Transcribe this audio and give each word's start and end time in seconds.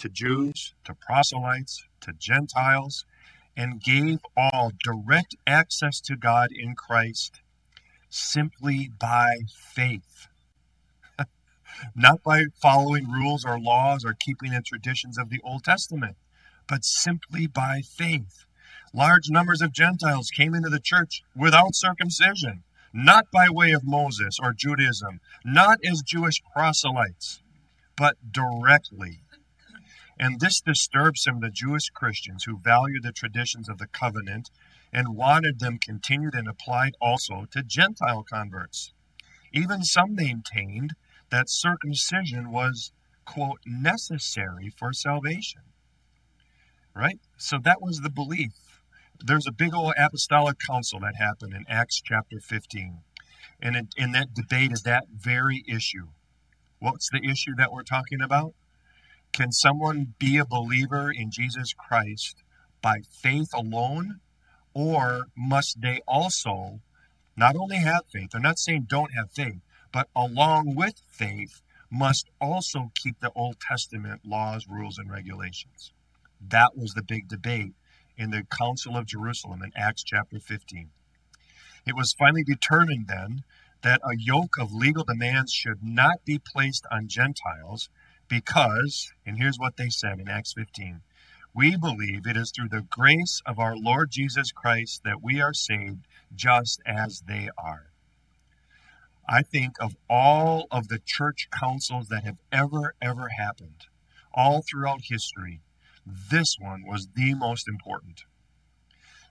to 0.00 0.08
Jews, 0.08 0.74
to 0.84 0.94
proselytes, 0.94 1.86
to 2.00 2.12
Gentiles, 2.12 3.04
and 3.56 3.82
gave 3.82 4.18
all 4.36 4.72
direct 4.82 5.36
access 5.46 6.00
to 6.00 6.16
God 6.16 6.50
in 6.52 6.74
Christ 6.74 7.40
simply 8.08 8.90
by 8.98 9.36
faith. 9.74 10.28
Not 11.94 12.22
by 12.22 12.44
following 12.60 13.10
rules 13.10 13.44
or 13.44 13.60
laws 13.60 14.04
or 14.04 14.16
keeping 14.18 14.52
the 14.52 14.62
traditions 14.62 15.18
of 15.18 15.30
the 15.30 15.40
Old 15.44 15.64
Testament, 15.64 16.16
but 16.66 16.84
simply 16.84 17.46
by 17.46 17.82
faith. 17.82 18.44
Large 18.92 19.30
numbers 19.30 19.62
of 19.62 19.72
Gentiles 19.72 20.30
came 20.30 20.54
into 20.54 20.68
the 20.68 20.80
church 20.80 21.22
without 21.36 21.74
circumcision, 21.74 22.64
not 22.92 23.30
by 23.30 23.48
way 23.48 23.72
of 23.72 23.86
Moses 23.86 24.38
or 24.42 24.52
Judaism, 24.52 25.20
not 25.44 25.78
as 25.84 26.02
Jewish 26.02 26.42
proselytes, 26.52 27.40
but 27.96 28.16
directly. 28.32 29.20
And 30.20 30.38
this 30.38 30.60
disturbed 30.60 31.16
some 31.16 31.36
of 31.36 31.40
the 31.40 31.50
Jewish 31.50 31.88
Christians 31.88 32.44
who 32.44 32.58
valued 32.58 33.04
the 33.04 33.10
traditions 33.10 33.70
of 33.70 33.78
the 33.78 33.86
covenant 33.86 34.50
and 34.92 35.16
wanted 35.16 35.60
them 35.60 35.78
continued 35.78 36.34
and 36.34 36.46
applied 36.46 36.92
also 37.00 37.46
to 37.52 37.62
Gentile 37.62 38.22
converts. 38.22 38.92
Even 39.50 39.82
some 39.82 40.14
maintained 40.14 40.92
that 41.30 41.48
circumcision 41.48 42.50
was, 42.50 42.92
quote, 43.24 43.60
necessary 43.64 44.68
for 44.68 44.92
salvation. 44.92 45.62
Right? 46.94 47.18
So 47.38 47.56
that 47.64 47.80
was 47.80 48.00
the 48.00 48.10
belief. 48.10 48.82
There's 49.24 49.46
a 49.46 49.52
big 49.52 49.72
old 49.72 49.94
apostolic 49.96 50.58
council 50.58 51.00
that 51.00 51.16
happened 51.16 51.54
in 51.54 51.64
Acts 51.66 51.98
chapter 51.98 52.40
15. 52.40 52.98
And 53.62 53.74
in, 53.74 53.88
in 53.96 54.12
that 54.12 54.34
debate 54.34 54.72
is 54.72 54.82
that 54.82 55.04
very 55.16 55.64
issue. 55.66 56.08
What's 56.78 57.08
the 57.08 57.24
issue 57.24 57.54
that 57.56 57.72
we're 57.72 57.84
talking 57.84 58.20
about? 58.20 58.52
Can 59.32 59.52
someone 59.52 60.14
be 60.18 60.38
a 60.38 60.44
believer 60.44 61.10
in 61.10 61.30
Jesus 61.30 61.72
Christ 61.72 62.42
by 62.82 63.00
faith 63.22 63.50
alone? 63.54 64.20
Or 64.74 65.26
must 65.36 65.80
they 65.80 66.00
also 66.06 66.80
not 67.36 67.56
only 67.56 67.76
have 67.76 68.02
faith, 68.12 68.30
they're 68.32 68.40
not 68.40 68.58
saying 68.58 68.86
don't 68.88 69.14
have 69.14 69.32
faith, 69.32 69.60
but 69.92 70.08
along 70.14 70.74
with 70.74 71.00
faith, 71.08 71.62
must 71.90 72.30
also 72.40 72.92
keep 72.94 73.18
the 73.20 73.32
Old 73.34 73.58
Testament 73.60 74.20
laws, 74.24 74.66
rules, 74.68 74.98
and 74.98 75.10
regulations. 75.10 75.92
That 76.40 76.76
was 76.76 76.92
the 76.94 77.02
big 77.02 77.28
debate 77.28 77.74
in 78.16 78.30
the 78.30 78.46
Council 78.56 78.96
of 78.96 79.06
Jerusalem 79.06 79.62
in 79.62 79.72
Acts 79.74 80.04
chapter 80.04 80.38
15. 80.38 80.90
It 81.86 81.96
was 81.96 82.14
finally 82.18 82.44
determined 82.44 83.08
then 83.08 83.42
that 83.82 84.00
a 84.04 84.16
yoke 84.16 84.56
of 84.58 84.72
legal 84.72 85.04
demands 85.04 85.52
should 85.52 85.82
not 85.82 86.24
be 86.24 86.38
placed 86.38 86.84
on 86.92 87.08
Gentiles 87.08 87.88
because, 88.30 89.12
and 89.26 89.36
here's 89.36 89.58
what 89.58 89.76
they 89.76 89.90
said 89.90 90.18
in 90.20 90.28
Acts 90.28 90.54
15 90.54 91.02
we 91.52 91.76
believe 91.76 92.28
it 92.28 92.36
is 92.36 92.52
through 92.52 92.68
the 92.68 92.86
grace 92.88 93.42
of 93.44 93.58
our 93.58 93.76
Lord 93.76 94.12
Jesus 94.12 94.52
Christ 94.52 95.02
that 95.04 95.20
we 95.20 95.40
are 95.40 95.52
saved 95.52 96.06
just 96.32 96.80
as 96.86 97.24
they 97.26 97.50
are. 97.58 97.90
I 99.28 99.42
think 99.42 99.72
of 99.80 99.96
all 100.08 100.68
of 100.70 100.86
the 100.86 101.00
church 101.04 101.48
councils 101.50 102.06
that 102.06 102.22
have 102.22 102.38
ever, 102.52 102.94
ever 103.02 103.30
happened, 103.30 103.86
all 104.32 104.62
throughout 104.62 105.00
history, 105.02 105.60
this 106.06 106.56
one 106.56 106.84
was 106.86 107.08
the 107.16 107.34
most 107.34 107.66
important. 107.66 108.22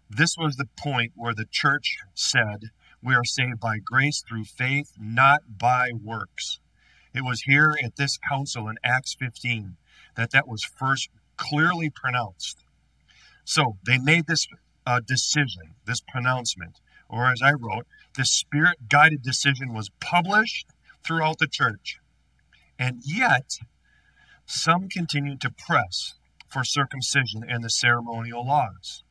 This 0.09 0.35
was 0.37 0.57
the 0.57 0.67
point 0.77 1.13
where 1.15 1.33
the 1.33 1.47
church 1.49 1.99
said, 2.13 2.71
We 3.01 3.15
are 3.15 3.23
saved 3.23 3.61
by 3.61 3.77
grace 3.79 4.21
through 4.27 4.43
faith, 4.43 4.91
not 4.99 5.57
by 5.57 5.91
works. 5.93 6.59
It 7.13 7.23
was 7.23 7.41
here 7.41 7.75
at 7.83 7.95
this 7.95 8.17
council 8.17 8.67
in 8.67 8.77
Acts 8.83 9.15
15 9.19 9.77
that 10.15 10.31
that 10.31 10.47
was 10.47 10.63
first 10.63 11.09
clearly 11.37 11.89
pronounced. 11.89 12.63
So 13.45 13.77
they 13.85 13.97
made 13.97 14.27
this 14.27 14.47
uh, 14.85 15.01
decision, 15.05 15.75
this 15.85 16.01
pronouncement, 16.01 16.79
or 17.09 17.31
as 17.31 17.41
I 17.41 17.51
wrote, 17.53 17.87
the 18.15 18.25
spirit 18.25 18.89
guided 18.89 19.23
decision 19.23 19.73
was 19.73 19.89
published 19.99 20.67
throughout 21.03 21.39
the 21.39 21.47
church. 21.47 21.99
And 22.77 23.01
yet, 23.03 23.57
some 24.45 24.87
continued 24.87 25.41
to 25.41 25.51
press 25.51 26.15
for 26.47 26.63
circumcision 26.63 27.43
and 27.47 27.63
the 27.63 27.69
ceremonial 27.69 28.45
laws. 28.45 29.03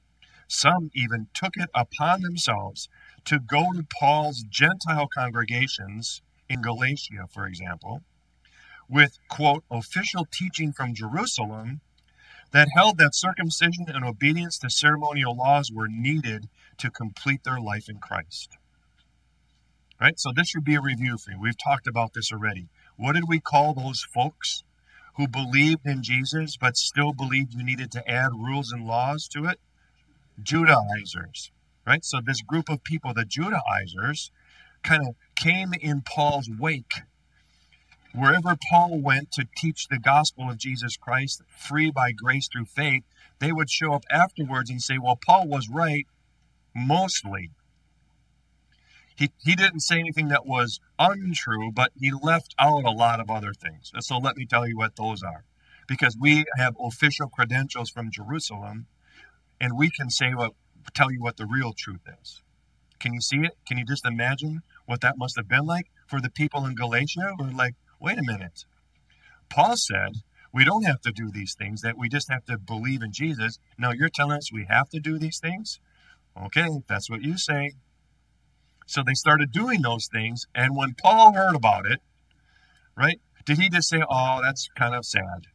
Some 0.46 0.90
even 0.94 1.28
took 1.34 1.56
it 1.56 1.68
upon 1.74 2.22
themselves 2.22 2.88
to 3.24 3.38
go 3.38 3.72
to 3.72 3.84
Paul's 3.98 4.44
Gentile 4.48 5.08
congregations 5.08 6.22
in 6.48 6.62
Galatia, 6.62 7.26
for 7.32 7.46
example, 7.46 8.02
with, 8.88 9.18
quote, 9.28 9.64
official 9.70 10.26
teaching 10.30 10.72
from 10.72 10.94
Jerusalem 10.94 11.80
that 12.52 12.68
held 12.74 12.96
that 12.98 13.14
circumcision 13.14 13.86
and 13.88 14.04
obedience 14.04 14.58
to 14.58 14.70
ceremonial 14.70 15.36
laws 15.36 15.70
were 15.70 15.88
needed 15.88 16.48
to 16.78 16.90
complete 16.90 17.44
their 17.44 17.60
life 17.60 17.88
in 17.88 17.98
Christ. 17.98 18.56
Right? 20.00 20.18
So 20.18 20.30
this 20.34 20.48
should 20.48 20.64
be 20.64 20.76
a 20.76 20.80
review 20.80 21.18
for 21.18 21.32
you. 21.32 21.40
We've 21.40 21.58
talked 21.62 21.86
about 21.86 22.14
this 22.14 22.32
already. 22.32 22.68
What 22.96 23.14
did 23.14 23.28
we 23.28 23.40
call 23.40 23.74
those 23.74 24.02
folks 24.14 24.62
who 25.16 25.26
believed 25.26 25.84
in 25.84 26.02
Jesus 26.02 26.56
but 26.56 26.76
still 26.76 27.12
believed 27.12 27.52
you 27.52 27.64
needed 27.64 27.90
to 27.92 28.08
add 28.08 28.30
rules 28.32 28.72
and 28.72 28.86
laws 28.86 29.28
to 29.28 29.44
it? 29.46 29.58
Judaizers. 30.40 31.50
Right? 31.84 32.04
So 32.04 32.20
this 32.24 32.42
group 32.42 32.68
of 32.68 32.84
people, 32.84 33.12
the 33.12 33.24
Judaizers, 33.24 34.30
kind 34.82 35.06
of 35.06 35.14
came 35.34 35.72
in 35.74 36.02
Paul's 36.02 36.48
wake 36.48 37.02
Wherever 38.14 38.56
Paul 38.70 39.00
went 39.00 39.30
to 39.32 39.46
teach 39.56 39.86
the 39.88 39.98
gospel 39.98 40.50
of 40.50 40.58
Jesus 40.58 40.96
Christ, 40.96 41.42
free 41.56 41.90
by 41.90 42.12
grace 42.12 42.48
through 42.48 42.64
faith, 42.64 43.04
they 43.38 43.52
would 43.52 43.70
show 43.70 43.92
up 43.92 44.04
afterwards 44.10 44.70
and 44.70 44.82
say, 44.82 44.98
Well, 44.98 45.18
Paul 45.24 45.46
was 45.46 45.68
right, 45.68 46.06
mostly. 46.74 47.50
He, 49.14 49.30
he 49.44 49.54
didn't 49.54 49.80
say 49.80 49.98
anything 49.98 50.28
that 50.28 50.46
was 50.46 50.80
untrue, 50.98 51.70
but 51.72 51.92
he 51.98 52.10
left 52.10 52.54
out 52.58 52.84
a 52.84 52.90
lot 52.90 53.20
of 53.20 53.30
other 53.30 53.52
things. 53.52 53.92
So 54.00 54.18
let 54.18 54.36
me 54.36 54.46
tell 54.46 54.66
you 54.66 54.76
what 54.76 54.96
those 54.96 55.22
are. 55.22 55.44
Because 55.86 56.16
we 56.18 56.44
have 56.56 56.76
official 56.80 57.28
credentials 57.28 57.90
from 57.90 58.10
Jerusalem, 58.10 58.86
and 59.60 59.76
we 59.76 59.90
can 59.90 60.10
say 60.10 60.34
what 60.34 60.52
tell 60.94 61.12
you 61.12 61.20
what 61.20 61.36
the 61.36 61.46
real 61.46 61.72
truth 61.76 62.00
is. 62.20 62.42
Can 63.00 63.14
you 63.14 63.20
see 63.20 63.38
it? 63.38 63.56
Can 63.66 63.78
you 63.78 63.84
just 63.84 64.06
imagine 64.06 64.62
what 64.86 65.00
that 65.00 65.18
must 65.18 65.36
have 65.36 65.48
been 65.48 65.66
like 65.66 65.86
for 66.06 66.20
the 66.20 66.30
people 66.30 66.66
in 66.66 66.74
Galatia? 66.74 67.34
Are 67.38 67.50
like, 67.50 67.74
wait 68.00 68.18
a 68.18 68.22
minute. 68.22 68.64
Paul 69.48 69.76
said 69.76 70.22
we 70.52 70.64
don't 70.64 70.84
have 70.84 71.00
to 71.02 71.12
do 71.12 71.30
these 71.30 71.54
things, 71.54 71.82
that 71.82 71.98
we 71.98 72.08
just 72.08 72.30
have 72.30 72.44
to 72.46 72.58
believe 72.58 73.02
in 73.02 73.12
Jesus. 73.12 73.58
Now 73.78 73.92
you're 73.92 74.08
telling 74.08 74.36
us 74.36 74.52
we 74.52 74.66
have 74.68 74.88
to 74.90 75.00
do 75.00 75.18
these 75.18 75.38
things? 75.38 75.78
Okay, 76.40 76.68
that's 76.88 77.10
what 77.10 77.22
you 77.22 77.36
say. 77.36 77.72
So 78.86 79.02
they 79.02 79.14
started 79.14 79.52
doing 79.52 79.82
those 79.82 80.08
things, 80.10 80.46
and 80.54 80.74
when 80.74 80.94
Paul 80.94 81.34
heard 81.34 81.54
about 81.54 81.84
it, 81.84 82.00
right, 82.96 83.20
did 83.44 83.58
he 83.58 83.68
just 83.68 83.88
say, 83.88 84.02
Oh, 84.08 84.40
that's 84.42 84.68
kind 84.76 84.94
of 84.94 85.04
sad? 85.04 85.48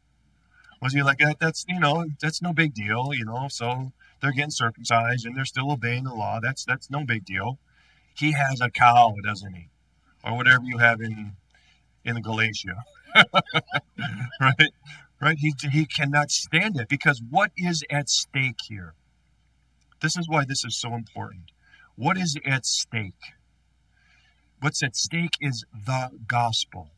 Was 0.80 0.92
he 0.92 1.02
like 1.02 1.18
that? 1.18 1.38
That's 1.40 1.64
you 1.68 1.80
know, 1.80 2.06
that's 2.20 2.42
no 2.42 2.52
big 2.52 2.74
deal, 2.74 3.12
you 3.12 3.24
know, 3.24 3.48
so 3.48 3.92
they're 4.24 4.32
getting 4.32 4.50
circumcised 4.50 5.26
and 5.26 5.36
they're 5.36 5.44
still 5.44 5.70
obeying 5.70 6.04
the 6.04 6.14
law. 6.14 6.40
That's 6.42 6.64
that's 6.64 6.90
no 6.90 7.04
big 7.04 7.26
deal. 7.26 7.58
He 8.16 8.32
has 8.32 8.58
a 8.62 8.70
cow, 8.70 9.14
doesn't 9.22 9.52
he? 9.52 9.68
Or 10.24 10.34
whatever 10.34 10.64
you 10.64 10.78
have 10.78 11.02
in 11.02 11.36
in 12.06 12.22
Galatia. 12.22 12.84
right? 14.40 14.72
Right? 15.20 15.36
He, 15.38 15.52
he 15.70 15.84
cannot 15.84 16.30
stand 16.30 16.80
it 16.80 16.88
because 16.88 17.20
what 17.28 17.50
is 17.56 17.84
at 17.90 18.08
stake 18.08 18.60
here? 18.66 18.94
This 20.00 20.16
is 20.16 20.26
why 20.26 20.44
this 20.46 20.64
is 20.64 20.74
so 20.74 20.94
important. 20.94 21.52
What 21.94 22.16
is 22.16 22.38
at 22.46 22.64
stake? 22.64 23.34
What's 24.60 24.82
at 24.82 24.96
stake 24.96 25.34
is 25.40 25.66
the 25.70 26.10
gospel. 26.26 26.92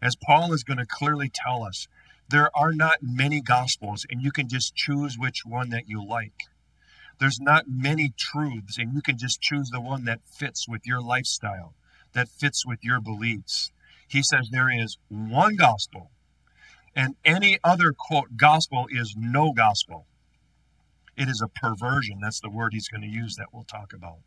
As 0.00 0.14
Paul 0.14 0.52
is 0.52 0.62
going 0.62 0.78
to 0.78 0.86
clearly 0.86 1.28
tell 1.32 1.64
us, 1.64 1.88
there 2.28 2.50
are 2.56 2.72
not 2.72 2.98
many 3.02 3.40
gospels, 3.40 4.04
and 4.10 4.20
you 4.20 4.32
can 4.32 4.48
just 4.48 4.74
choose 4.74 5.16
which 5.18 5.42
one 5.44 5.70
that 5.70 5.88
you 5.88 6.04
like. 6.04 6.32
There's 7.18 7.40
not 7.40 7.64
many 7.68 8.12
truths, 8.16 8.78
and 8.78 8.92
you 8.92 9.00
can 9.00 9.16
just 9.16 9.40
choose 9.40 9.70
the 9.70 9.80
one 9.80 10.04
that 10.04 10.20
fits 10.24 10.68
with 10.68 10.86
your 10.86 11.00
lifestyle, 11.00 11.74
that 12.12 12.28
fits 12.28 12.66
with 12.66 12.80
your 12.82 13.00
beliefs. 13.00 13.70
He 14.08 14.22
says 14.22 14.48
there 14.50 14.70
is 14.70 14.98
one 15.08 15.56
gospel, 15.56 16.10
and 16.94 17.14
any 17.24 17.58
other, 17.62 17.92
quote, 17.96 18.36
gospel 18.36 18.86
is 18.90 19.14
no 19.16 19.52
gospel. 19.52 20.06
It 21.16 21.28
is 21.28 21.42
a 21.42 21.48
perversion. 21.48 22.18
That's 22.20 22.40
the 22.40 22.50
word 22.50 22.72
he's 22.72 22.88
going 22.88 23.02
to 23.02 23.08
use 23.08 23.36
that 23.36 23.48
we'll 23.52 23.64
talk 23.64 23.92
about. 23.94 24.18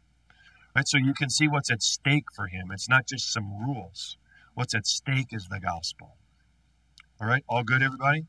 Right? 0.76 0.88
So 0.88 0.98
you 0.98 1.14
can 1.14 1.30
see 1.30 1.48
what's 1.48 1.72
at 1.72 1.84
stake 1.84 2.26
for 2.36 2.48
him. 2.48 2.70
It's 2.72 2.90
not 2.90 3.08
just 3.08 3.32
some 3.32 3.60
rules. 3.60 4.18
What's 4.54 4.76
at 4.76 4.88
stake 4.88 5.30
is 5.32 5.48
the 5.50 5.60
gospel. 5.60 6.16
All 7.22 7.28
right, 7.28 7.44
all 7.50 7.64
good, 7.64 7.84
everybody? 7.84 8.28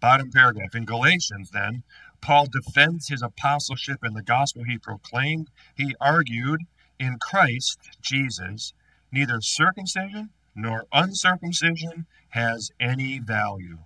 Bottom 0.00 0.32
paragraph. 0.32 0.74
In 0.74 0.84
Galatians, 0.84 1.50
then, 1.50 1.84
Paul 2.20 2.46
defends 2.50 3.08
his 3.08 3.22
apostleship 3.22 4.00
and 4.02 4.16
the 4.16 4.24
gospel 4.24 4.64
he 4.64 4.76
proclaimed. 4.76 5.50
He 5.76 5.94
argued 6.00 6.62
in 6.98 7.18
Christ 7.20 7.78
Jesus, 8.02 8.72
neither 9.12 9.40
circumcision 9.40 10.30
nor 10.52 10.86
uncircumcision 10.92 12.06
has 12.30 12.72
any 12.80 13.20
value. 13.20 13.78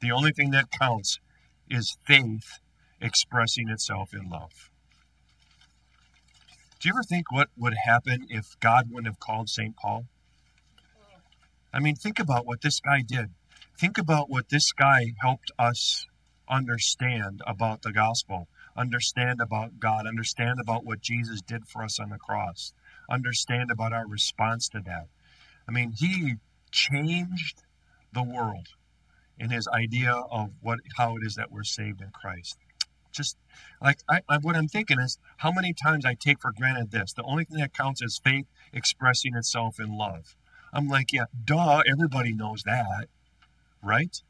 The 0.00 0.10
only 0.10 0.32
thing 0.32 0.50
that 0.50 0.72
counts 0.72 1.20
is 1.70 1.96
faith 2.04 2.58
expressing 3.00 3.68
itself 3.68 4.12
in 4.12 4.28
love. 4.28 4.70
Do 6.80 6.88
you 6.88 6.94
ever 6.94 7.04
think 7.04 7.30
what 7.30 7.50
would 7.56 7.74
happen 7.84 8.26
if 8.28 8.58
God 8.58 8.90
wouldn't 8.90 9.06
have 9.06 9.20
called 9.20 9.48
St. 9.48 9.76
Paul? 9.76 10.06
I 11.72 11.78
mean, 11.78 11.94
think 11.94 12.18
about 12.18 12.44
what 12.44 12.62
this 12.62 12.80
guy 12.80 13.02
did. 13.06 13.30
Think 13.78 13.98
about 13.98 14.30
what 14.30 14.48
this 14.48 14.72
guy 14.72 15.12
helped 15.20 15.50
us 15.58 16.06
understand 16.48 17.40
about 17.46 17.82
the 17.82 17.92
gospel, 17.92 18.48
understand 18.76 19.40
about 19.40 19.80
God, 19.80 20.06
understand 20.06 20.60
about 20.60 20.84
what 20.84 21.00
Jesus 21.00 21.40
did 21.40 21.66
for 21.66 21.82
us 21.82 21.98
on 21.98 22.10
the 22.10 22.18
cross, 22.18 22.72
understand 23.10 23.70
about 23.70 23.92
our 23.92 24.06
response 24.06 24.68
to 24.70 24.80
that. 24.84 25.08
I 25.68 25.72
mean, 25.72 25.92
he 25.96 26.34
changed 26.70 27.62
the 28.12 28.22
world 28.22 28.68
in 29.38 29.50
his 29.50 29.66
idea 29.68 30.12
of 30.12 30.50
what 30.60 30.78
how 30.96 31.16
it 31.16 31.22
is 31.24 31.34
that 31.36 31.50
we're 31.50 31.64
saved 31.64 32.00
in 32.00 32.10
Christ. 32.10 32.58
Just 33.10 33.36
like 33.80 34.00
I, 34.08 34.20
I, 34.28 34.38
what 34.38 34.56
I'm 34.56 34.68
thinking 34.68 34.98
is 35.00 35.18
how 35.38 35.52
many 35.52 35.74
times 35.74 36.04
I 36.04 36.14
take 36.14 36.40
for 36.40 36.52
granted 36.52 36.90
this. 36.90 37.12
The 37.12 37.22
only 37.24 37.44
thing 37.44 37.58
that 37.58 37.74
counts 37.74 38.02
is 38.02 38.20
faith 38.22 38.46
expressing 38.72 39.34
itself 39.34 39.78
in 39.78 39.96
love. 39.96 40.36
I'm 40.72 40.88
like, 40.88 41.12
yeah, 41.12 41.24
duh, 41.44 41.82
everybody 41.86 42.32
knows 42.32 42.62
that, 42.62 43.08
right? 43.82 44.22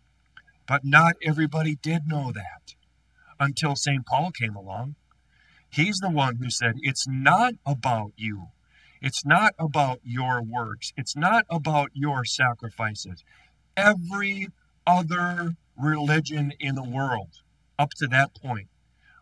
But 0.67 0.85
not 0.85 1.15
everybody 1.23 1.77
did 1.77 2.03
know 2.07 2.33
that 2.33 2.75
until 3.39 3.77
St. 3.77 4.07
Paul 4.07 4.31
came 4.31 4.57
along. 4.57 4.95
He's 5.69 5.99
the 5.99 6.11
one 6.11 6.37
who 6.37 6.51
said, 6.51 6.75
It's 6.81 7.07
not 7.09 7.55
about 7.67 8.13
you. 8.17 8.49
It's 9.01 9.25
not 9.25 9.55
about 9.59 10.01
your 10.05 10.43
works. 10.43 10.93
It's 10.97 11.17
not 11.17 11.45
about 11.51 11.91
your 11.95 12.25
sacrifices. 12.25 13.25
Every 13.77 14.49
other 14.87 15.57
religion 15.77 16.53
in 16.61 16.75
the 16.75 16.85
world 16.85 17.41
up 17.79 17.91
to 17.97 18.07
that 18.09 18.35
point 18.35 18.69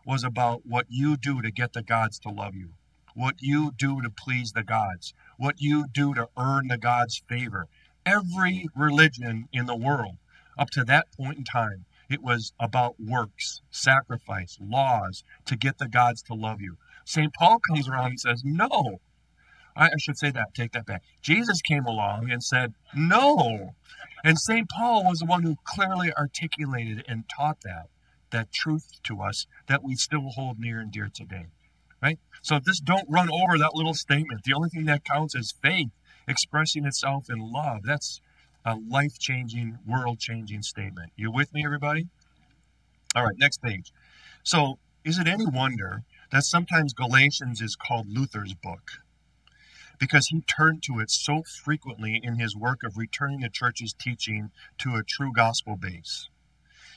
was 0.05 0.23
about 0.23 0.65
what 0.65 0.85
you 0.89 1.17
do 1.17 1.41
to 1.41 1.51
get 1.51 1.73
the 1.73 1.83
gods 1.83 2.19
to 2.19 2.29
love 2.29 2.55
you, 2.55 2.71
what 3.15 3.35
you 3.39 3.71
do 3.77 4.01
to 4.01 4.09
please 4.09 4.51
the 4.51 4.63
gods, 4.63 5.13
what 5.37 5.55
you 5.59 5.85
do 5.91 6.13
to 6.13 6.27
earn 6.37 6.67
the 6.67 6.77
gods' 6.77 7.23
favor. 7.27 7.67
Every 8.05 8.67
religion 8.75 9.47
in 9.53 9.65
the 9.65 9.75
world 9.75 10.17
up 10.61 10.69
to 10.69 10.83
that 10.83 11.11
point 11.17 11.39
in 11.39 11.43
time, 11.43 11.85
it 12.07 12.21
was 12.21 12.53
about 12.59 12.99
works, 12.99 13.61
sacrifice, 13.71 14.59
laws 14.61 15.23
to 15.45 15.55
get 15.55 15.79
the 15.79 15.87
gods 15.87 16.21
to 16.21 16.35
love 16.35 16.61
you. 16.61 16.77
St. 17.03 17.33
Paul 17.33 17.59
comes 17.59 17.89
around 17.89 18.11
and 18.11 18.19
says, 18.19 18.43
No. 18.45 19.01
I 19.75 19.89
should 19.97 20.19
say 20.19 20.29
that, 20.31 20.53
take 20.53 20.73
that 20.73 20.85
back. 20.85 21.01
Jesus 21.21 21.61
came 21.61 21.85
along 21.85 22.29
and 22.29 22.43
said, 22.43 22.75
No. 22.93 23.73
And 24.23 24.37
St. 24.37 24.69
Paul 24.69 25.05
was 25.05 25.19
the 25.19 25.25
one 25.25 25.41
who 25.41 25.55
clearly 25.63 26.13
articulated 26.13 27.03
and 27.07 27.23
taught 27.35 27.61
that, 27.63 27.87
that 28.29 28.51
truth 28.51 29.01
to 29.05 29.21
us 29.21 29.47
that 29.67 29.83
we 29.83 29.95
still 29.95 30.29
hold 30.29 30.59
near 30.59 30.79
and 30.79 30.91
dear 30.91 31.09
today. 31.11 31.47
Right? 32.03 32.19
So 32.43 32.59
just 32.59 32.85
don't 32.85 33.09
run 33.09 33.29
over 33.31 33.57
that 33.57 33.73
little 33.73 33.95
statement. 33.95 34.43
The 34.43 34.53
only 34.53 34.69
thing 34.69 34.85
that 34.85 35.05
counts 35.05 35.33
is 35.33 35.55
faith 35.59 35.89
expressing 36.27 36.85
itself 36.85 37.29
in 37.29 37.39
love. 37.39 37.81
That's 37.83 38.21
a 38.65 38.75
life 38.75 39.17
changing, 39.17 39.79
world 39.87 40.19
changing 40.19 40.61
statement. 40.61 41.11
You 41.15 41.31
with 41.31 41.53
me, 41.53 41.65
everybody? 41.65 42.07
All 43.15 43.25
right, 43.25 43.37
next 43.37 43.61
page. 43.61 43.91
So, 44.43 44.77
is 45.03 45.17
it 45.17 45.27
any 45.27 45.45
wonder 45.45 46.03
that 46.31 46.43
sometimes 46.43 46.93
Galatians 46.93 47.61
is 47.61 47.75
called 47.75 48.07
Luther's 48.07 48.53
book? 48.53 48.91
Because 49.99 50.27
he 50.27 50.41
turned 50.41 50.83
to 50.83 50.99
it 50.99 51.09
so 51.11 51.43
frequently 51.43 52.19
in 52.23 52.35
his 52.35 52.55
work 52.55 52.83
of 52.83 52.97
returning 52.97 53.41
the 53.41 53.49
church's 53.49 53.93
teaching 53.93 54.51
to 54.79 54.95
a 54.95 55.03
true 55.03 55.31
gospel 55.33 55.75
base. 55.75 56.29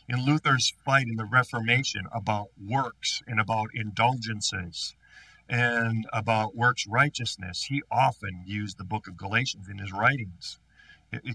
In 0.07 0.25
Luther's 0.25 0.75
fight 0.85 1.07
in 1.09 1.17
the 1.17 1.25
Reformation 1.25 2.03
about 2.13 2.49
works 2.63 3.23
and 3.27 3.41
about 3.41 3.71
indulgences 3.75 4.95
and 5.49 6.07
about 6.13 6.55
works 6.55 6.87
righteousness, 6.87 7.65
he 7.65 7.83
often 7.91 8.43
used 8.47 8.77
the 8.77 8.85
book 8.85 9.09
of 9.09 9.17
Galatians 9.17 9.69
in 9.69 9.79
his 9.79 9.93
writings 9.93 10.59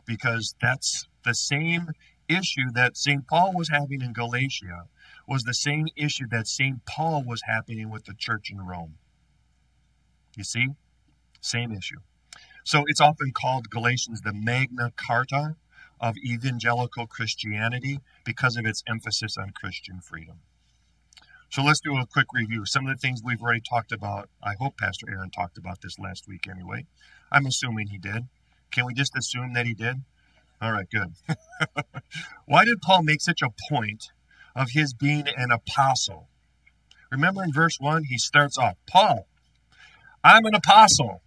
because 0.06 0.56
that's 0.62 1.08
the 1.24 1.34
same 1.34 1.90
issue 2.28 2.72
that 2.74 2.96
St. 2.96 3.28
Paul 3.28 3.54
was 3.54 3.70
having 3.70 4.02
in 4.02 4.14
Galatia 4.14 4.84
was 5.28 5.44
the 5.44 5.54
same 5.54 5.88
issue 5.96 6.26
that 6.32 6.48
St. 6.48 6.86
Paul 6.86 7.24
was 7.24 7.42
happening 7.46 7.90
with 7.90 8.06
the 8.06 8.14
church 8.18 8.52
in 8.52 8.62
Rome. 8.62 8.96
You 10.36 10.44
see? 10.44 10.70
Same 11.42 11.72
issue. 11.72 12.00
So 12.64 12.84
it's 12.88 13.02
often 13.02 13.32
called 13.34 13.70
Galatians 13.70 14.22
the 14.22 14.34
Magna 14.34 14.92
Carta 14.96 15.56
of 16.00 16.16
evangelical 16.18 17.08
Christianity 17.08 18.00
because 18.24 18.56
of 18.56 18.66
its 18.66 18.84
emphasis 18.88 19.38
on 19.38 19.52
Christian 19.52 20.00
freedom. 20.02 20.40
So 21.50 21.64
let's 21.64 21.80
do 21.80 21.98
a 21.98 22.06
quick 22.06 22.28
review. 22.32 22.66
Some 22.66 22.86
of 22.86 22.96
the 22.96 23.00
things 23.00 23.22
we've 23.24 23.42
already 23.42 23.62
talked 23.68 23.92
about. 23.92 24.30
I 24.44 24.54
hope 24.60 24.78
Pastor 24.78 25.08
Aaron 25.10 25.32
talked 25.32 25.58
about 25.58 25.82
this 25.82 25.98
last 25.98 26.28
week 26.28 26.48
anyway. 26.48 26.86
I'm 27.32 27.48
assuming 27.48 27.88
he 27.88 27.98
did. 27.98 28.28
Can 28.72 28.86
we 28.86 28.94
just 28.94 29.18
assume 29.18 29.54
that 29.54 29.66
he 29.66 29.74
did? 29.74 29.98
All 30.62 30.72
right, 30.72 30.88
good. 30.90 31.14
Why 32.46 32.66
did 32.66 32.82
Paul 32.82 33.04
make 33.04 33.22
such 33.22 33.42
a 33.42 33.50
point 33.70 34.12
of 34.56 34.72
his 34.72 34.94
being 34.94 35.26
an 35.38 35.52
apostle? 35.52 36.28
Remember 37.12 37.44
in 37.44 37.54
verse 37.54 37.78
1, 37.80 38.06
he 38.06 38.18
starts 38.18 38.58
off 38.58 38.76
Paul, 38.86 39.28
I'm 40.24 40.46
an 40.46 40.54
apostle, 40.54 41.22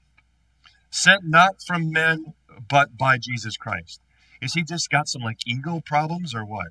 sent 0.90 1.24
not 1.24 1.62
from 1.62 1.90
men, 1.90 2.34
but 2.68 2.96
by 2.98 3.18
Jesus 3.18 3.56
Christ. 3.56 4.00
Is 4.40 4.54
he 4.54 4.62
just 4.62 4.90
got 4.90 5.08
some 5.08 5.22
like 5.22 5.38
ego 5.46 5.80
problems 5.84 6.34
or 6.34 6.44
what? 6.44 6.68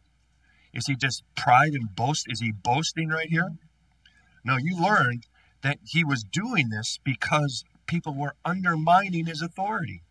Is 0.73 0.87
he 0.87 0.95
just 0.95 1.23
pride 1.35 1.73
and 1.73 1.95
boast? 1.95 2.27
Is 2.29 2.39
he 2.39 2.51
boasting 2.51 3.09
right 3.09 3.29
here? 3.29 3.49
No, 4.43 4.57
you 4.57 4.79
learned 4.79 5.25
that 5.61 5.79
he 5.83 6.03
was 6.03 6.23
doing 6.23 6.69
this 6.69 6.99
because 7.03 7.63
people 7.85 8.13
were 8.13 8.35
undermining 8.45 9.25
his 9.25 9.41
authority. 9.41 10.03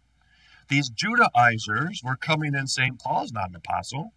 These 0.70 0.90
Judaizers 0.90 2.00
were 2.02 2.16
coming 2.16 2.54
and 2.54 2.70
saying, 2.70 2.98
Paul's 3.02 3.32
not 3.32 3.50
an 3.50 3.56
apostle. 3.56 4.12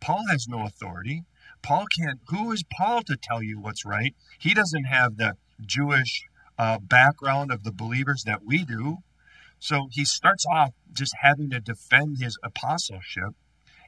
Paul 0.00 0.24
has 0.30 0.48
no 0.48 0.64
authority. 0.64 1.24
Paul 1.62 1.84
can't. 1.96 2.20
Who 2.28 2.50
is 2.50 2.64
Paul 2.64 3.02
to 3.02 3.16
tell 3.16 3.42
you 3.42 3.60
what's 3.60 3.84
right? 3.84 4.14
He 4.38 4.54
doesn't 4.54 4.84
have 4.84 5.16
the 5.16 5.34
Jewish 5.64 6.24
uh, 6.58 6.78
background 6.78 7.52
of 7.52 7.62
the 7.62 7.72
believers 7.72 8.24
that 8.24 8.44
we 8.44 8.64
do. 8.64 8.98
So 9.58 9.88
he 9.92 10.04
starts 10.04 10.46
off 10.46 10.70
just 10.92 11.14
having 11.20 11.50
to 11.50 11.60
defend 11.60 12.18
his 12.18 12.38
apostleship, 12.42 13.34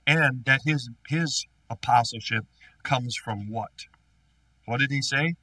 and 0.07 0.45
that 0.45 0.63
his 0.65 0.91
his 1.09 1.47
apostleship 1.71 2.45
comes 2.83 3.17
from 3.17 3.49
what? 3.49 3.87
What 4.67 4.81
did 4.81 4.91
he 4.91 5.01
say? 5.01 5.37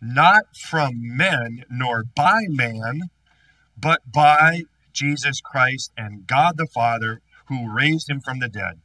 Not 0.00 0.56
from 0.56 0.94
men, 0.96 1.64
nor 1.70 2.04
by 2.04 2.42
man, 2.48 3.02
but 3.76 4.00
by 4.12 4.64
Jesus 4.92 5.40
Christ 5.40 5.92
and 5.96 6.26
God 6.26 6.56
the 6.56 6.66
Father 6.66 7.20
who 7.46 7.72
raised 7.72 8.08
him 8.08 8.20
from 8.20 8.38
the 8.38 8.48
dead, 8.48 8.80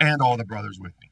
and 0.00 0.20
all 0.20 0.36
the 0.36 0.44
brothers 0.44 0.78
with 0.80 0.92
me. 1.00 1.10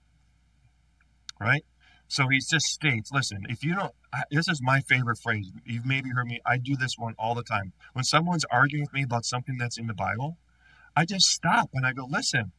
Right? 1.40 1.64
So 2.08 2.28
he 2.28 2.38
just 2.38 2.66
states, 2.66 3.11
listen, 3.12 3.46
if 3.49 3.64
you 3.64 3.75
don't, 3.75 3.92
this 4.30 4.49
is 4.49 4.62
my 4.62 4.80
favorite 4.80 5.18
phrase. 5.18 5.50
You've 5.64 5.87
maybe 5.87 6.11
heard 6.11 6.26
me, 6.26 6.40
I 6.46 6.56
do 6.58 6.76
this 6.76 6.96
one 6.96 7.14
all 7.18 7.35
the 7.35 7.42
time. 7.42 7.73
When 7.92 8.04
someone's 8.04 8.44
arguing 8.50 8.85
with 8.85 8.92
me 8.92 9.02
about 9.02 9.25
something 9.25 9.58
that's 9.58 9.78
in 9.78 9.87
the 9.87 9.94
Bible, 9.94 10.38
I 10.94 11.04
just 11.04 11.26
stop 11.26 11.70
and 11.75 11.85
I 11.85 11.92
go, 11.92 12.06
listen, 12.08 12.52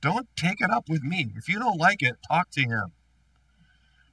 don't 0.00 0.26
take 0.36 0.60
it 0.60 0.70
up 0.70 0.88
with 0.88 1.02
me. 1.02 1.32
If 1.36 1.48
you 1.48 1.58
don't 1.58 1.78
like 1.78 2.02
it, 2.02 2.16
talk 2.28 2.50
to 2.52 2.62
him. 2.62 2.92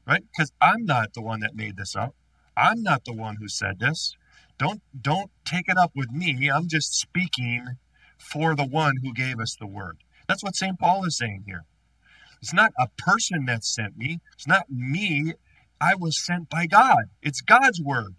Right? 0.05 0.23
Because 0.31 0.51
I'm 0.59 0.85
not 0.85 1.13
the 1.13 1.21
one 1.21 1.39
that 1.39 1.55
made 1.55 1.77
this 1.77 1.95
up. 1.95 2.15
I'm 2.57 2.83
not 2.83 3.05
the 3.05 3.13
one 3.13 3.37
who 3.39 3.47
said 3.47 3.79
this. 3.79 4.15
Don't 4.61 4.83
don't 5.01 5.31
take 5.43 5.67
it 5.67 5.75
up 5.75 5.93
with 5.95 6.11
me. 6.11 6.51
I'm 6.51 6.67
just 6.67 6.93
speaking 6.93 7.77
for 8.19 8.55
the 8.55 8.63
one 8.63 8.97
who 9.01 9.11
gave 9.11 9.39
us 9.39 9.55
the 9.59 9.65
word. 9.65 9.97
That's 10.27 10.43
what 10.43 10.55
St. 10.55 10.77
Paul 10.77 11.03
is 11.03 11.17
saying 11.17 11.45
here. 11.47 11.65
It's 12.43 12.53
not 12.53 12.71
a 12.77 12.87
person 12.95 13.45
that 13.45 13.63
sent 13.63 13.97
me. 13.97 14.19
It's 14.35 14.45
not 14.45 14.69
me. 14.69 15.33
I 15.81 15.95
was 15.95 16.23
sent 16.23 16.47
by 16.51 16.67
God. 16.67 17.05
It's 17.23 17.41
God's 17.41 17.81
word. 17.81 18.13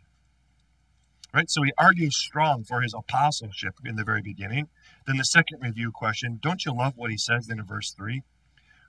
Right? 1.32 1.48
So 1.48 1.62
he 1.62 1.72
argues 1.78 2.16
strong 2.16 2.64
for 2.64 2.80
his 2.80 2.92
apostleship 2.92 3.74
in 3.84 3.94
the 3.94 4.04
very 4.04 4.20
beginning. 4.20 4.66
Then 5.06 5.18
the 5.18 5.24
second 5.24 5.60
review 5.62 5.92
question, 5.94 6.40
don't 6.42 6.64
you 6.64 6.76
love 6.76 6.94
what 6.96 7.12
he 7.12 7.18
says 7.18 7.46
then 7.46 7.60
in 7.60 7.66
verse 7.66 7.94
3? 7.96 8.20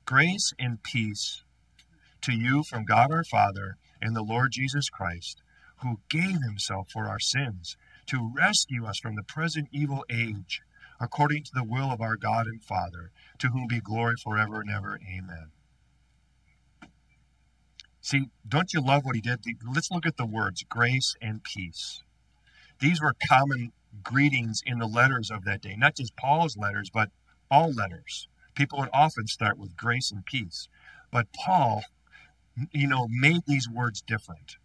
Grace 0.05 0.53
and 0.57 0.81
peace 0.81 1.43
to 2.23 2.31
you 2.31 2.63
from 2.63 2.83
God 2.83 3.11
our 3.11 3.23
Father 3.23 3.77
and 4.01 4.15
the 4.15 4.23
Lord 4.23 4.53
Jesus 4.53 4.89
Christ 4.89 5.43
who 5.77 5.99
gave 6.09 6.41
himself 6.41 6.89
for 6.91 7.07
our 7.07 7.19
sins 7.19 7.77
to 8.07 8.31
rescue 8.35 8.85
us 8.85 8.99
from 8.99 9.15
the 9.15 9.23
present 9.23 9.69
evil 9.71 10.05
age, 10.09 10.61
according 10.99 11.43
to 11.43 11.51
the 11.53 11.63
will 11.63 11.91
of 11.91 12.01
our 12.01 12.17
God 12.17 12.47
and 12.47 12.63
Father, 12.63 13.11
to 13.39 13.49
whom 13.49 13.67
be 13.67 13.79
glory 13.79 14.15
forever 14.23 14.61
and 14.61 14.69
ever. 14.69 14.99
Amen. 15.07 15.51
See, 18.01 18.29
don't 18.47 18.73
you 18.73 18.81
love 18.81 19.05
what 19.05 19.15
he 19.15 19.21
did? 19.21 19.39
Let's 19.73 19.91
look 19.91 20.05
at 20.05 20.17
the 20.17 20.25
words 20.25 20.63
grace 20.67 21.15
and 21.21 21.43
peace. 21.43 22.01
These 22.79 23.01
were 23.01 23.15
common 23.29 23.71
greetings 24.03 24.61
in 24.65 24.79
the 24.79 24.87
letters 24.87 25.31
of 25.31 25.45
that 25.45 25.61
day, 25.61 25.75
not 25.77 25.95
just 25.95 26.15
Paul's 26.17 26.57
letters, 26.57 26.89
but 26.93 27.09
all 27.49 27.71
letters. 27.71 28.27
people 28.55 28.79
would 28.79 28.89
often 28.93 29.27
start 29.27 29.57
with 29.57 29.75
grace 29.77 30.11
and 30.11 30.25
peace. 30.25 30.67
But 31.11 31.27
Paul, 31.33 31.83
you 32.71 32.87
know, 32.87 33.07
made 33.09 33.41
these 33.47 33.69
words 33.69 34.01
different. 34.01 34.57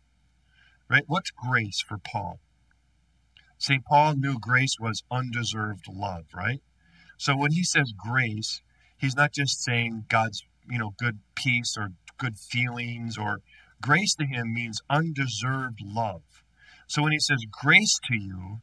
Right? 0.90 1.04
What's 1.06 1.30
grace 1.30 1.82
for 1.86 1.98
Paul? 1.98 2.40
St. 3.58 3.84
Paul 3.84 4.14
knew 4.14 4.38
grace 4.38 4.76
was 4.80 5.02
undeserved 5.10 5.86
love, 5.88 6.26
right? 6.34 6.62
So 7.18 7.36
when 7.36 7.52
he 7.52 7.64
says 7.64 7.92
grace, 7.92 8.62
he's 8.96 9.16
not 9.16 9.32
just 9.32 9.62
saying 9.62 10.04
God's, 10.08 10.44
you 10.70 10.78
know, 10.78 10.94
good 10.96 11.18
peace 11.34 11.76
or 11.76 11.90
good 12.16 12.38
feelings 12.38 13.18
or 13.18 13.40
grace 13.82 14.14
to 14.14 14.26
him 14.26 14.54
means 14.54 14.80
undeserved 14.88 15.80
love. 15.82 16.22
So 16.86 17.02
when 17.02 17.12
he 17.12 17.18
says 17.18 17.44
grace 17.50 17.98
to 18.04 18.16
you, 18.16 18.60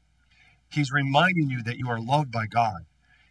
he's 0.69 0.91
reminding 0.91 1.49
you 1.49 1.61
that 1.63 1.77
you 1.77 1.89
are 1.89 1.99
loved 1.99 2.31
by 2.31 2.47
God. 2.47 2.85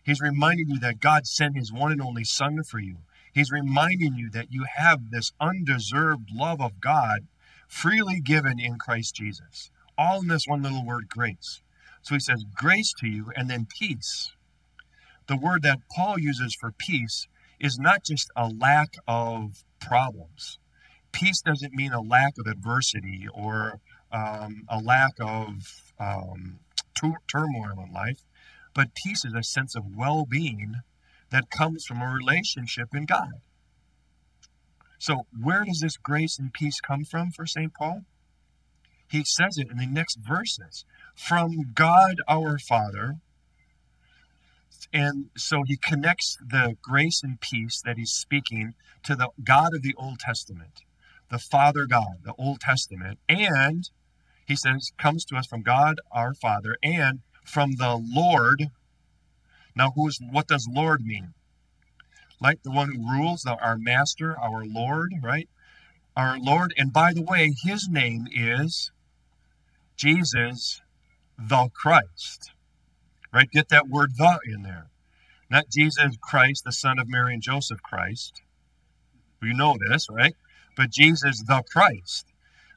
He's 0.05 0.21
reminding 0.21 0.69
you 0.69 0.79
that 0.81 1.01
God 1.01 1.27
sent 1.27 1.57
his 1.57 1.73
one 1.73 1.91
and 1.91 2.03
only 2.03 2.25
son 2.25 2.63
for 2.63 2.79
you. 2.79 2.99
He's 3.33 3.51
reminding 3.51 4.15
you 4.15 4.31
that 4.31 4.53
you 4.53 4.67
have 4.77 5.11
this 5.11 5.33
undeserved 5.41 6.29
love 6.33 6.61
of 6.61 6.81
God 6.81 7.21
freely 7.69 8.21
given 8.21 8.59
in 8.59 8.79
Christ 8.79 9.15
Jesus. 9.15 9.71
All 9.97 10.21
in 10.21 10.29
this 10.29 10.47
one 10.47 10.63
little 10.63 10.85
word, 10.85 11.09
grace. 11.09 11.63
So 12.03 12.15
he 12.15 12.21
says, 12.21 12.45
grace 12.55 12.93
to 12.99 13.09
you, 13.09 13.31
and 13.35 13.49
then 13.49 13.67
peace. 13.79 14.33
The 15.27 15.37
word 15.37 15.63
that 15.63 15.79
Paul 15.95 16.19
uses 16.19 16.55
for 16.55 16.71
peace 16.71 17.29
is 17.59 17.79
not 17.79 18.05
just 18.05 18.31
a 18.37 18.49
lack 18.49 18.95
of 19.09 19.65
problems. 19.81 20.59
Peace 21.13 21.41
doesn't 21.41 21.73
mean 21.73 21.93
a 21.93 22.03
lack 22.03 22.35
of 22.39 22.47
adversity 22.47 23.27
or 23.33 23.81
um, 24.13 24.65
a 24.69 24.79
lack 24.79 25.13
of 25.21 25.93
um, 25.99 26.59
turmoil 26.95 27.85
in 27.85 27.93
life, 27.93 28.25
but 28.75 28.95
peace 28.95 29.25
is 29.25 29.33
a 29.33 29.43
sense 29.43 29.75
of 29.75 29.97
well 29.97 30.27
being 30.27 30.77
that 31.31 31.51
comes 31.51 31.85
from 31.85 32.03
a 32.03 32.13
relationship 32.13 32.89
in 32.95 33.07
God. 33.07 33.41
So, 35.05 35.27
where 35.39 35.67
does 35.67 35.81
this 35.81 35.99
grace 35.99 36.39
and 36.39 36.51
peace 36.51 36.81
come 36.81 37.05
from 37.05 37.31
for 37.31 37.45
St. 37.45 37.75
Paul? 37.75 38.07
He 39.07 39.23
says 39.23 39.59
it 39.59 39.71
in 39.71 39.77
the 39.77 39.87
next 39.87 40.17
verses 40.17 40.87
from 41.15 41.75
God 41.75 42.23
our 42.27 42.59
Father. 42.59 43.17
And 44.95 45.27
so 45.37 45.63
he 45.67 45.77
connects 45.77 46.39
the 46.41 46.79
grace 46.81 47.21
and 47.23 47.39
peace 47.39 47.83
that 47.85 47.99
he's 47.99 48.13
speaking 48.13 48.73
to 49.03 49.15
the 49.15 49.29
God 49.45 49.75
of 49.75 49.83
the 49.83 49.93
Old 49.99 50.21
Testament, 50.21 50.81
the 51.31 51.39
Father 51.39 51.85
God, 51.85 52.23
the 52.25 52.33
Old 52.39 52.61
Testament, 52.61 53.19
and 53.29 53.91
he 54.47 54.57
says 54.57 54.91
comes 54.97 55.27
to 55.27 55.37
us 55.37 55.47
from 55.47 55.61
God 55.61 56.01
our 56.13 56.33
Father 56.33 56.79
and 56.83 57.21
from 57.45 57.73
the 57.73 58.01
Lord. 58.03 58.71
Now, 59.77 59.91
who's 59.95 60.19
what 60.19 60.49
does 60.49 60.67
Lord 60.67 61.03
mean? 61.05 61.35
Like 62.45 62.63
the 62.63 62.71
one 62.71 62.93
who 62.93 63.11
rules, 63.11 63.47
our 63.47 63.79
master, 63.79 64.39
our 64.39 64.67
Lord, 64.67 65.15
right? 65.23 65.49
Our 66.15 66.39
Lord. 66.39 66.75
And 66.77 66.93
by 66.93 67.15
the 67.15 67.23
way, 67.23 67.55
his 67.65 67.89
name 67.89 68.27
is 68.31 68.93
Jesus 69.97 70.83
the 71.39 71.71
Christ. 71.75 72.53
Right? 73.33 73.51
Get 73.51 73.71
that 73.71 73.89
word 73.89 74.11
the 74.19 74.39
in 74.45 74.63
there. 74.63 74.91
Not 75.49 75.71
Jesus 75.73 76.19
Christ, 76.21 76.65
the 76.67 76.73
son 76.73 76.99
of 76.99 77.09
Mary 77.09 77.33
and 77.33 77.43
Joseph 77.43 77.83
Christ. 77.83 78.43
You 79.43 79.55
know 79.55 79.79
this, 79.89 80.09
right? 80.11 80.35
But 80.77 80.91
Jesus 80.91 81.43
the 81.47 81.63
Christ. 81.73 82.27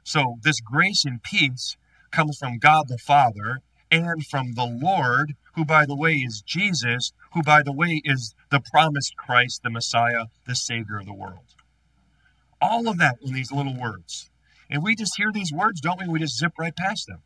So 0.06 0.38
this 0.44 0.62
grace 0.62 1.04
and 1.04 1.22
peace 1.22 1.76
comes 2.12 2.38
from 2.38 2.58
God 2.58 2.88
the 2.88 2.98
Father 2.98 3.60
and 3.92 4.26
from 4.26 4.54
the 4.54 4.66
Lord, 4.66 5.34
who, 5.58 5.66
by 5.66 5.88
the 5.88 5.96
way, 5.96 6.14
is 6.14 6.44
Jesus, 6.46 7.12
who, 7.34 7.42
by 7.42 7.64
the 7.64 7.74
way, 7.74 8.00
is 8.06 8.36
the 8.52 8.62
promised 8.72 9.18
Christ, 9.18 9.62
the 9.64 9.72
Messiah, 9.72 10.26
the 10.46 10.56
Savior 10.56 11.00
of 11.00 11.08
the 11.08 11.16
world. 11.16 11.56
All 12.62 12.88
of 12.88 13.00
that 13.00 13.18
in 13.24 13.34
these 13.34 13.52
little 13.52 13.76
words. 13.76 14.30
And 14.70 14.84
we 14.84 14.96
just 14.96 15.18
hear 15.18 15.32
these 15.34 15.52
words, 15.52 15.82
don't 15.82 16.00
we? 16.00 16.08
We 16.08 16.20
just 16.20 16.38
zip 16.38 16.54
right 16.60 16.76
past 16.76 17.08
them. 17.08 17.24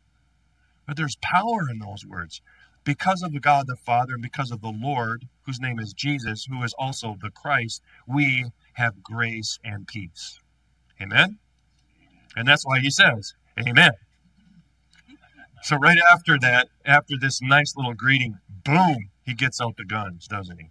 But 0.86 0.96
there's 0.96 1.16
power 1.20 1.68
in 1.70 1.78
those 1.78 2.06
words. 2.06 2.40
Because 2.84 3.22
of 3.22 3.32
the 3.32 3.38
God 3.38 3.66
the 3.66 3.76
Father 3.76 4.14
and 4.14 4.22
because 4.22 4.50
of 4.50 4.62
the 4.62 4.72
Lord, 4.74 5.26
whose 5.44 5.60
name 5.60 5.78
is 5.78 5.92
Jesus, 5.92 6.46
who 6.50 6.62
is 6.62 6.74
also 6.78 7.16
the 7.20 7.30
Christ, 7.30 7.82
we 8.08 8.46
have 8.74 9.02
grace 9.02 9.58
and 9.62 9.86
peace. 9.86 10.40
Amen? 11.00 11.38
And 12.34 12.48
that's 12.48 12.64
why 12.64 12.80
he 12.80 12.90
says, 12.90 13.34
Amen. 13.60 13.92
So 15.62 15.76
right 15.76 15.98
after 16.12 16.38
that, 16.40 16.68
after 16.84 17.14
this 17.20 17.40
nice 17.40 17.76
little 17.76 17.94
greeting, 17.94 18.38
boom, 18.64 19.10
he 19.22 19.34
gets 19.34 19.60
out 19.60 19.76
the 19.76 19.84
guns, 19.84 20.26
doesn't 20.26 20.58
he? 20.58 20.70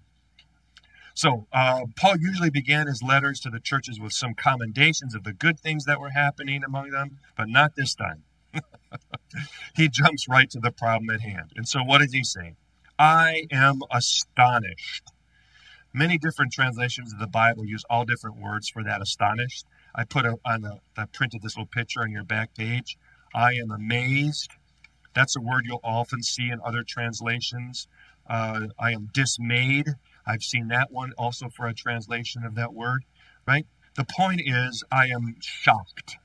So 1.13 1.47
uh, 1.53 1.85
Paul 1.97 2.17
usually 2.19 2.49
began 2.49 2.87
his 2.87 3.01
letters 3.01 3.39
to 3.41 3.49
the 3.49 3.59
churches 3.59 3.99
with 3.99 4.13
some 4.13 4.33
commendations 4.33 5.15
of 5.15 5.23
the 5.23 5.33
good 5.33 5.59
things 5.59 5.85
that 5.85 5.99
were 5.99 6.09
happening 6.09 6.63
among 6.63 6.89
them, 6.89 7.19
but 7.37 7.47
not 7.47 7.75
this 7.75 7.95
time. 7.95 8.23
he 9.75 9.87
jumps 9.87 10.27
right 10.27 10.49
to 10.49 10.59
the 10.59 10.71
problem 10.71 11.09
at 11.09 11.21
hand. 11.21 11.51
And 11.55 11.67
so 11.67 11.83
what 11.83 11.99
does 11.99 12.13
he 12.13 12.23
say? 12.23 12.55
I 12.99 13.45
am 13.51 13.81
astonished. 13.91 15.11
Many 15.93 16.17
different 16.17 16.53
translations 16.53 17.13
of 17.13 17.19
the 17.19 17.27
Bible 17.27 17.65
use 17.65 17.83
all 17.89 18.05
different 18.05 18.37
words 18.37 18.69
for 18.69 18.83
that 18.83 19.01
astonished. 19.01 19.65
I 19.93 20.05
put 20.05 20.25
a, 20.25 20.37
on 20.45 20.61
the, 20.61 20.79
printed 21.13 21.41
this 21.41 21.55
little 21.55 21.67
picture 21.67 22.01
on 22.01 22.11
your 22.11 22.23
back 22.23 22.53
page. 22.55 22.97
I 23.33 23.53
am 23.53 23.71
amazed. 23.71 24.51
That's 25.13 25.35
a 25.35 25.41
word 25.41 25.65
you'll 25.65 25.81
often 25.83 26.23
see 26.23 26.49
in 26.49 26.59
other 26.63 26.83
translations. 26.83 27.87
Uh, 28.29 28.67
I 28.79 28.91
am 28.91 29.09
dismayed. 29.13 29.87
I've 30.25 30.43
seen 30.43 30.67
that 30.69 30.91
one 30.91 31.11
also 31.17 31.49
for 31.49 31.67
a 31.67 31.73
translation 31.73 32.43
of 32.45 32.55
that 32.55 32.73
word, 32.73 33.03
right? 33.47 33.65
The 33.95 34.05
point 34.05 34.41
is, 34.45 34.83
I 34.91 35.07
am 35.07 35.35
shocked. 35.41 36.17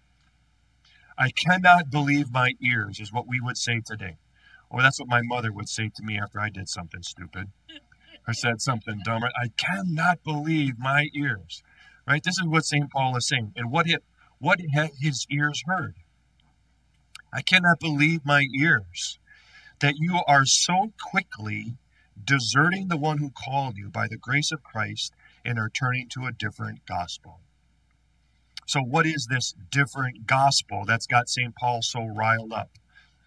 I 1.19 1.31
cannot 1.31 1.91
believe 1.91 2.31
my 2.31 2.53
ears, 2.63 3.01
is 3.01 3.13
what 3.13 3.27
we 3.27 3.41
would 3.41 3.57
say 3.57 3.81
today. 3.85 4.19
Or 4.71 4.83
that's 4.83 5.01
what 5.01 5.09
my 5.09 5.23
mother 5.23 5.53
would 5.53 5.69
say 5.69 5.91
to 5.95 6.03
me 6.03 6.19
after 6.19 6.41
I 6.41 6.51
did 6.51 6.69
something 6.69 7.03
stupid 7.03 7.49
or 8.27 8.35
said 8.35 8.61
something 8.61 9.01
dumb. 9.05 9.25
I 9.25 9.49
cannot 9.57 10.23
believe 10.23 10.79
my 10.79 11.09
ears. 11.15 11.63
Right? 12.07 12.23
This 12.23 12.39
is 12.39 12.47
what 12.47 12.65
St. 12.65 12.91
Paul 12.91 13.17
is 13.17 13.27
saying. 13.27 13.53
And 13.57 13.71
what, 13.71 13.89
it, 13.89 14.03
what 14.39 14.61
his 15.01 15.27
ears 15.31 15.63
heard? 15.67 15.95
I 17.37 17.43
cannot 17.43 17.81
believe 17.81 18.25
my 18.25 18.47
ears 18.59 19.19
that 19.81 19.97
you 19.99 20.23
are 20.27 20.47
so 20.47 20.95
quickly 20.99 21.77
deserting 22.25 22.89
the 22.89 22.97
one 22.97 23.19
who 23.19 23.31
called 23.31 23.77
you 23.77 23.91
by 23.91 24.09
the 24.09 24.17
grace 24.17 24.51
of 24.51 24.63
Christ 24.63 25.13
and 25.45 25.59
are 25.59 25.69
turning 25.69 26.09
to 26.15 26.25
a 26.25 26.33
different 26.33 26.87
gospel. 26.87 27.41
So, 28.65 28.81
what 28.81 29.05
is 29.05 29.27
this 29.27 29.55
different 29.71 30.27
gospel 30.27 30.87
that's 30.87 31.07
got 31.07 31.29
St. 31.29 31.55
Paul 31.55 31.83
so 31.83 32.07
riled 32.07 32.55
up? 32.55 32.71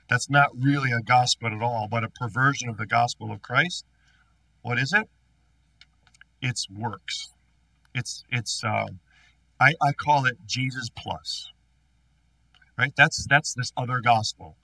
That's 0.09 0.27
not 0.27 0.49
really 0.59 0.91
a 0.91 1.03
gospel 1.03 1.49
at 1.49 1.61
all, 1.61 1.87
but 1.87 2.03
a 2.03 2.09
perversion 2.09 2.67
of 2.67 2.77
the 2.77 2.87
gospel 2.87 3.31
of 3.31 3.43
Christ. 3.43 3.85
What 4.63 4.79
is 4.79 4.91
it? 4.91 5.07
It's 6.41 6.67
works. 6.67 7.29
It's 7.93 8.23
it's. 8.31 8.63
Uh, 8.63 8.87
I 9.59 9.75
I 9.79 9.91
call 9.93 10.25
it 10.25 10.39
Jesus 10.47 10.89
plus. 10.89 11.51
Right. 12.79 12.93
That's 12.95 13.27
that's 13.27 13.53
this 13.53 13.73
other 13.75 13.99
gospel. 13.99 14.55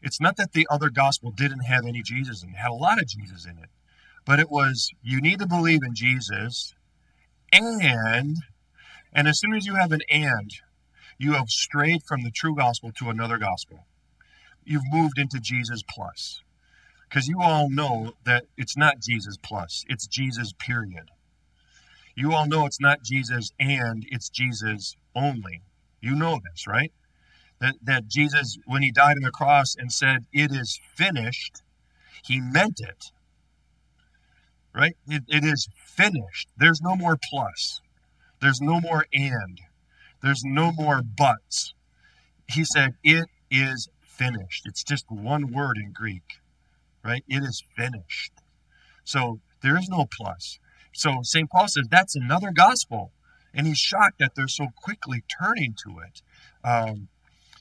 It's 0.00 0.20
not 0.20 0.36
that 0.36 0.52
the 0.52 0.68
other 0.70 0.88
gospel 0.88 1.32
didn't 1.32 1.62
have 1.62 1.84
any 1.84 2.00
Jesus 2.00 2.44
it 2.44 2.50
had 2.50 2.70
a 2.70 2.74
lot 2.74 3.00
of 3.00 3.08
Jesus 3.08 3.44
in 3.44 3.58
it, 3.58 3.70
but 4.24 4.38
it 4.38 4.48
was 4.48 4.92
you 5.02 5.20
need 5.20 5.40
to 5.40 5.48
believe 5.48 5.82
in 5.82 5.92
Jesus, 5.92 6.76
and 7.52 8.36
and 9.12 9.26
as 9.26 9.40
soon 9.40 9.52
as 9.52 9.66
you 9.66 9.74
have 9.74 9.90
an 9.90 10.02
and, 10.08 10.52
you 11.18 11.32
have 11.32 11.48
strayed 11.48 12.04
from 12.04 12.22
the 12.22 12.30
true 12.30 12.54
gospel 12.54 12.92
to 12.92 13.10
another 13.10 13.36
gospel. 13.36 13.84
You've 14.64 14.92
moved 14.92 15.18
into 15.18 15.40
Jesus 15.40 15.82
plus. 15.82 16.42
Because 17.08 17.26
you 17.26 17.40
all 17.40 17.68
know 17.68 18.12
that 18.24 18.44
it's 18.56 18.76
not 18.76 19.00
Jesus 19.00 19.36
plus, 19.42 19.84
it's 19.88 20.06
Jesus 20.06 20.52
period. 20.52 21.10
You 22.14 22.32
all 22.32 22.46
know 22.46 22.66
it's 22.66 22.80
not 22.80 23.02
Jesus 23.02 23.52
and 23.58 24.04
it's 24.08 24.28
Jesus 24.28 24.96
only. 25.16 25.62
You 26.00 26.14
know 26.14 26.40
this, 26.50 26.66
right? 26.66 26.92
That, 27.60 27.74
that 27.82 28.08
Jesus, 28.08 28.58
when 28.66 28.82
he 28.82 28.92
died 28.92 29.16
on 29.16 29.22
the 29.22 29.30
cross 29.30 29.74
and 29.76 29.92
said, 29.92 30.26
It 30.32 30.52
is 30.52 30.78
finished, 30.94 31.62
he 32.24 32.40
meant 32.40 32.80
it. 32.80 33.12
Right? 34.74 34.96
It, 35.06 35.22
it 35.28 35.44
is 35.44 35.68
finished. 35.74 36.48
There's 36.56 36.82
no 36.82 36.96
more 36.96 37.16
plus. 37.30 37.80
There's 38.40 38.60
no 38.60 38.80
more 38.80 39.06
and. 39.12 39.60
There's 40.22 40.42
no 40.44 40.70
more 40.72 41.02
buts. 41.02 41.74
He 42.48 42.64
said, 42.64 42.94
It 43.02 43.26
is 43.50 43.88
finished. 44.02 44.66
It's 44.66 44.82
just 44.82 45.06
one 45.08 45.52
word 45.52 45.76
in 45.76 45.92
Greek, 45.92 46.40
right? 47.04 47.24
It 47.28 47.42
is 47.42 47.62
finished. 47.76 48.32
So 49.04 49.40
there 49.62 49.78
is 49.78 49.88
no 49.88 50.06
plus. 50.10 50.58
So 50.92 51.20
St. 51.22 51.50
Paul 51.50 51.68
says 51.68 51.86
that's 51.90 52.16
another 52.16 52.50
gospel. 52.52 53.12
And 53.54 53.66
he's 53.66 53.78
shocked 53.78 54.18
that 54.18 54.32
they're 54.34 54.48
so 54.48 54.68
quickly 54.76 55.24
turning 55.40 55.74
to 55.84 56.00
it. 56.00 56.22
Um, 56.62 57.08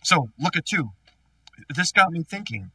so 0.05 0.29
look 0.39 0.55
at 0.55 0.65
two. 0.65 0.91
This 1.73 1.91
got 1.91 2.11
me 2.11 2.23
thinking 2.23 2.71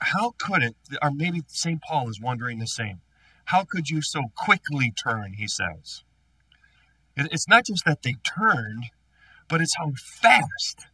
how 0.00 0.34
could 0.38 0.62
it, 0.62 0.76
or 1.02 1.10
maybe 1.10 1.42
St. 1.48 1.82
Paul 1.82 2.08
is 2.08 2.20
wondering 2.20 2.58
the 2.58 2.66
same. 2.66 3.00
How 3.46 3.64
could 3.64 3.90
you 3.90 4.00
so 4.00 4.30
quickly 4.36 4.92
turn? 4.92 5.34
He 5.34 5.48
says. 5.48 6.04
It's 7.16 7.48
not 7.48 7.66
just 7.66 7.84
that 7.84 8.02
they 8.02 8.14
turned, 8.38 8.84
but 9.48 9.60
it's 9.60 9.76
how 9.76 9.92
fast 10.22 10.86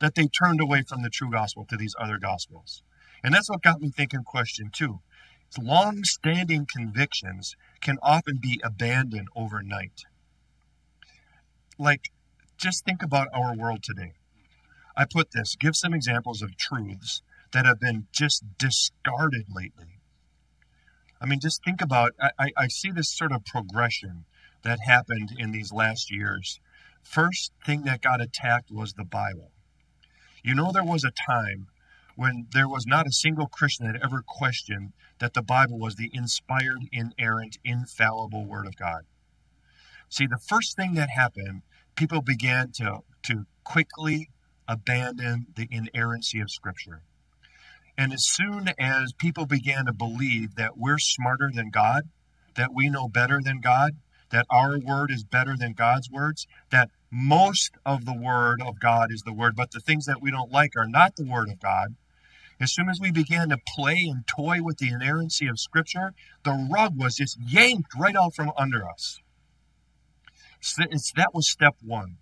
that 0.00 0.14
they 0.14 0.26
turned 0.26 0.60
away 0.60 0.84
from 0.88 1.02
the 1.02 1.10
true 1.10 1.30
gospel 1.30 1.66
to 1.68 1.76
these 1.76 1.94
other 2.00 2.18
gospels. 2.18 2.82
And 3.22 3.34
that's 3.34 3.50
what 3.50 3.62
got 3.62 3.80
me 3.80 3.90
thinking 3.90 4.22
question 4.22 4.70
two. 4.72 5.00
Long 5.60 6.04
standing 6.04 6.66
convictions 6.66 7.56
can 7.80 7.98
often 8.00 8.38
be 8.40 8.60
abandoned 8.62 9.28
overnight. 9.34 10.02
Like, 11.78 12.10
just 12.56 12.84
think 12.84 13.02
about 13.02 13.28
our 13.34 13.54
world 13.54 13.82
today. 13.82 14.12
I 14.96 15.04
put 15.04 15.32
this 15.32 15.56
give 15.56 15.76
some 15.76 15.94
examples 15.94 16.42
of 16.42 16.56
truths 16.56 17.22
that 17.52 17.66
have 17.66 17.78
been 17.80 18.06
just 18.12 18.44
discarded 18.58 19.46
lately. 19.48 20.00
I 21.20 21.26
mean, 21.26 21.40
just 21.40 21.64
think 21.64 21.80
about 21.80 22.12
I, 22.38 22.50
I 22.56 22.68
see 22.68 22.90
this 22.90 23.08
sort 23.08 23.32
of 23.32 23.44
progression 23.44 24.24
that 24.62 24.80
happened 24.80 25.32
in 25.38 25.52
these 25.52 25.72
last 25.72 26.10
years. 26.10 26.60
First 27.02 27.52
thing 27.64 27.82
that 27.82 28.02
got 28.02 28.20
attacked 28.20 28.70
was 28.70 28.94
the 28.94 29.04
Bible. 29.04 29.52
You 30.42 30.54
know, 30.54 30.72
there 30.72 30.84
was 30.84 31.04
a 31.04 31.10
time 31.10 31.68
when 32.16 32.48
there 32.52 32.68
was 32.68 32.86
not 32.86 33.06
a 33.06 33.12
single 33.12 33.46
Christian 33.46 33.86
that 33.86 34.02
ever 34.02 34.22
questioned 34.26 34.92
that 35.18 35.34
the 35.34 35.42
Bible 35.42 35.78
was 35.78 35.96
the 35.96 36.10
inspired, 36.12 36.88
inerrant, 36.90 37.58
infallible 37.64 38.44
Word 38.44 38.66
of 38.66 38.76
God. 38.76 39.02
See, 40.08 40.26
the 40.26 40.38
first 40.38 40.76
thing 40.76 40.94
that 40.94 41.10
happened, 41.10 41.62
people 41.94 42.22
began 42.22 42.72
to, 42.72 43.00
to 43.24 43.46
quickly 43.64 44.30
abandon 44.68 45.46
the 45.54 45.68
inerrancy 45.70 46.40
of 46.40 46.50
Scripture. 46.50 47.02
And 47.98 48.12
as 48.12 48.26
soon 48.26 48.68
as 48.78 49.12
people 49.12 49.46
began 49.46 49.86
to 49.86 49.92
believe 49.92 50.54
that 50.56 50.76
we're 50.76 50.98
smarter 50.98 51.50
than 51.52 51.70
God, 51.70 52.04
that 52.54 52.74
we 52.74 52.88
know 52.88 53.08
better 53.08 53.40
than 53.42 53.60
God, 53.60 53.92
that 54.30 54.46
our 54.50 54.78
word 54.78 55.10
is 55.10 55.24
better 55.24 55.56
than 55.56 55.72
God's 55.72 56.10
words, 56.10 56.46
that 56.70 56.90
most 57.10 57.72
of 57.86 58.04
the 58.04 58.16
word 58.16 58.60
of 58.60 58.80
God 58.80 59.10
is 59.10 59.22
the 59.22 59.32
word, 59.32 59.54
but 59.56 59.70
the 59.70 59.80
things 59.80 60.04
that 60.06 60.20
we 60.20 60.30
don't 60.30 60.52
like 60.52 60.72
are 60.76 60.88
not 60.88 61.16
the 61.16 61.24
word 61.24 61.48
of 61.48 61.60
God. 61.60 61.94
As 62.58 62.72
soon 62.72 62.88
as 62.88 62.98
we 63.00 63.10
began 63.10 63.50
to 63.50 63.58
play 63.74 64.08
and 64.10 64.26
toy 64.26 64.62
with 64.62 64.78
the 64.78 64.88
inerrancy 64.88 65.46
of 65.46 65.60
Scripture, 65.60 66.12
the 66.42 66.68
rug 66.70 66.98
was 66.98 67.16
just 67.16 67.38
yanked 67.40 67.94
right 67.96 68.16
out 68.16 68.34
from 68.34 68.50
under 68.56 68.88
us. 68.88 69.20
So 70.60 70.82
that 71.16 71.34
was 71.34 71.50
step 71.50 71.76
one. 71.82 72.16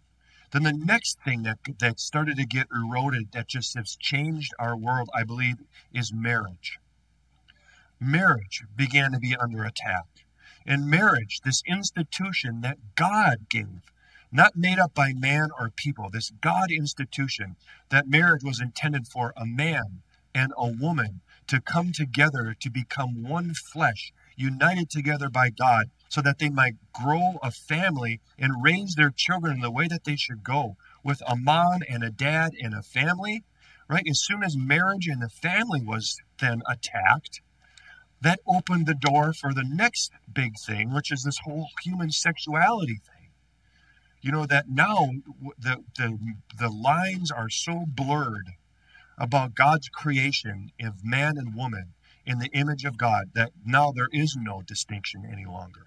Then 0.54 0.62
the 0.62 0.72
next 0.72 1.18
thing 1.24 1.42
that, 1.42 1.58
that 1.80 1.98
started 1.98 2.36
to 2.36 2.46
get 2.46 2.68
eroded, 2.72 3.32
that 3.32 3.48
just 3.48 3.74
has 3.74 3.96
changed 3.96 4.54
our 4.56 4.76
world, 4.76 5.10
I 5.12 5.24
believe, 5.24 5.56
is 5.92 6.12
marriage. 6.12 6.78
Marriage 7.98 8.62
began 8.76 9.10
to 9.10 9.18
be 9.18 9.34
under 9.34 9.64
attack. 9.64 10.04
And 10.64 10.88
marriage, 10.88 11.40
this 11.44 11.64
institution 11.66 12.60
that 12.60 12.94
God 12.94 13.48
gave, 13.50 13.90
not 14.30 14.56
made 14.56 14.78
up 14.78 14.94
by 14.94 15.12
man 15.12 15.48
or 15.58 15.70
people, 15.70 16.08
this 16.08 16.30
God 16.40 16.70
institution, 16.70 17.56
that 17.88 18.06
marriage 18.06 18.44
was 18.44 18.60
intended 18.60 19.08
for 19.08 19.32
a 19.36 19.44
man 19.44 20.02
and 20.36 20.52
a 20.56 20.68
woman 20.68 21.20
to 21.46 21.60
come 21.60 21.92
together 21.92 22.56
to 22.60 22.70
become 22.70 23.22
one 23.22 23.54
flesh, 23.54 24.12
united 24.36 24.90
together 24.90 25.28
by 25.28 25.50
God, 25.50 25.90
so 26.08 26.20
that 26.22 26.38
they 26.38 26.48
might 26.48 26.76
grow 26.92 27.38
a 27.42 27.50
family 27.50 28.20
and 28.38 28.62
raise 28.62 28.94
their 28.94 29.12
children 29.14 29.54
in 29.54 29.60
the 29.60 29.70
way 29.70 29.88
that 29.88 30.04
they 30.04 30.16
should 30.16 30.42
go 30.44 30.76
with 31.02 31.22
a 31.26 31.36
mom 31.36 31.82
and 31.88 32.02
a 32.02 32.10
dad 32.10 32.52
and 32.60 32.74
a 32.74 32.82
family 32.82 33.44
right? 33.88 34.06
As 34.08 34.20
soon 34.20 34.42
as 34.42 34.56
marriage 34.56 35.06
and 35.06 35.22
the 35.22 35.28
family 35.28 35.82
was 35.82 36.20
then 36.40 36.62
attacked 36.68 37.40
that 38.20 38.40
opened 38.46 38.86
the 38.86 38.94
door 38.94 39.34
for 39.34 39.52
the 39.52 39.64
next 39.64 40.10
big 40.32 40.54
thing 40.58 40.92
which 40.92 41.12
is 41.12 41.22
this 41.22 41.38
whole 41.44 41.68
human 41.82 42.10
sexuality 42.10 42.94
thing. 42.94 43.30
You 44.22 44.32
know 44.32 44.46
that 44.46 44.68
now 44.68 45.10
the 45.58 45.84
the, 45.96 46.18
the 46.58 46.70
lines 46.70 47.30
are 47.30 47.50
so 47.50 47.84
blurred 47.86 48.52
about 49.18 49.54
god's 49.54 49.88
creation 49.88 50.70
of 50.80 51.04
man 51.04 51.36
and 51.36 51.54
woman 51.54 51.94
in 52.26 52.38
the 52.38 52.50
image 52.52 52.84
of 52.84 52.96
god 52.96 53.30
that 53.34 53.52
now 53.64 53.92
there 53.92 54.08
is 54.12 54.36
no 54.36 54.62
distinction 54.62 55.28
any 55.30 55.44
longer. 55.44 55.86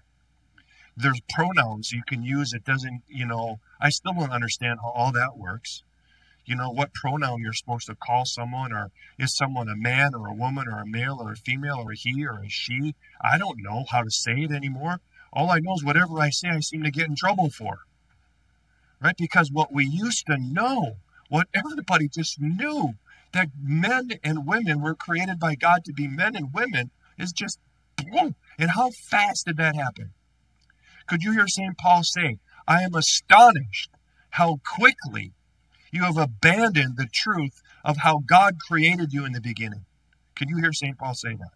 There's 0.96 1.20
pronouns 1.28 1.92
you 1.92 2.02
can 2.06 2.22
use 2.22 2.52
it 2.52 2.64
doesn't 2.64 3.02
you 3.08 3.26
know 3.26 3.60
i 3.80 3.88
still 3.88 4.14
don't 4.14 4.32
understand 4.32 4.80
how 4.82 4.90
all 4.90 5.12
that 5.12 5.36
works. 5.36 5.82
You 6.44 6.56
know 6.56 6.70
what 6.70 6.94
pronoun 6.94 7.42
you're 7.42 7.52
supposed 7.52 7.86
to 7.86 7.94
call 7.94 8.24
someone 8.24 8.72
or 8.72 8.90
is 9.18 9.36
someone 9.36 9.68
a 9.68 9.76
man 9.76 10.14
or 10.14 10.28
a 10.28 10.34
woman 10.34 10.66
or 10.66 10.80
a 10.80 10.86
male 10.86 11.18
or 11.20 11.32
a 11.32 11.36
female 11.36 11.76
or 11.78 11.92
a 11.92 11.96
he 11.96 12.26
or 12.26 12.42
a 12.42 12.48
she? 12.48 12.94
I 13.20 13.36
don't 13.36 13.62
know 13.62 13.84
how 13.90 14.02
to 14.02 14.10
say 14.10 14.42
it 14.42 14.50
anymore. 14.50 15.00
All 15.32 15.50
i 15.50 15.58
know 15.58 15.74
is 15.74 15.84
whatever 15.84 16.20
i 16.20 16.30
say 16.30 16.48
i 16.48 16.60
seem 16.60 16.82
to 16.84 16.90
get 16.90 17.08
in 17.08 17.16
trouble 17.16 17.50
for. 17.50 17.80
Right? 19.00 19.16
Because 19.16 19.52
what 19.52 19.72
we 19.72 19.86
used 19.86 20.26
to 20.26 20.38
know 20.38 20.96
what 21.28 21.48
everybody 21.54 22.08
just 22.08 22.40
knew 22.40 22.94
that 23.32 23.48
men 23.60 24.10
and 24.24 24.46
women 24.46 24.80
were 24.80 24.94
created 24.94 25.38
by 25.38 25.54
god 25.54 25.84
to 25.84 25.92
be 25.92 26.08
men 26.08 26.36
and 26.36 26.52
women 26.52 26.90
is 27.18 27.32
just 27.32 27.58
boom 27.96 28.34
and 28.58 28.70
how 28.70 28.90
fast 28.90 29.46
did 29.46 29.56
that 29.56 29.74
happen 29.74 30.12
could 31.08 31.24
you 31.24 31.32
hear 31.32 31.48
St. 31.48 31.76
Paul 31.78 32.04
say, 32.04 32.38
I 32.68 32.82
am 32.82 32.94
astonished 32.94 33.90
how 34.30 34.60
quickly 34.62 35.32
you 35.90 36.02
have 36.02 36.18
abandoned 36.18 36.98
the 36.98 37.08
truth 37.10 37.62
of 37.82 37.96
how 37.96 38.18
God 38.18 38.58
created 38.60 39.14
you 39.14 39.24
in 39.24 39.32
the 39.32 39.40
beginning? 39.40 39.86
Can 40.34 40.48
you 40.50 40.58
hear 40.58 40.72
St. 40.72 40.98
Paul 40.98 41.14
say 41.14 41.34
that? 41.34 41.52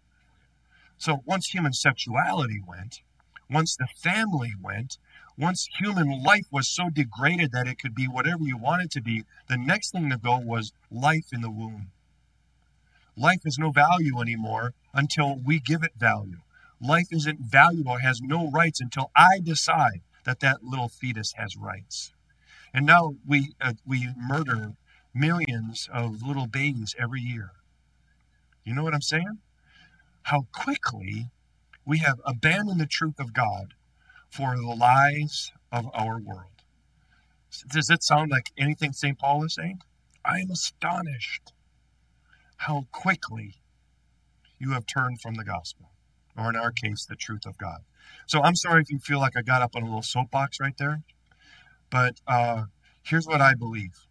So 0.97 1.21
once 1.25 1.47
human 1.47 1.73
sexuality 1.73 2.61
went, 2.67 3.01
once 3.47 3.75
the 3.75 3.87
family 3.95 4.53
went, 4.59 4.97
once 5.37 5.67
human 5.79 6.23
life 6.23 6.47
was 6.51 6.67
so 6.67 6.89
degraded 6.89 7.51
that 7.51 7.67
it 7.67 7.79
could 7.79 7.95
be 7.95 8.07
whatever 8.07 8.43
you 8.43 8.57
want 8.57 8.83
it 8.83 8.91
to 8.91 9.01
be, 9.01 9.23
the 9.47 9.57
next 9.57 9.91
thing 9.91 10.09
to 10.09 10.17
go 10.17 10.37
was 10.37 10.73
life 10.91 11.27
in 11.31 11.41
the 11.41 11.49
womb. 11.49 11.91
Life 13.15 13.43
has 13.43 13.57
no 13.57 13.71
value 13.71 14.19
anymore 14.19 14.73
until 14.93 15.35
we 15.35 15.59
give 15.59 15.83
it 15.83 15.93
value 15.97 16.37
life 16.83 17.07
isn't 17.11 17.39
valuable, 17.39 17.97
has 17.97 18.21
no 18.21 18.49
rights 18.51 18.81
until 18.81 19.09
I 19.15 19.39
decide 19.41 20.01
that 20.25 20.41
that 20.41 20.63
little 20.63 20.89
fetus 20.89 21.33
has 21.37 21.55
rights. 21.55 22.11
And 22.73 22.85
now 22.85 23.15
we 23.25 23.53
uh, 23.61 23.73
we 23.85 24.09
murder 24.17 24.73
millions 25.13 25.89
of 25.93 26.21
little 26.21 26.47
babies 26.47 26.95
every 26.99 27.21
year. 27.21 27.51
You 28.63 28.73
know 28.73 28.83
what 28.83 28.93
I'm 28.93 29.01
saying? 29.01 29.39
How 30.23 30.47
quickly 30.51 31.29
we 31.85 31.99
have 31.99 32.19
abandoned 32.25 32.79
the 32.79 32.85
truth 32.85 33.19
of 33.19 33.33
God 33.33 33.73
for 34.33 34.55
the 34.55 34.65
lies 34.65 35.51
of 35.71 35.87
our 35.93 36.19
world. 36.19 36.63
Does 37.71 37.91
it 37.91 38.01
sound 38.01 38.31
like 38.31 38.51
anything 38.57 38.91
St. 38.91 39.17
Paul 39.19 39.45
is 39.45 39.53
saying? 39.53 39.81
I 40.25 40.39
am 40.39 40.49
astonished 40.49 41.53
how 42.57 42.87
quickly 42.91 43.55
you 44.57 44.71
have 44.71 44.87
turned 44.87 45.21
from 45.21 45.35
the 45.35 45.43
gospel 45.43 45.91
or 46.35 46.49
in 46.49 46.55
our 46.55 46.71
case, 46.71 47.05
the 47.05 47.15
truth 47.15 47.45
of 47.45 47.57
God. 47.59 47.81
So 48.25 48.41
I'm 48.41 48.55
sorry 48.55 48.81
if 48.81 48.89
you 48.89 48.97
feel 48.97 49.19
like 49.19 49.37
I 49.37 49.43
got 49.43 49.61
up 49.61 49.75
on 49.75 49.83
a 49.83 49.85
little 49.85 50.01
soapbox 50.01 50.59
right 50.59 50.75
there, 50.79 51.03
but 51.91 52.15
uh, 52.27 52.63
here's 53.03 53.27
what 53.27 53.41
I 53.41 53.53
believe. 53.53 54.07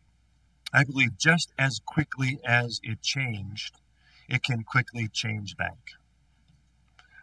I 0.72 0.84
believe 0.84 1.18
just 1.18 1.52
as 1.58 1.80
quickly 1.84 2.38
as 2.44 2.80
it 2.84 3.02
changed, 3.02 3.80
it 4.28 4.44
can 4.44 4.62
quickly 4.62 5.08
change 5.12 5.56
back. 5.56 5.78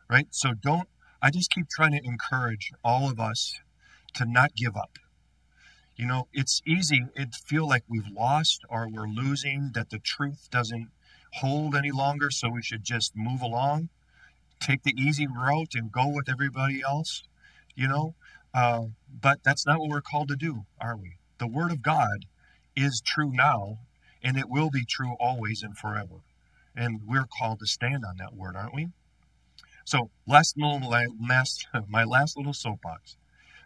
Right? 0.10 0.28
So 0.32 0.54
don't, 0.54 0.90
I 1.21 1.32
just 1.32 1.51
keep 1.51 1.69
trying 1.69 1.91
to 1.91 2.03
encourage 2.03 2.71
all 2.84 3.10
of 3.10 3.19
us 3.19 3.60
to 4.15 4.25
not 4.25 4.55
give 4.55 4.75
up. 4.77 4.97
You 5.95 6.08
know, 6.08 6.27
it's 6.32 6.62
easy, 6.65 7.05
it 7.15 7.36
feel 7.36 7.67
like 7.67 7.84
we've 7.89 8.08
lost 8.08 8.62
or 8.69 8.88
we're 8.88 9.08
losing, 9.08 9.71
that 9.73 9.89
the 9.89 9.99
truth 9.99 10.47
doesn't 10.49 10.89
hold 11.34 11.75
any 11.75 11.91
longer, 11.91 12.32
so 12.32 12.49
we 12.49 12.63
should 12.63 12.84
just 12.84 13.15
move 13.15 13.41
along 13.41 13.89
take 14.60 14.84
the 14.84 14.93
easy 14.97 15.27
route 15.27 15.73
and 15.73 15.91
go 15.91 16.08
with 16.08 16.29
everybody 16.29 16.82
else, 16.82 17.23
you 17.75 17.88
know. 17.88 18.15
Uh, 18.53 18.86
but 19.21 19.39
that's 19.43 19.65
not 19.65 19.79
what 19.79 19.89
we're 19.89 20.01
called 20.01 20.27
to 20.29 20.36
do, 20.36 20.65
are 20.79 20.97
we? 20.97 21.17
The 21.38 21.47
Word 21.47 21.71
of 21.71 21.82
God 21.82 22.25
is 22.75 23.01
true 23.01 23.32
now, 23.32 23.79
and 24.23 24.38
it 24.38 24.49
will 24.49 24.69
be 24.69 24.86
true 24.86 25.15
always 25.19 25.63
and 25.63 25.77
forever. 25.77 26.21
And 26.75 27.01
we're 27.05 27.27
called 27.27 27.60
to 27.60 27.67
stand 27.67 28.03
on 28.05 28.17
that 28.17 28.34
word, 28.36 28.55
aren't 28.55 28.73
we? 28.73 28.89
So, 29.89 30.12
last 30.28 30.56
little, 30.56 30.88
last, 30.88 31.67
my 31.88 32.04
last 32.04 32.38
little 32.38 32.54
soapbox. 32.54 33.17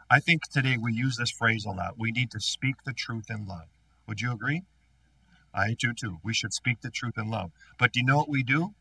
I 0.09 0.21
think 0.21 0.43
today 0.43 0.77
we 0.77 0.93
use 0.93 1.17
this 1.17 1.31
phrase 1.31 1.65
a 1.65 1.71
lot. 1.71 1.95
We 1.99 2.13
need 2.13 2.31
to 2.31 2.39
speak 2.39 2.75
the 2.85 2.93
truth 2.93 3.25
in 3.29 3.45
love. 3.45 3.67
Would 4.07 4.21
you 4.21 4.31
agree? 4.31 4.63
I 5.53 5.75
do 5.77 5.91
too. 5.91 6.19
We 6.23 6.33
should 6.33 6.53
speak 6.53 6.79
the 6.79 6.89
truth 6.89 7.17
in 7.17 7.29
love. 7.29 7.51
But 7.77 7.91
do 7.91 7.99
you 7.99 8.05
know 8.05 8.15
what 8.15 8.29
we 8.29 8.41
do? 8.41 8.73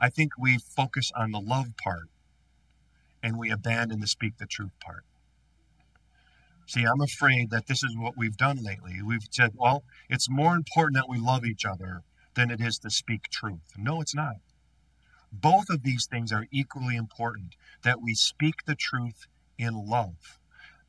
I 0.00 0.08
think 0.08 0.32
we 0.38 0.56
focus 0.56 1.12
on 1.14 1.30
the 1.30 1.40
love 1.40 1.76
part 1.76 2.08
and 3.22 3.36
we 3.36 3.50
abandon 3.50 4.00
the 4.00 4.06
speak 4.06 4.38
the 4.38 4.46
truth 4.46 4.72
part. 4.80 5.04
See, 6.66 6.84
I'm 6.84 7.02
afraid 7.02 7.50
that 7.50 7.66
this 7.66 7.82
is 7.82 7.98
what 7.98 8.16
we've 8.16 8.38
done 8.38 8.64
lately. 8.64 9.02
We've 9.02 9.28
said, 9.30 9.52
well, 9.56 9.84
it's 10.08 10.30
more 10.30 10.56
important 10.56 10.94
that 10.94 11.08
we 11.10 11.18
love 11.18 11.44
each 11.44 11.66
other 11.66 12.00
than 12.34 12.50
it 12.50 12.62
is 12.62 12.78
to 12.78 12.88
speak 12.88 13.24
truth. 13.30 13.74
No, 13.76 14.00
it's 14.00 14.14
not. 14.14 14.36
Both 15.32 15.68
of 15.70 15.82
these 15.82 16.06
things 16.06 16.32
are 16.32 16.46
equally 16.50 16.96
important 16.96 17.54
that 17.82 18.00
we 18.00 18.14
speak 18.14 18.64
the 18.64 18.74
truth 18.74 19.26
in 19.58 19.86
love. 19.86 20.38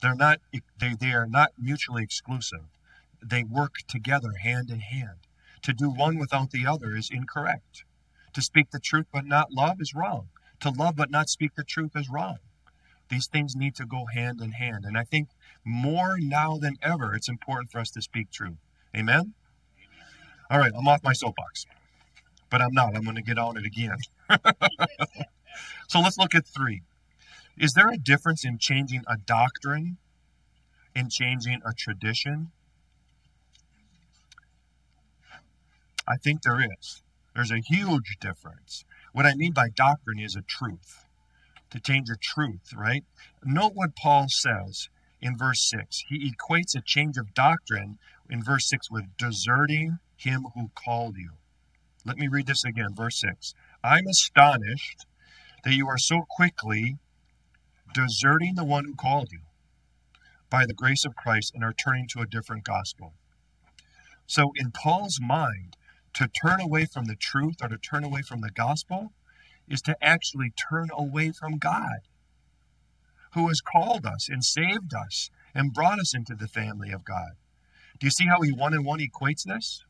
They're 0.02 0.16
not 0.16 0.40
they, 0.80 0.96
they 1.00 1.12
are 1.12 1.28
not 1.28 1.52
mutually 1.58 2.04
exclusive. 2.04 2.66
They 3.22 3.44
work 3.44 3.76
together 3.88 4.34
hand 4.42 4.70
in 4.70 4.80
hand. 4.80 5.28
To 5.64 5.74
do 5.74 5.90
one 5.90 6.18
without 6.18 6.52
the 6.52 6.66
other 6.66 6.96
is 6.96 7.10
incorrect. 7.12 7.84
To 8.34 8.42
speak 8.42 8.72
the 8.72 8.80
truth 8.80 9.08
but 9.12 9.26
not 9.26 9.52
love 9.52 9.82
is 9.82 9.94
wrong. 9.94 10.30
To 10.62 10.70
love 10.70 10.96
but 10.96 11.12
not 11.12 11.30
speak 11.30 11.56
the 11.56 11.64
truth 11.64 11.92
is 11.96 12.10
wrong. 12.10 12.38
These 13.10 13.28
things 13.28 13.56
need 13.56 13.76
to 13.76 13.86
go 13.86 14.06
hand 14.06 14.40
in 14.40 14.52
hand. 14.52 14.86
And 14.86 14.98
I 14.98 15.04
think 15.04 15.30
more 15.66 16.18
now 16.20 16.58
than 16.58 16.78
ever, 16.82 17.14
it's 17.16 17.28
important 17.28 17.72
for 17.72 17.80
us 17.80 17.90
to 17.92 18.02
speak 18.02 18.32
truth. 18.32 18.58
Amen? 18.96 19.34
All 20.50 20.60
right, 20.60 20.72
I'm 20.76 20.88
off 20.88 21.04
my 21.04 21.14
soapbox. 21.14 21.66
But 22.50 22.62
I'm 22.62 22.74
not. 22.74 22.96
I'm 22.96 23.04
going 23.04 23.16
to 23.16 23.22
get 23.22 23.38
on 23.38 23.58
it 23.58 23.66
again. 23.66 23.98
So 25.88 26.00
let's 26.00 26.18
look 26.18 26.36
at 26.36 26.46
three. 26.46 26.82
Is 27.58 27.74
there 27.74 27.90
a 27.90 27.98
difference 27.98 28.46
in 28.46 28.58
changing 28.58 29.04
a 29.08 29.18
doctrine 29.18 29.98
and 30.96 31.12
changing 31.12 31.62
a 31.66 31.74
tradition? 31.74 32.52
I 36.08 36.18
think 36.18 36.42
there 36.42 36.60
is. 36.60 37.02
There's 37.36 37.52
a 37.52 37.60
huge 37.60 38.18
difference. 38.20 38.86
What 39.14 39.26
I 39.26 39.36
mean 39.36 39.54
by 39.54 39.70
doctrine 39.70 40.20
is 40.20 40.36
a 40.36 40.42
truth. 40.42 41.06
To 41.72 41.80
change 41.80 42.10
a 42.10 42.18
truth, 42.18 42.74
right? 42.76 43.04
Note 43.44 43.74
what 43.76 43.96
Paul 43.96 44.26
says 44.30 44.90
in 45.22 45.38
verse 45.38 45.62
6. 45.70 46.06
He 46.08 46.32
equates 46.32 46.76
a 46.76 46.82
change 46.82 47.18
of 47.18 47.34
doctrine 47.34 48.00
in 48.30 48.44
verse 48.44 48.68
6 48.70 48.90
with 48.90 49.18
deserting 49.18 50.00
him 50.16 50.48
who 50.56 50.72
called 50.74 51.18
you. 51.18 51.32
Let 52.06 52.18
me 52.18 52.28
read 52.28 52.48
this 52.48 52.64
again, 52.64 52.96
verse 52.96 53.20
6. 53.20 53.54
I'm 53.84 54.08
astonished 54.08 55.06
that 55.64 55.74
you 55.74 55.88
are 55.88 55.98
so 55.98 56.22
quickly 56.30 56.98
deserting 57.94 58.56
the 58.56 58.66
one 58.66 58.86
who 58.86 58.96
called 58.96 59.30
you 59.32 59.42
by 60.50 60.66
the 60.66 60.74
grace 60.74 61.06
of 61.06 61.16
Christ 61.16 61.54
and 61.54 61.64
are 61.64 61.74
turning 61.74 62.08
to 62.10 62.20
a 62.20 62.28
different 62.28 62.64
gospel. 62.64 63.14
So, 64.28 64.52
in 64.56 64.72
Paul's 64.72 65.20
mind, 65.22 65.76
to 66.14 66.28
turn 66.28 66.60
away 66.60 66.86
from 66.86 67.06
the 67.06 67.16
truth 67.16 67.56
or 67.62 67.70
to 67.70 67.78
turn 67.78 68.04
away 68.04 68.22
from 68.22 68.42
the 68.42 68.52
gospel 68.52 69.14
is 69.68 69.82
to 69.84 69.96
actually 70.02 70.52
turn 70.52 70.90
away 70.92 71.32
from 71.32 71.58
God, 71.58 72.00
who 73.34 73.48
has 73.48 73.62
called 73.62 74.06
us 74.06 74.28
and 74.28 74.44
saved 74.44 74.94
us 74.94 75.30
and 75.54 75.74
brought 75.74 76.00
us 76.00 76.14
into 76.14 76.36
the 76.36 76.48
family 76.48 76.92
of 76.92 77.06
God. 77.06 77.32
Do 78.00 78.08
you 78.08 78.12
see 78.12 78.28
how 78.28 78.42
he 78.42 78.52
one 78.52 78.74
and 78.74 78.86
one 78.86 79.00
equates 79.00 79.44
this? 79.44 79.84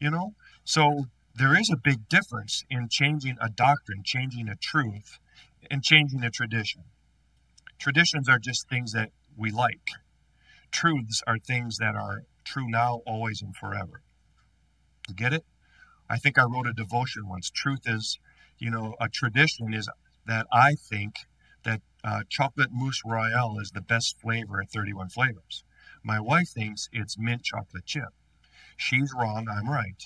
You 0.00 0.10
know? 0.10 0.34
So 0.64 1.06
there 1.36 1.58
is 1.58 1.68
a 1.68 1.76
big 1.76 2.08
difference 2.08 2.64
in 2.70 2.88
changing 2.88 3.36
a 3.42 3.50
doctrine, 3.50 4.02
changing 4.02 4.48
a 4.48 4.56
truth, 4.56 5.18
and 5.70 5.82
changing 5.82 6.24
a 6.24 6.30
tradition. 6.30 6.84
Traditions 7.78 8.26
are 8.26 8.38
just 8.38 8.70
things 8.70 8.92
that 8.92 9.10
we 9.36 9.50
like. 9.50 9.90
Truths 10.70 11.22
are 11.26 11.38
things 11.38 11.76
that 11.76 11.94
are 11.94 12.22
true 12.44 12.68
now, 12.70 13.02
always, 13.06 13.42
and 13.42 13.54
forever. 13.54 14.00
You 15.08 15.14
get 15.14 15.34
it? 15.34 15.44
I 16.08 16.16
think 16.16 16.38
I 16.38 16.44
wrote 16.44 16.66
a 16.66 16.72
devotion 16.72 17.28
once. 17.28 17.50
Truth 17.50 17.82
is, 17.84 18.18
you 18.58 18.70
know, 18.70 18.94
a 18.98 19.10
tradition 19.10 19.74
is 19.74 19.90
that 20.24 20.46
I 20.50 20.74
think 20.74 21.16
that 21.64 21.82
uh, 22.02 22.22
chocolate 22.30 22.70
mousse 22.72 23.02
royale 23.04 23.58
is 23.60 23.72
the 23.72 23.82
best 23.82 24.18
flavor 24.20 24.62
at 24.62 24.70
31 24.70 25.10
flavors. 25.10 25.64
My 26.02 26.18
wife 26.18 26.48
thinks 26.48 26.88
it's 26.92 27.18
mint 27.18 27.42
chocolate 27.42 27.84
chip. 27.84 28.14
She's 28.78 29.12
wrong, 29.12 29.48
I'm 29.50 29.68
right. 29.68 30.02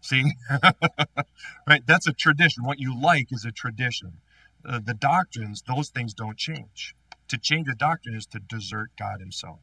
See? 0.00 0.24
right? 1.68 1.82
That's 1.86 2.06
a 2.06 2.12
tradition. 2.12 2.64
What 2.64 2.78
you 2.78 2.98
like 2.98 3.28
is 3.30 3.44
a 3.44 3.52
tradition. 3.52 4.18
Uh, 4.64 4.80
the 4.82 4.94
doctrines, 4.94 5.62
those 5.66 5.90
things 5.90 6.14
don't 6.14 6.36
change. 6.36 6.94
To 7.28 7.38
change 7.38 7.68
a 7.68 7.74
doctrine 7.74 8.16
is 8.16 8.26
to 8.26 8.40
desert 8.40 8.90
God 8.98 9.20
Himself. 9.20 9.60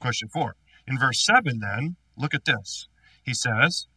Question 0.00 0.28
four. 0.28 0.56
In 0.86 0.98
verse 0.98 1.24
7, 1.24 1.60
then, 1.60 1.96
look 2.16 2.34
at 2.34 2.44
this. 2.44 2.88
He 3.22 3.34
says, 3.34 3.88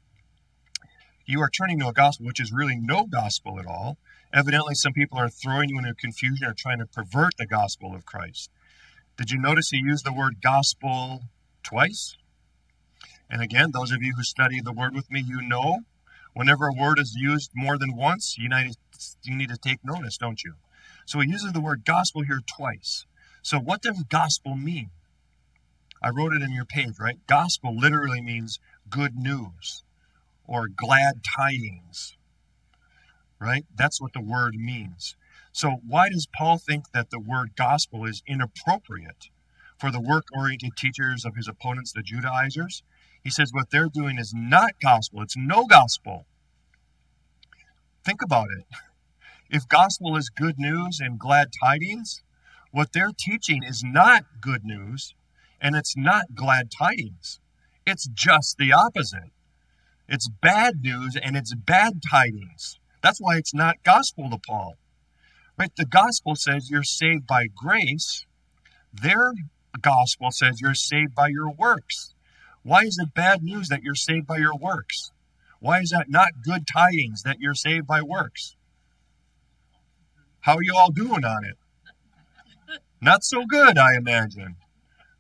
You 1.26 1.42
are 1.42 1.50
turning 1.50 1.80
to 1.80 1.88
a 1.88 1.94
gospel 1.94 2.26
which 2.26 2.42
is 2.42 2.52
really 2.52 2.78
no 2.78 3.06
gospel 3.06 3.60
at 3.60 3.66
all. 3.66 3.98
Evidently, 4.34 4.76
some 4.76 4.94
people 4.94 5.18
are 5.18 5.30
throwing 5.30 5.70
you 5.70 5.78
into 5.78 5.94
confusion 5.94 6.48
or 6.48 6.54
trying 6.54 6.80
to 6.80 6.86
pervert 6.86 7.38
the 7.38 7.46
gospel 7.46 7.94
of 7.94 8.06
Christ. 8.06 8.50
Did 9.18 9.32
you 9.32 9.40
notice 9.40 9.70
he 9.70 9.78
used 9.78 10.06
the 10.06 10.14
word 10.14 10.38
gospel 10.42 11.24
twice? 11.64 12.16
And 13.32 13.42
again, 13.42 13.72
those 13.72 13.92
of 13.92 14.04
you 14.04 14.14
who 14.16 14.24
study 14.24 14.60
the 14.62 14.74
word 14.74 14.94
with 14.94 15.10
me, 15.10 15.24
you 15.26 15.42
know 15.42 15.80
whenever 16.34 16.68
a 16.68 16.74
word 16.74 17.00
is 17.00 17.16
used 17.16 17.52
more 17.56 17.78
than 17.78 17.96
once, 17.96 18.38
you 18.38 18.50
need, 18.50 19.50
to 19.50 19.58
take 19.58 19.80
notice, 19.84 20.18
don't 20.18 20.44
you? 20.44 20.56
So 21.06 21.20
he 21.20 21.30
uses 21.30 21.54
the 21.54 21.62
word 21.62 21.84
gospel 21.86 22.24
here 22.24 22.42
twice. 22.46 23.06
So 23.42 23.58
what 23.58 23.82
does 23.82 24.04
gospel 24.04 24.56
mean? 24.56 24.92
I 26.02 26.10
wrote 26.10 26.34
it 26.34 26.42
in 26.42 26.52
your 26.52 26.66
page, 26.66 26.96
right? 27.00 27.20
Gospel 27.28 27.76
literally 27.76 28.22
means 28.22 28.60
good 28.90 29.16
news 29.16 29.84
or 30.46 30.68
glad 30.68 31.24
tidings, 31.24 32.18
right? 33.40 33.66
That's 33.76 34.02
what 34.02 34.14
the 34.14 34.22
word 34.22 34.56
means. 34.56 35.16
So 35.52 35.80
why 35.88 36.10
does 36.10 36.28
Paul 36.36 36.58
think 36.58 36.92
that 36.92 37.10
the 37.10 37.20
word 37.20 37.52
gospel 37.56 38.06
is 38.06 38.24
inappropriate 38.26 39.30
for 39.78 39.92
the 39.92 40.02
work 40.02 40.26
oriented 40.34 40.76
teachers 40.78 41.26
of 41.26 41.36
his 41.36 41.48
opponents, 41.48 41.92
the 41.92 42.04
Judaizers? 42.04 42.84
He 43.24 43.30
says 43.30 43.52
what 43.54 43.70
they're 43.72 43.90
doing 43.90 44.18
is 44.18 44.34
not 44.36 44.72
gospel, 44.82 45.22
it's 45.22 45.38
no 45.38 45.66
gospel. 45.66 46.26
Think 48.04 48.22
about 48.22 48.48
it. 48.58 48.66
If 49.50 49.68
gospel 49.68 50.16
is 50.16 50.30
good 50.30 50.58
news 50.58 51.00
and 51.00 51.20
glad 51.20 51.50
tidings, 51.62 52.24
what 52.72 52.94
they're 52.94 53.12
teaching 53.18 53.64
is 53.64 53.84
not 53.84 54.24
good 54.40 54.64
news 54.64 55.14
and 55.60 55.76
it's 55.76 55.96
not 55.96 56.34
glad 56.34 56.72
tidings. 56.72 57.40
It's 57.86 58.08
just 58.08 58.58
the 58.58 58.72
opposite. 58.72 59.32
It's 60.08 60.30
bad 60.30 60.82
news 60.82 61.18
and 61.22 61.36
it's 61.36 61.54
bad 61.54 62.02
tidings. 62.10 62.80
That's 63.04 63.20
why 63.20 63.38
it's 63.38 63.54
not 63.54 63.84
gospel 63.84 64.30
to 64.30 64.38
Paul. 64.38 64.76
Right? 65.58 65.72
The 65.76 65.86
gospel 65.86 66.36
says 66.36 66.70
you're 66.70 66.84
saved 66.84 67.28
by 67.28 67.48
grace. 67.54 68.26
Their 68.94 69.34
gospel 69.80 70.32
says 70.32 70.62
you're 70.62 70.74
saved 70.74 71.14
by 71.14 71.28
your 71.28 71.52
works. 71.52 72.14
Why 72.64 72.84
is 72.84 72.98
it 73.02 73.14
bad 73.14 73.44
news 73.44 73.70
that 73.70 73.84
you're 73.84 73.96
saved 73.96 74.28
by 74.28 74.38
your 74.38 74.56
works? 74.56 75.12
Why 75.60 75.80
is 75.80 75.90
that 75.90 76.10
not 76.10 76.42
good 76.44 76.66
tidings 76.68 77.24
that 77.24 77.40
you're 77.40 77.56
saved 77.56 77.88
by 77.88 78.02
works? 78.02 78.56
How 80.42 80.56
are 80.56 80.64
you 80.64 80.76
all 80.76 80.92
doing 80.92 81.24
on 81.24 81.46
it? 81.46 81.58
Not 83.00 83.24
so 83.24 83.46
good, 83.46 83.78
I 83.78 83.96
imagine. 83.96 84.58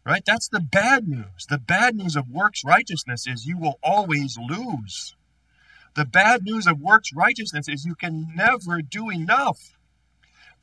Right? 0.05 0.23
That's 0.25 0.47
the 0.47 0.59
bad 0.59 1.07
news. 1.07 1.45
The 1.47 1.59
bad 1.59 1.95
news 1.95 2.15
of 2.15 2.29
works 2.29 2.63
righteousness 2.65 3.27
is 3.27 3.45
you 3.45 3.57
will 3.57 3.79
always 3.83 4.37
lose. 4.37 5.15
The 5.95 6.05
bad 6.05 6.43
news 6.43 6.67
of 6.67 6.79
works 6.79 7.11
righteousness 7.13 7.67
is 7.67 7.85
you 7.85 7.95
can 7.95 8.33
never 8.35 8.81
do 8.81 9.11
enough. 9.11 9.77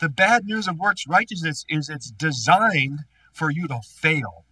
The 0.01 0.09
bad 0.09 0.45
news 0.47 0.67
of 0.67 0.79
works 0.79 1.07
righteousness 1.09 1.65
is 1.69 1.89
it's 1.89 2.11
designed 2.11 3.01
for 3.33 3.51
you 3.51 3.69
to 3.69 3.81
fail. 3.81 4.45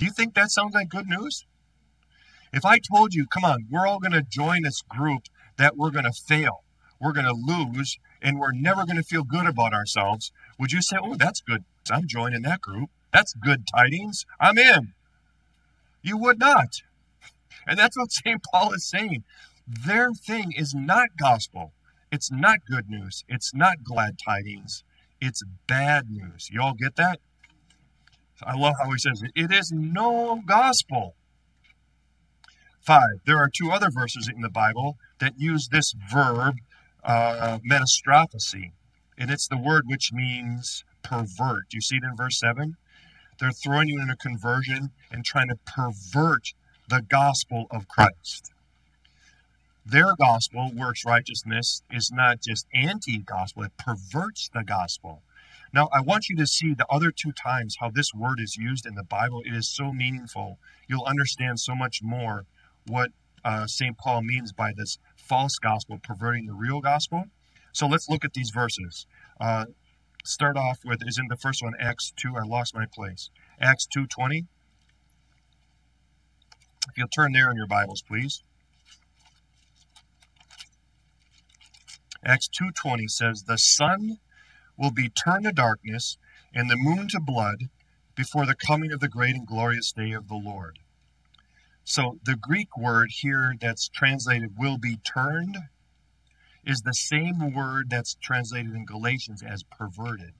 Do 0.00 0.06
you 0.06 0.12
think 0.12 0.32
that 0.32 0.50
sounds 0.50 0.72
like 0.72 0.88
good 0.88 1.08
news? 1.08 1.44
If 2.54 2.64
I 2.64 2.78
told 2.78 3.12
you, 3.12 3.26
come 3.26 3.44
on, 3.44 3.66
we're 3.70 3.86
all 3.86 4.00
going 4.00 4.12
to 4.12 4.22
join 4.22 4.62
this 4.62 4.80
group 4.80 5.24
that 5.58 5.76
we're 5.76 5.90
going 5.90 6.06
to 6.06 6.12
fail, 6.12 6.64
we're 6.98 7.12
going 7.12 7.26
to 7.26 7.34
lose, 7.34 7.98
and 8.22 8.40
we're 8.40 8.52
never 8.52 8.86
going 8.86 8.96
to 8.96 9.02
feel 9.02 9.24
good 9.24 9.44
about 9.44 9.74
ourselves, 9.74 10.32
would 10.58 10.72
you 10.72 10.80
say, 10.80 10.96
oh, 11.02 11.16
that's 11.16 11.42
good? 11.42 11.64
I'm 11.90 12.06
joining 12.06 12.40
that 12.42 12.62
group. 12.62 12.88
That's 13.12 13.34
good 13.34 13.66
tidings. 13.66 14.24
I'm 14.40 14.56
in. 14.56 14.94
You 16.00 16.16
would 16.16 16.38
not. 16.38 16.80
And 17.66 17.78
that's 17.78 17.98
what 17.98 18.10
St. 18.10 18.42
Paul 18.42 18.72
is 18.72 18.88
saying. 18.88 19.24
Their 19.68 20.12
thing 20.12 20.52
is 20.56 20.74
not 20.74 21.10
gospel. 21.18 21.74
It's 22.10 22.32
not 22.32 22.60
good 22.66 22.88
news. 22.88 23.22
It's 23.28 23.52
not 23.54 23.84
glad 23.84 24.18
tidings. 24.18 24.82
It's 25.20 25.42
bad 25.66 26.08
news. 26.08 26.48
You 26.50 26.62
all 26.62 26.72
get 26.72 26.96
that? 26.96 27.20
I 28.44 28.56
love 28.56 28.74
how 28.82 28.90
he 28.90 28.98
says 28.98 29.22
it. 29.22 29.32
It 29.34 29.52
is 29.52 29.70
no 29.72 30.42
gospel. 30.46 31.14
Five, 32.80 33.20
there 33.26 33.36
are 33.36 33.48
two 33.48 33.70
other 33.70 33.90
verses 33.90 34.28
in 34.32 34.40
the 34.40 34.48
Bible 34.48 34.96
that 35.18 35.38
use 35.38 35.68
this 35.68 35.94
verb, 36.10 36.56
uh, 37.04 37.58
metastrophe, 37.62 38.72
and 39.18 39.30
it's 39.30 39.46
the 39.46 39.58
word 39.58 39.84
which 39.86 40.12
means 40.12 40.84
pervert. 41.02 41.68
Do 41.70 41.76
you 41.76 41.80
see 41.82 41.96
it 41.96 42.04
in 42.04 42.16
verse 42.16 42.38
7? 42.38 42.76
They're 43.38 43.52
throwing 43.52 43.88
you 43.88 44.00
into 44.00 44.16
conversion 44.16 44.90
and 45.10 45.24
trying 45.24 45.48
to 45.48 45.56
pervert 45.66 46.52
the 46.88 47.02
gospel 47.02 47.66
of 47.70 47.88
Christ. 47.88 48.52
Their 49.84 50.14
gospel, 50.18 50.70
works 50.74 51.04
righteousness, 51.04 51.82
is 51.90 52.10
not 52.12 52.40
just 52.40 52.66
anti 52.74 53.18
gospel, 53.18 53.64
it 53.64 53.72
perverts 53.78 54.50
the 54.52 54.62
gospel. 54.62 55.22
Now, 55.72 55.88
I 55.92 56.00
want 56.00 56.28
you 56.28 56.36
to 56.36 56.46
see 56.46 56.74
the 56.74 56.86
other 56.90 57.10
two 57.10 57.32
times 57.32 57.76
how 57.80 57.90
this 57.90 58.12
word 58.12 58.40
is 58.40 58.56
used 58.56 58.86
in 58.86 58.94
the 58.94 59.04
Bible. 59.04 59.42
It 59.44 59.54
is 59.54 59.68
so 59.68 59.92
meaningful. 59.92 60.58
You'll 60.88 61.04
understand 61.04 61.60
so 61.60 61.74
much 61.74 62.00
more 62.02 62.46
what 62.86 63.10
uh, 63.44 63.66
St. 63.66 63.96
Paul 63.96 64.22
means 64.22 64.52
by 64.52 64.72
this 64.76 64.98
false 65.16 65.58
gospel 65.58 65.98
perverting 66.02 66.46
the 66.46 66.54
real 66.54 66.80
gospel. 66.80 67.24
So 67.72 67.86
let's 67.86 68.08
look 68.08 68.24
at 68.24 68.32
these 68.32 68.50
verses. 68.50 69.06
Uh, 69.40 69.66
start 70.24 70.56
off 70.56 70.80
with 70.84 71.06
is 71.06 71.18
in 71.18 71.28
the 71.28 71.36
first 71.36 71.62
one 71.62 71.74
Acts 71.78 72.12
two. 72.16 72.36
I 72.36 72.42
lost 72.42 72.74
my 72.74 72.86
place. 72.92 73.30
Acts 73.60 73.86
two 73.86 74.06
twenty. 74.06 74.46
If 76.88 76.98
you'll 76.98 77.08
turn 77.08 77.32
there 77.32 77.50
in 77.50 77.56
your 77.56 77.68
Bibles, 77.68 78.02
please. 78.02 78.42
Acts 82.24 82.48
2:20 82.48 83.08
says, 83.08 83.44
"The 83.44 83.56
sun 83.56 84.18
will 84.80 84.90
be 84.90 85.10
turned 85.10 85.44
to 85.44 85.52
darkness 85.52 86.16
and 86.54 86.70
the 86.70 86.76
moon 86.76 87.06
to 87.06 87.20
blood 87.20 87.68
before 88.16 88.46
the 88.46 88.56
coming 88.56 88.90
of 88.90 89.00
the 89.00 89.08
great 89.08 89.36
and 89.36 89.46
glorious 89.46 89.92
day 89.92 90.12
of 90.12 90.26
the 90.26 90.34
Lord." 90.34 90.78
So 91.84 92.18
the 92.24 92.36
Greek 92.36 92.76
word 92.76 93.10
here 93.10 93.54
that's 93.60 93.88
translated 93.88 94.56
will 94.56 94.78
be 94.78 94.96
turned 94.96 95.58
is 96.64 96.80
the 96.80 96.94
same 96.94 97.52
word 97.52 97.90
that's 97.90 98.14
translated 98.14 98.72
in 98.72 98.86
Galatians 98.86 99.42
as 99.42 99.62
perverted. 99.64 100.34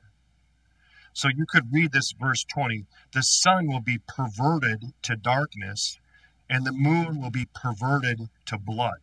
So 1.13 1.29
you 1.29 1.45
could 1.47 1.73
read 1.73 1.93
this 1.93 2.13
verse 2.13 2.45
20 2.45 2.87
the 3.13 3.23
sun 3.23 3.67
will 3.67 3.81
be 3.81 3.99
perverted 3.99 4.95
to 5.03 5.17
darkness, 5.17 6.01
and 6.49 6.65
the 6.65 6.73
moon 6.73 7.21
will 7.21 7.31
be 7.31 7.47
perverted 7.47 8.31
to 8.47 8.59
blood. 8.59 9.01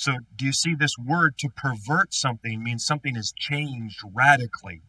So, 0.00 0.16
do 0.34 0.46
you 0.46 0.54
see 0.54 0.74
this 0.74 0.96
word 0.96 1.36
to 1.40 1.50
pervert 1.50 2.14
something 2.14 2.64
means 2.64 2.86
something 2.86 3.16
is 3.16 3.34
changed 3.36 4.00
radically? 4.14 4.80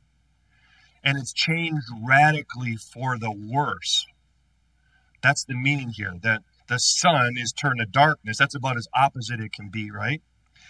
And 1.03 1.17
it's 1.17 1.33
changed 1.33 1.85
radically 2.01 2.77
for 2.77 3.19
the 3.19 3.29
worse. 3.29 4.07
That's 5.21 5.43
the 5.43 5.53
meaning 5.53 5.89
here 5.89 6.13
that 6.23 6.43
the 6.69 6.79
sun 6.79 7.33
is 7.37 7.51
turned 7.51 7.81
to 7.81 7.85
darkness. 7.85 8.37
That's 8.37 8.55
about 8.55 8.77
as 8.77 8.87
opposite 8.95 9.41
it 9.41 9.51
can 9.51 9.67
be, 9.67 9.91
right? 9.91 10.21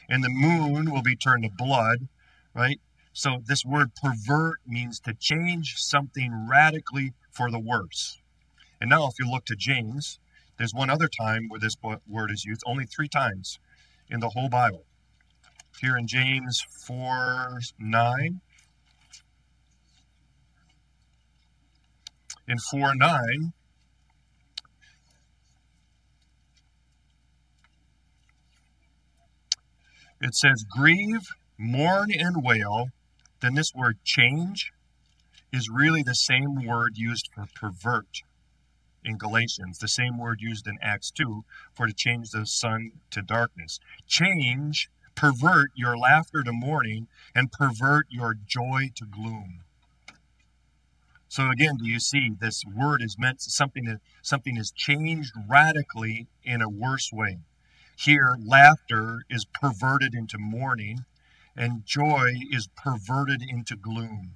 And 0.09 0.23
the 0.23 0.29
moon 0.29 0.89
will 0.89 1.03
be 1.03 1.15
turned 1.15 1.43
to 1.43 1.51
blood, 1.55 2.07
right? 2.55 2.79
So, 3.13 3.43
this 3.45 3.63
word 3.63 3.91
pervert 3.93 4.57
means 4.65 4.99
to 5.01 5.13
change 5.13 5.75
something 5.75 6.47
radically 6.49 7.13
for 7.29 7.51
the 7.51 7.59
worse. 7.59 8.17
And 8.79 8.89
now, 8.89 9.05
if 9.05 9.19
you 9.19 9.29
look 9.29 9.45
to 9.45 9.55
James, 9.55 10.19
there's 10.57 10.73
one 10.73 10.89
other 10.89 11.07
time 11.07 11.47
where 11.47 11.59
this 11.59 11.77
word 12.07 12.31
is 12.31 12.43
used, 12.43 12.63
only 12.65 12.87
three 12.87 13.07
times 13.07 13.59
in 14.11 14.19
the 14.19 14.29
whole 14.29 14.49
Bible. 14.49 14.83
Here 15.79 15.97
in 15.97 16.05
James 16.05 16.61
4 16.85 17.59
9. 17.79 18.41
In 22.47 22.57
4 22.69 22.95
9, 22.95 23.53
it 30.19 30.35
says, 30.35 30.65
Grieve, 30.69 31.27
mourn, 31.57 32.09
and 32.11 32.43
wail. 32.43 32.89
Then 33.39 33.55
this 33.55 33.73
word 33.73 33.97
change 34.03 34.71
is 35.53 35.69
really 35.69 36.03
the 36.03 36.13
same 36.13 36.67
word 36.67 36.91
used 36.95 37.29
for 37.33 37.45
pervert 37.55 38.21
in 39.03 39.17
Galatians, 39.17 39.79
the 39.79 39.87
same 39.87 40.17
word 40.17 40.41
used 40.41 40.67
in 40.67 40.77
Acts 40.81 41.11
2 41.11 41.43
for 41.73 41.87
to 41.87 41.93
change 41.93 42.31
the 42.31 42.45
sun 42.45 42.91
to 43.11 43.21
darkness. 43.21 43.79
Change, 44.07 44.89
pervert 45.15 45.71
your 45.75 45.97
laughter 45.97 46.43
to 46.43 46.51
mourning, 46.51 47.07
and 47.33 47.51
pervert 47.51 48.07
your 48.09 48.33
joy 48.33 48.89
to 48.95 49.05
gloom. 49.05 49.63
So 51.27 51.49
again, 51.49 51.77
do 51.77 51.87
you 51.87 51.99
see 51.99 52.29
this 52.29 52.63
word 52.65 53.01
is 53.01 53.17
meant 53.17 53.41
something 53.41 53.85
that 53.85 54.01
something 54.21 54.57
is 54.57 54.71
changed 54.71 55.31
radically 55.47 56.27
in 56.43 56.61
a 56.61 56.69
worse 56.69 57.09
way. 57.11 57.39
Here, 57.95 58.35
laughter 58.43 59.23
is 59.29 59.45
perverted 59.45 60.13
into 60.13 60.37
mourning, 60.37 61.05
and 61.55 61.85
joy 61.85 62.31
is 62.51 62.67
perverted 62.67 63.41
into 63.47 63.75
gloom. 63.75 64.35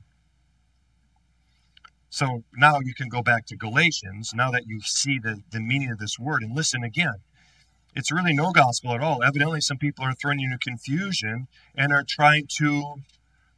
So 2.10 2.44
now 2.56 2.80
you 2.80 2.94
can 2.94 3.10
go 3.10 3.22
back 3.22 3.46
to 3.48 3.56
Galatians, 3.56 4.32
now 4.34 4.52
that 4.52 4.68
you 4.68 4.80
see 4.82 5.20
the, 5.20 5.42
the 5.52 5.60
meaning 5.60 5.92
of 5.92 6.00
this 6.00 6.18
word, 6.18 6.44
and 6.44 6.56
listen 6.56 6.84
again. 6.84 7.16
It's 7.96 8.12
really 8.12 8.34
no 8.34 8.52
gospel 8.52 8.94
at 8.94 9.02
all. 9.02 9.24
Evidently, 9.24 9.62
some 9.62 9.78
people 9.78 10.04
are 10.06 10.14
throwing 10.14 10.40
you 10.40 10.52
into 10.52 10.58
confusion 10.58 11.48
and 11.76 11.94
are 11.94 12.04
trying 12.08 12.48
to 12.58 12.96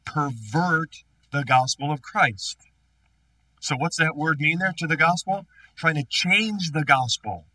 pervert 0.04 1.02
the 1.32 1.44
gospel 1.44 1.92
of 1.92 2.02
Christ. 2.02 2.56
So, 3.60 3.76
what's 3.76 3.96
that 3.96 4.16
word 4.16 4.40
mean 4.40 4.58
there 4.58 4.74
to 4.78 4.86
the 4.86 4.96
gospel? 4.96 5.46
Trying 5.76 5.96
to 5.96 6.04
change 6.08 6.70
the 6.72 6.84
gospel 6.84 7.46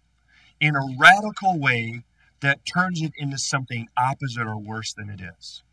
in 0.60 0.76
a 0.76 0.96
radical 1.00 1.60
way 1.60 2.04
that 2.42 2.66
turns 2.66 3.02
it 3.02 3.14
into 3.18 3.38
something 3.38 3.88
opposite 3.98 4.46
or 4.46 4.58
worse 4.58 4.94
than 4.94 5.10
it 5.10 5.22
is. 5.22 5.64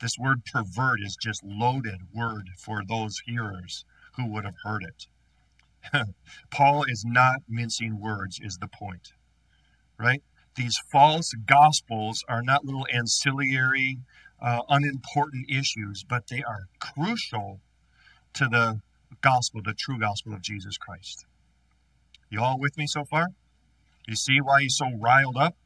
This 0.00 0.18
word 0.18 0.44
pervert 0.44 1.00
is 1.02 1.16
just 1.22 1.44
loaded 1.44 2.00
word 2.14 2.48
for 2.58 2.82
those 2.86 3.20
hearers 3.26 3.84
who 4.16 4.26
would 4.32 4.44
have 4.44 4.56
heard 4.64 4.82
it. 4.82 5.06
Paul 6.50 6.84
is 6.84 7.04
not 7.06 7.42
mincing 7.48 8.00
words, 8.00 8.40
is 8.42 8.58
the 8.58 8.68
point, 8.68 9.12
right? 9.98 10.22
These 10.56 10.78
false 10.90 11.32
gospels 11.46 12.24
are 12.28 12.42
not 12.42 12.64
little 12.64 12.86
ancillary, 12.92 13.98
uh, 14.40 14.62
unimportant 14.68 15.50
issues, 15.50 16.04
but 16.08 16.28
they 16.28 16.42
are 16.42 16.66
crucial 16.78 17.60
to 18.34 18.48
the 18.48 18.80
gospel, 19.20 19.60
the 19.62 19.74
true 19.74 19.98
gospel 19.98 20.32
of 20.32 20.42
Jesus 20.42 20.76
Christ. 20.76 21.26
You 22.30 22.42
all 22.42 22.58
with 22.58 22.76
me 22.76 22.86
so 22.86 23.04
far? 23.04 23.28
You 24.06 24.16
see 24.16 24.40
why 24.40 24.62
he's 24.62 24.76
so 24.76 24.90
riled 24.98 25.36
up? 25.36 25.56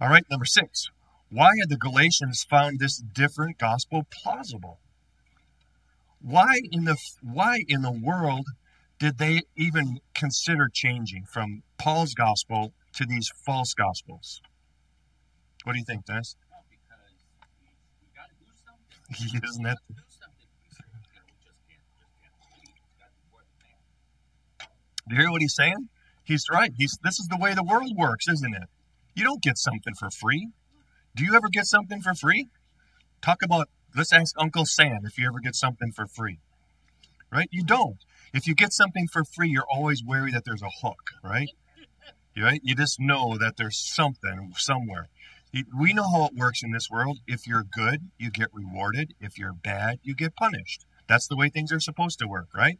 All 0.00 0.08
right, 0.08 0.24
number 0.30 0.44
six. 0.44 0.90
Why 1.30 1.50
had 1.58 1.70
the 1.70 1.76
Galatians 1.76 2.44
found 2.48 2.78
this 2.78 2.98
different 2.98 3.58
gospel 3.58 4.06
plausible? 4.10 4.80
Why 6.26 6.60
in 6.72 6.84
the 6.84 6.96
why 7.22 7.62
in 7.68 7.82
the 7.82 7.92
world 7.92 8.46
did 8.98 9.18
they 9.18 9.42
even 9.56 10.00
consider 10.12 10.68
changing 10.72 11.24
from 11.24 11.62
Paul's 11.78 12.14
gospel 12.14 12.72
to 12.94 13.06
these 13.06 13.30
false 13.44 13.74
gospels? 13.74 14.40
What 15.62 15.74
do 15.74 15.78
you 15.78 15.84
think, 15.84 16.04
Dennis? 16.06 16.36
Well, 16.50 16.64
we, 19.20 19.26
we 19.32 19.40
Isn't 19.48 19.62
that? 19.62 19.78
Do 25.08 25.14
you 25.14 25.20
hear 25.20 25.30
what 25.30 25.42
he's 25.42 25.54
saying? 25.54 25.88
He's 26.24 26.46
right. 26.50 26.72
He's 26.76 26.98
this 27.04 27.20
is 27.20 27.28
the 27.28 27.36
way 27.36 27.54
the 27.54 27.62
world 27.62 27.92
works, 27.96 28.26
isn't 28.26 28.54
it? 28.54 28.68
You 29.14 29.22
don't 29.22 29.42
get 29.42 29.58
something 29.58 29.94
for 29.94 30.10
free. 30.10 30.48
Do 31.14 31.24
you 31.24 31.34
ever 31.36 31.48
get 31.48 31.66
something 31.66 32.00
for 32.02 32.14
free? 32.14 32.48
Talk 33.22 33.38
about 33.44 33.68
Let's 33.96 34.12
ask 34.12 34.34
Uncle 34.38 34.66
Sam 34.66 35.06
if 35.06 35.18
you 35.18 35.26
ever 35.26 35.40
get 35.40 35.54
something 35.54 35.90
for 35.90 36.06
free. 36.06 36.38
Right? 37.32 37.48
You 37.50 37.64
don't. 37.64 37.96
If 38.34 38.46
you 38.46 38.54
get 38.54 38.72
something 38.72 39.08
for 39.08 39.24
free, 39.24 39.48
you're 39.48 39.66
always 39.72 40.04
wary 40.04 40.30
that 40.32 40.44
there's 40.44 40.62
a 40.62 40.70
hook, 40.82 41.12
right? 41.24 41.48
Right? 42.36 42.60
You 42.62 42.74
just 42.74 43.00
know 43.00 43.38
that 43.38 43.56
there's 43.56 43.78
something 43.78 44.52
somewhere. 44.56 45.08
We 45.74 45.94
know 45.94 46.10
how 46.10 46.26
it 46.26 46.34
works 46.34 46.62
in 46.62 46.72
this 46.72 46.90
world. 46.90 47.20
If 47.26 47.46
you're 47.46 47.64
good, 47.64 48.10
you 48.18 48.30
get 48.30 48.52
rewarded. 48.52 49.14
If 49.18 49.38
you're 49.38 49.54
bad, 49.54 50.00
you 50.02 50.14
get 50.14 50.36
punished. 50.36 50.84
That's 51.08 51.26
the 51.26 51.36
way 51.36 51.48
things 51.48 51.72
are 51.72 51.80
supposed 51.80 52.18
to 52.18 52.28
work, 52.28 52.48
right? 52.54 52.78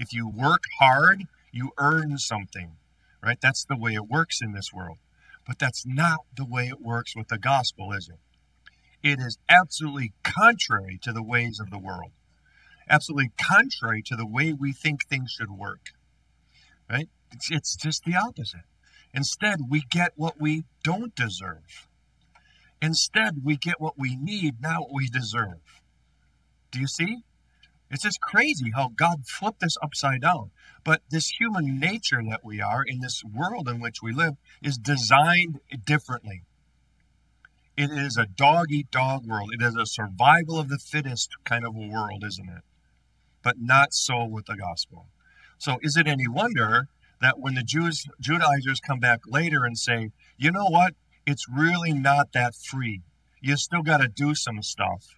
If 0.00 0.12
you 0.12 0.26
work 0.28 0.64
hard, 0.80 1.24
you 1.52 1.70
earn 1.78 2.18
something, 2.18 2.72
right? 3.22 3.40
That's 3.40 3.64
the 3.64 3.76
way 3.76 3.94
it 3.94 4.08
works 4.08 4.40
in 4.42 4.52
this 4.52 4.72
world. 4.72 4.98
But 5.46 5.60
that's 5.60 5.86
not 5.86 6.20
the 6.36 6.44
way 6.44 6.66
it 6.66 6.80
works 6.80 7.14
with 7.14 7.28
the 7.28 7.38
gospel, 7.38 7.92
is 7.92 8.08
it? 8.08 8.18
It 9.02 9.18
is 9.18 9.38
absolutely 9.48 10.12
contrary 10.22 10.98
to 11.02 11.12
the 11.12 11.22
ways 11.22 11.58
of 11.60 11.70
the 11.70 11.78
world, 11.78 12.12
absolutely 12.88 13.32
contrary 13.40 14.02
to 14.06 14.16
the 14.16 14.26
way 14.26 14.52
we 14.52 14.72
think 14.72 15.06
things 15.06 15.32
should 15.32 15.50
work. 15.50 15.90
Right? 16.88 17.08
It's, 17.32 17.50
it's 17.50 17.76
just 17.76 18.04
the 18.04 18.16
opposite. 18.16 18.60
Instead, 19.14 19.60
we 19.68 19.82
get 19.90 20.12
what 20.16 20.40
we 20.40 20.64
don't 20.82 21.14
deserve. 21.14 21.88
Instead, 22.80 23.44
we 23.44 23.56
get 23.56 23.80
what 23.80 23.98
we 23.98 24.16
need, 24.16 24.60
not 24.60 24.82
what 24.82 24.94
we 24.94 25.08
deserve. 25.08 25.82
Do 26.70 26.80
you 26.80 26.86
see? 26.86 27.18
It's 27.90 28.02
just 28.02 28.20
crazy 28.20 28.72
how 28.74 28.88
God 28.88 29.26
flipped 29.26 29.60
this 29.60 29.76
upside 29.82 30.22
down. 30.22 30.50
But 30.82 31.02
this 31.10 31.28
human 31.28 31.78
nature 31.78 32.22
that 32.30 32.44
we 32.44 32.60
are 32.60 32.82
in 32.82 33.00
this 33.00 33.22
world 33.22 33.68
in 33.68 33.80
which 33.80 34.02
we 34.02 34.12
live 34.12 34.34
is 34.62 34.78
designed 34.78 35.60
differently. 35.84 36.44
It 37.76 37.90
is 37.90 38.18
a 38.18 38.26
dog 38.26 38.66
eat 38.70 38.90
dog 38.90 39.26
world. 39.26 39.50
It 39.52 39.62
is 39.62 39.76
a 39.76 39.86
survival 39.86 40.58
of 40.58 40.68
the 40.68 40.78
fittest 40.78 41.30
kind 41.44 41.64
of 41.64 41.74
a 41.74 41.88
world, 41.88 42.22
isn't 42.22 42.48
it? 42.48 42.62
But 43.42 43.56
not 43.58 43.94
so 43.94 44.24
with 44.26 44.44
the 44.44 44.56
gospel. 44.56 45.06
So 45.56 45.78
is 45.80 45.96
it 45.96 46.06
any 46.06 46.28
wonder 46.28 46.88
that 47.22 47.38
when 47.38 47.54
the 47.54 47.62
Jews 47.62 48.06
Judaizers 48.20 48.80
come 48.80 49.00
back 49.00 49.20
later 49.26 49.64
and 49.64 49.78
say, 49.78 50.10
you 50.36 50.50
know 50.50 50.66
what? 50.66 50.94
It's 51.24 51.48
really 51.48 51.92
not 51.92 52.32
that 52.32 52.54
free. 52.54 53.00
You 53.40 53.56
still 53.56 53.82
got 53.82 54.02
to 54.02 54.08
do 54.08 54.34
some 54.34 54.62
stuff. 54.62 55.16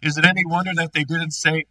Is 0.00 0.16
it 0.16 0.24
any 0.24 0.44
wonder 0.46 0.72
that 0.74 0.92
they 0.92 1.04
didn't 1.04 1.32
say, 1.32 1.64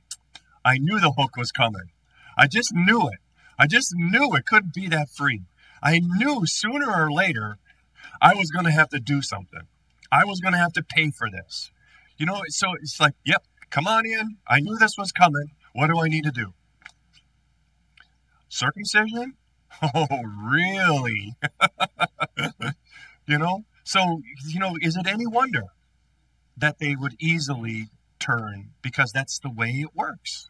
I 0.65 0.79
knew 0.79 0.99
the 0.99 1.13
hook 1.17 1.37
was 1.37 1.51
coming. 1.51 1.91
I 2.37 2.47
just 2.47 2.73
knew 2.73 3.07
it. 3.07 3.19
I 3.57 3.67
just 3.67 3.93
knew 3.95 4.35
it 4.35 4.45
couldn't 4.45 4.73
be 4.73 4.87
that 4.89 5.09
free. 5.09 5.43
I 5.81 5.99
knew 5.99 6.45
sooner 6.45 6.91
or 6.91 7.11
later 7.11 7.57
I 8.21 8.33
was 8.33 8.51
going 8.51 8.65
to 8.65 8.71
have 8.71 8.89
to 8.89 8.99
do 8.99 9.21
something. 9.21 9.67
I 10.11 10.25
was 10.25 10.39
going 10.39 10.53
to 10.53 10.59
have 10.59 10.73
to 10.73 10.83
pay 10.83 11.11
for 11.11 11.29
this. 11.29 11.71
You 12.17 12.25
know, 12.25 12.41
so 12.47 12.73
it's 12.81 12.99
like, 12.99 13.13
yep, 13.25 13.43
come 13.69 13.87
on 13.87 14.05
in. 14.05 14.37
I 14.47 14.59
knew 14.59 14.77
this 14.77 14.97
was 14.97 15.11
coming. 15.11 15.51
What 15.73 15.87
do 15.87 15.99
I 15.99 16.07
need 16.07 16.23
to 16.25 16.31
do? 16.31 16.53
Circumcision? 18.47 19.33
Oh, 19.81 20.07
really? 20.51 21.35
you 23.27 23.37
know? 23.37 23.63
So, 23.85 24.21
you 24.45 24.59
know, 24.59 24.75
is 24.81 24.97
it 24.97 25.07
any 25.07 25.25
wonder 25.25 25.63
that 26.57 26.79
they 26.79 26.95
would 26.95 27.15
easily 27.19 27.87
turn 28.19 28.71
because 28.81 29.11
that's 29.13 29.39
the 29.39 29.49
way 29.49 29.69
it 29.69 29.95
works? 29.95 30.47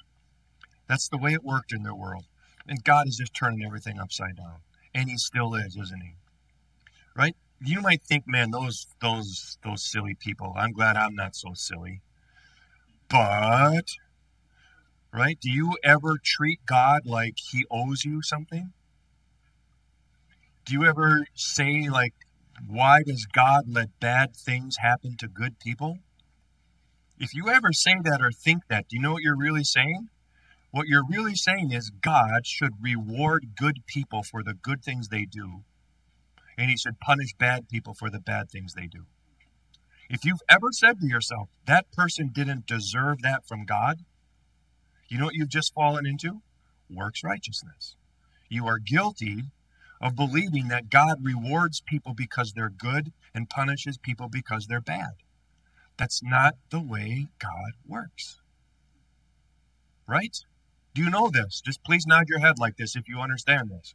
That's 0.87 1.07
the 1.07 1.17
way 1.17 1.33
it 1.33 1.43
worked 1.43 1.71
in 1.71 1.83
their 1.83 1.93
world. 1.93 2.25
And 2.67 2.83
God 2.83 3.07
is 3.07 3.17
just 3.17 3.35
turning 3.35 3.63
everything 3.63 3.99
upside 3.99 4.37
down. 4.37 4.61
And 4.95 5.09
he 5.09 5.17
still 5.17 5.53
is, 5.53 5.77
isn't 5.77 6.01
he? 6.01 6.13
Right? 7.15 7.35
You 7.61 7.81
might 7.81 8.03
think, 8.03 8.25
man, 8.27 8.51
those 8.51 8.87
those 9.01 9.57
those 9.63 9.83
silly 9.83 10.15
people. 10.15 10.53
I'm 10.57 10.71
glad 10.71 10.95
I'm 10.95 11.15
not 11.15 11.35
so 11.35 11.53
silly. 11.53 12.01
But 13.09 13.95
right? 15.13 15.39
Do 15.39 15.49
you 15.49 15.75
ever 15.83 16.17
treat 16.23 16.65
God 16.65 17.05
like 17.05 17.37
he 17.51 17.65
owes 17.71 18.05
you 18.05 18.21
something? 18.21 18.71
Do 20.65 20.73
you 20.73 20.85
ever 20.85 21.25
say 21.33 21.89
like 21.89 22.13
why 22.67 23.03
does 23.03 23.25
God 23.25 23.65
let 23.67 23.99
bad 23.99 24.35
things 24.35 24.77
happen 24.77 25.15
to 25.17 25.27
good 25.27 25.59
people? 25.59 25.99
If 27.17 27.33
you 27.33 27.49
ever 27.49 27.73
say 27.73 27.95
that 28.03 28.21
or 28.21 28.31
think 28.31 28.63
that, 28.69 28.87
do 28.87 28.95
you 28.95 29.01
know 29.01 29.13
what 29.13 29.23
you're 29.23 29.37
really 29.37 29.63
saying? 29.63 30.09
What 30.71 30.87
you're 30.87 31.05
really 31.05 31.35
saying 31.35 31.71
is 31.71 31.89
God 31.89 32.45
should 32.45 32.73
reward 32.81 33.55
good 33.57 33.85
people 33.87 34.23
for 34.23 34.43
the 34.43 34.53
good 34.53 34.83
things 34.83 35.07
they 35.07 35.25
do, 35.25 35.63
and 36.59 36.69
He 36.69 36.77
should 36.77 36.99
punish 36.99 37.33
bad 37.39 37.69
people 37.69 37.93
for 37.93 38.09
the 38.09 38.19
bad 38.19 38.51
things 38.51 38.73
they 38.73 38.85
do. 38.85 39.05
If 40.09 40.25
you've 40.25 40.41
ever 40.49 40.71
said 40.71 40.99
to 40.99 41.07
yourself, 41.07 41.49
that 41.65 41.91
person 41.93 42.31
didn't 42.33 42.67
deserve 42.67 43.21
that 43.21 43.47
from 43.47 43.65
God, 43.65 43.99
you 45.07 45.17
know 45.17 45.25
what 45.25 45.35
you've 45.35 45.49
just 45.49 45.73
fallen 45.73 46.05
into? 46.05 46.41
Works 46.89 47.23
righteousness. 47.23 47.95
You 48.49 48.67
are 48.67 48.77
guilty 48.77 49.43
of 50.01 50.15
believing 50.15 50.67
that 50.67 50.89
God 50.89 51.19
rewards 51.23 51.81
people 51.81 52.13
because 52.13 52.51
they're 52.53 52.69
good 52.69 53.13
and 53.33 53.49
punishes 53.49 53.97
people 53.97 54.27
because 54.27 54.67
they're 54.67 54.81
bad. 54.81 55.13
That's 55.97 56.21
not 56.21 56.55
the 56.71 56.81
way 56.81 57.27
God 57.39 57.73
works. 57.87 58.39
Right? 60.07 60.35
Do 60.93 61.03
you 61.03 61.09
know 61.09 61.29
this? 61.29 61.61
Just 61.61 61.83
please 61.83 62.05
nod 62.05 62.27
your 62.27 62.39
head 62.39 62.59
like 62.59 62.77
this 62.77 62.95
if 62.95 63.07
you 63.07 63.19
understand 63.19 63.69
this. 63.69 63.93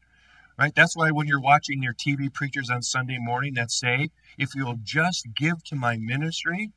Right? 0.59 0.75
That's 0.75 0.97
why 0.97 1.11
when 1.11 1.27
you're 1.27 1.41
watching 1.41 1.83
your 1.83 1.95
TV 1.95 2.33
preachers 2.33 2.71
on 2.71 2.83
Sunday 2.83 3.19
morning 3.19 3.55
that 3.55 3.71
say, 3.71 4.11
if 4.39 4.55
you'll 4.55 4.79
just 4.83 5.27
give 5.35 5.65
to 5.65 5.75
my 5.75 5.97
ministry, 5.97 6.71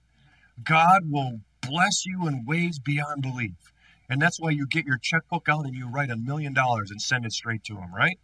God 0.63 1.03
will 1.11 1.41
bless 1.61 2.05
you 2.05 2.27
in 2.27 2.45
ways 2.45 2.79
beyond 2.79 3.21
belief. 3.21 3.71
And 4.09 4.21
that's 4.21 4.39
why 4.39 4.51
you 4.51 4.65
get 4.65 4.85
your 4.85 4.97
checkbook 4.97 5.47
out 5.49 5.65
and 5.65 5.75
you 5.75 5.87
write 5.87 6.09
a 6.09 6.17
million 6.17 6.53
dollars 6.53 6.91
and 6.91 7.01
send 7.01 7.25
it 7.25 7.33
straight 7.33 7.63
to 7.65 7.75
him, 7.75 7.93
right? 7.93 8.19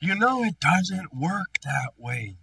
You 0.00 0.14
know 0.14 0.42
it 0.42 0.58
doesn't 0.60 1.14
work 1.14 1.58
that 1.64 1.90
way. 1.96 2.36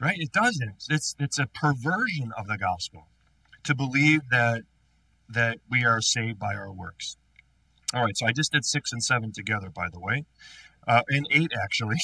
Right? 0.00 0.18
It 0.18 0.32
doesn't. 0.32 0.84
It's 0.88 1.14
it's 1.18 1.38
a 1.38 1.46
perversion 1.46 2.32
of 2.36 2.46
the 2.46 2.56
gospel 2.56 3.08
to 3.64 3.74
believe 3.74 4.22
that 4.30 4.62
that 5.28 5.58
we 5.70 5.84
are 5.84 6.00
saved 6.00 6.38
by 6.38 6.54
our 6.54 6.72
works. 6.72 7.16
All 7.92 8.04
right, 8.04 8.16
so 8.16 8.26
I 8.26 8.32
just 8.32 8.52
did 8.52 8.64
six 8.64 8.92
and 8.92 9.02
seven 9.02 9.32
together, 9.32 9.68
by 9.68 9.88
the 9.92 9.98
way, 9.98 10.24
uh, 10.86 11.02
and 11.08 11.26
eight 11.32 11.50
actually. 11.60 11.98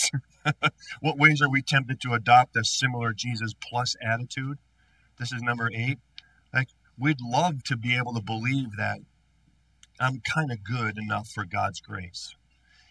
what 1.00 1.16
ways 1.16 1.40
are 1.40 1.48
we 1.48 1.62
tempted 1.62 2.00
to 2.00 2.12
adopt 2.12 2.56
a 2.56 2.64
similar 2.64 3.12
Jesus 3.12 3.52
plus 3.54 3.94
attitude? 4.02 4.58
This 5.18 5.32
is 5.32 5.42
number 5.42 5.70
eight. 5.72 5.98
Like 6.52 6.68
we'd 6.98 7.20
love 7.20 7.62
to 7.64 7.76
be 7.76 7.96
able 7.96 8.14
to 8.14 8.20
believe 8.20 8.76
that 8.76 8.98
I'm 10.00 10.20
kind 10.20 10.50
of 10.50 10.64
good 10.64 10.98
enough 10.98 11.28
for 11.28 11.44
God's 11.44 11.80
grace. 11.80 12.34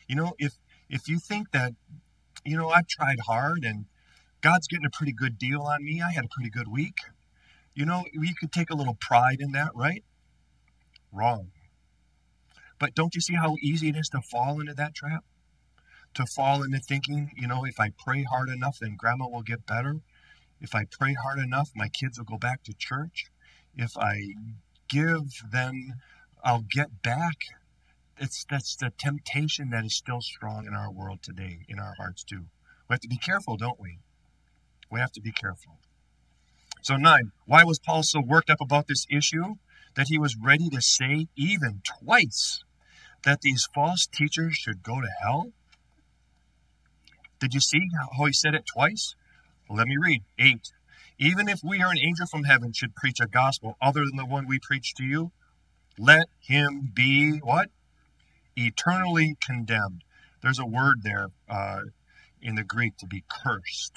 You 0.08 0.16
know, 0.16 0.34
if 0.40 0.54
if 0.90 1.10
you 1.10 1.20
think 1.20 1.52
that, 1.52 1.74
you 2.46 2.56
know, 2.56 2.70
I've 2.70 2.88
tried 2.88 3.20
hard 3.28 3.64
and 3.66 3.86
God's 4.42 4.68
getting 4.68 4.86
a 4.86 4.90
pretty 4.90 5.14
good 5.14 5.38
deal 5.38 5.64
on 5.64 5.84
me, 5.84 6.02
I 6.02 6.12
had 6.12 6.26
a 6.26 6.30
pretty 6.30 6.50
good 6.50 6.68
week. 6.70 6.98
You 7.74 7.86
know, 7.86 8.06
you 8.14 8.34
could 8.40 8.54
take 8.54 8.70
a 8.70 8.76
little 8.76 8.98
pride 9.02 9.38
in 9.42 9.52
that, 9.52 9.72
right? 9.76 10.04
Wrong. 11.12 11.52
But 12.80 12.96
don't 12.96 13.16
you 13.16 13.22
see 13.22 13.36
how 13.36 13.56
easy 13.62 13.90
it 13.90 13.96
is 13.96 14.10
to 14.10 14.22
fall 14.22 14.60
into 14.60 14.74
that 14.74 14.96
trap? 14.96 15.24
To 16.16 16.26
fall 16.26 16.64
into 16.64 16.80
thinking, 16.80 17.32
you 17.36 17.48
know, 17.48 17.66
if 17.66 17.80
I 17.80 17.92
pray 17.98 18.24
hard 18.24 18.50
enough, 18.50 18.78
then 18.80 18.96
grandma 18.98 19.28
will 19.28 19.42
get 19.42 19.66
better. 19.66 20.02
If 20.62 20.74
I 20.74 20.86
pray 20.86 21.14
hard 21.14 21.40
enough, 21.40 21.72
my 21.76 21.90
kids 21.90 22.18
will 22.18 22.26
go 22.26 22.38
back 22.38 22.64
to 22.64 22.74
church. 22.74 23.26
If 23.76 23.98
I 23.98 24.34
give, 24.88 25.42
then 25.52 25.96
I'll 26.44 26.66
get 26.70 27.02
back 27.02 27.38
it's 28.18 28.46
that's 28.50 28.76
the 28.76 28.92
temptation 28.98 29.70
that 29.72 29.86
is 29.86 29.96
still 29.96 30.22
strong 30.22 30.66
in 30.66 30.74
our 30.74 30.92
world 30.92 31.22
today, 31.22 31.60
in 31.68 31.80
our 31.80 31.96
hearts 31.98 32.24
too. 32.24 32.46
We 32.90 32.94
have 32.94 33.02
to 33.02 33.08
be 33.08 33.18
careful, 33.18 33.58
don't 33.58 33.80
we? 33.80 34.00
We 34.90 35.00
have 35.00 35.12
to 35.14 35.22
be 35.22 35.32
careful. 35.32 35.80
So 36.82 36.96
nine, 36.96 37.32
why 37.46 37.64
was 37.64 37.80
Paul 37.80 38.04
so 38.04 38.22
worked 38.22 38.50
up 38.50 38.62
about 38.62 38.88
this 38.88 39.06
issue 39.10 39.56
that 39.96 40.08
he 40.08 40.18
was 40.18 40.38
ready 40.38 40.70
to 40.70 40.82
say 40.82 41.28
even 41.36 41.82
twice 41.84 42.64
that 43.26 43.42
these 43.42 43.68
false 43.74 44.08
teachers 44.08 44.56
should 44.56 44.82
go 44.84 45.02
to 45.02 45.10
hell? 45.22 45.52
Did 47.40 47.54
you 47.54 47.60
see 47.60 47.90
how 48.18 48.26
he 48.26 48.34
said 48.34 48.56
it 48.56 48.66
twice? 48.66 49.16
Let 49.70 49.88
me 49.88 49.98
read. 50.02 50.24
Eight. 50.40 50.72
Even 51.18 51.50
if 51.50 51.62
we 51.64 51.82
or 51.82 51.92
an 51.92 52.00
angel 52.00 52.28
from 52.28 52.44
heaven 52.44 52.72
should 52.74 52.96
preach 52.96 53.20
a 53.20 53.28
gospel 53.28 53.78
other 53.82 54.02
than 54.06 54.18
the 54.18 54.26
one 54.26 54.48
we 54.48 54.60
preach 54.60 54.94
to 54.96 55.04
you, 55.04 55.32
let 55.98 56.28
him 56.40 56.92
be 56.94 57.38
what? 57.38 57.70
eternally 58.56 59.36
condemned. 59.46 60.04
There's 60.42 60.60
a 60.60 60.66
word 60.66 61.02
there 61.04 61.28
uh, 61.50 61.82
in 62.42 62.56
the 62.56 62.64
Greek 62.64 62.98
to 62.98 63.08
be 63.08 63.24
cursed. 63.30 63.94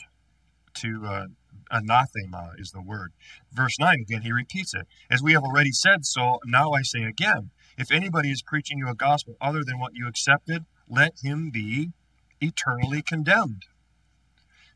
To 0.74 1.02
uh, 1.06 1.26
anathema 1.70 2.52
is 2.58 2.70
the 2.70 2.80
word. 2.80 3.12
Verse 3.52 3.78
9, 3.78 4.00
again, 4.00 4.22
he 4.22 4.32
repeats 4.32 4.74
it. 4.74 4.86
As 5.10 5.22
we 5.22 5.32
have 5.32 5.42
already 5.42 5.72
said, 5.72 6.04
so 6.04 6.38
now 6.44 6.72
I 6.72 6.82
say 6.82 7.02
again 7.02 7.50
if 7.78 7.92
anybody 7.92 8.30
is 8.32 8.42
preaching 8.42 8.78
you 8.78 8.88
a 8.88 8.94
gospel 8.94 9.36
other 9.40 9.62
than 9.64 9.78
what 9.78 9.94
you 9.94 10.08
accepted, 10.08 10.66
let 10.88 11.14
him 11.22 11.50
be 11.50 11.92
eternally 12.40 13.02
condemned. 13.02 13.66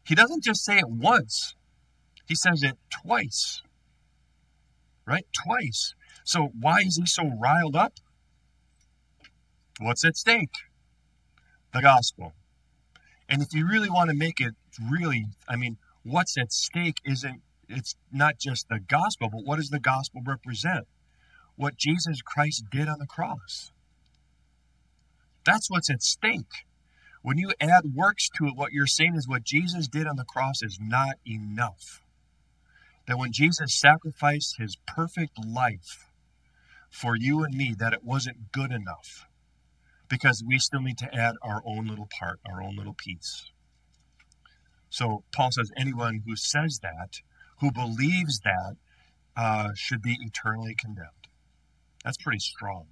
He 0.04 0.14
doesn't 0.14 0.44
just 0.44 0.64
say 0.64 0.78
it 0.78 0.88
once, 0.88 1.56
he 2.26 2.36
says 2.36 2.62
it 2.62 2.78
twice. 2.90 3.62
Right? 5.04 5.26
Twice. 5.32 5.94
So 6.24 6.52
why 6.58 6.78
is 6.78 6.96
he 6.96 7.06
so 7.06 7.28
riled 7.28 7.74
up? 7.74 7.94
What's 9.80 10.04
at 10.04 10.16
stake? 10.16 10.54
The 11.74 11.82
gospel. 11.82 12.34
And 13.28 13.42
if 13.42 13.52
you 13.52 13.66
really 13.66 13.90
want 13.90 14.10
to 14.10 14.16
make 14.16 14.40
it 14.40 14.54
really, 14.80 15.26
I 15.48 15.56
mean, 15.56 15.78
what's 16.04 16.38
at 16.38 16.52
stake 16.52 16.98
isn't, 17.04 17.42
it's 17.68 17.96
not 18.12 18.38
just 18.38 18.68
the 18.68 18.78
gospel, 18.78 19.28
but 19.28 19.44
what 19.44 19.56
does 19.56 19.70
the 19.70 19.80
gospel 19.80 20.22
represent? 20.24 20.86
What 21.62 21.76
Jesus 21.76 22.22
Christ 22.22 22.64
did 22.72 22.88
on 22.88 22.98
the 22.98 23.06
cross. 23.06 23.70
That's 25.44 25.70
what's 25.70 25.88
at 25.90 26.02
stake. 26.02 26.66
When 27.22 27.38
you 27.38 27.52
add 27.60 27.94
works 27.94 28.28
to 28.30 28.46
it, 28.46 28.56
what 28.56 28.72
you're 28.72 28.88
saying 28.88 29.14
is 29.14 29.28
what 29.28 29.44
Jesus 29.44 29.86
did 29.86 30.08
on 30.08 30.16
the 30.16 30.24
cross 30.24 30.60
is 30.60 30.80
not 30.82 31.18
enough. 31.24 32.02
That 33.06 33.16
when 33.16 33.30
Jesus 33.30 33.78
sacrificed 33.78 34.56
his 34.58 34.76
perfect 34.88 35.38
life 35.38 36.08
for 36.90 37.14
you 37.14 37.44
and 37.44 37.56
me, 37.56 37.76
that 37.78 37.92
it 37.92 38.02
wasn't 38.02 38.50
good 38.50 38.72
enough 38.72 39.28
because 40.08 40.42
we 40.44 40.58
still 40.58 40.82
need 40.82 40.98
to 40.98 41.14
add 41.14 41.36
our 41.42 41.62
own 41.64 41.86
little 41.86 42.08
part, 42.18 42.40
our 42.44 42.60
own 42.60 42.74
little 42.74 42.96
piece. 42.98 43.52
So 44.90 45.22
Paul 45.30 45.52
says 45.52 45.70
anyone 45.76 46.22
who 46.26 46.34
says 46.34 46.80
that, 46.82 47.20
who 47.60 47.70
believes 47.70 48.40
that, 48.40 48.74
uh, 49.36 49.68
should 49.76 50.02
be 50.02 50.18
eternally 50.20 50.74
condemned. 50.74 51.21
That's 52.04 52.16
pretty 52.16 52.38
strong. 52.40 52.86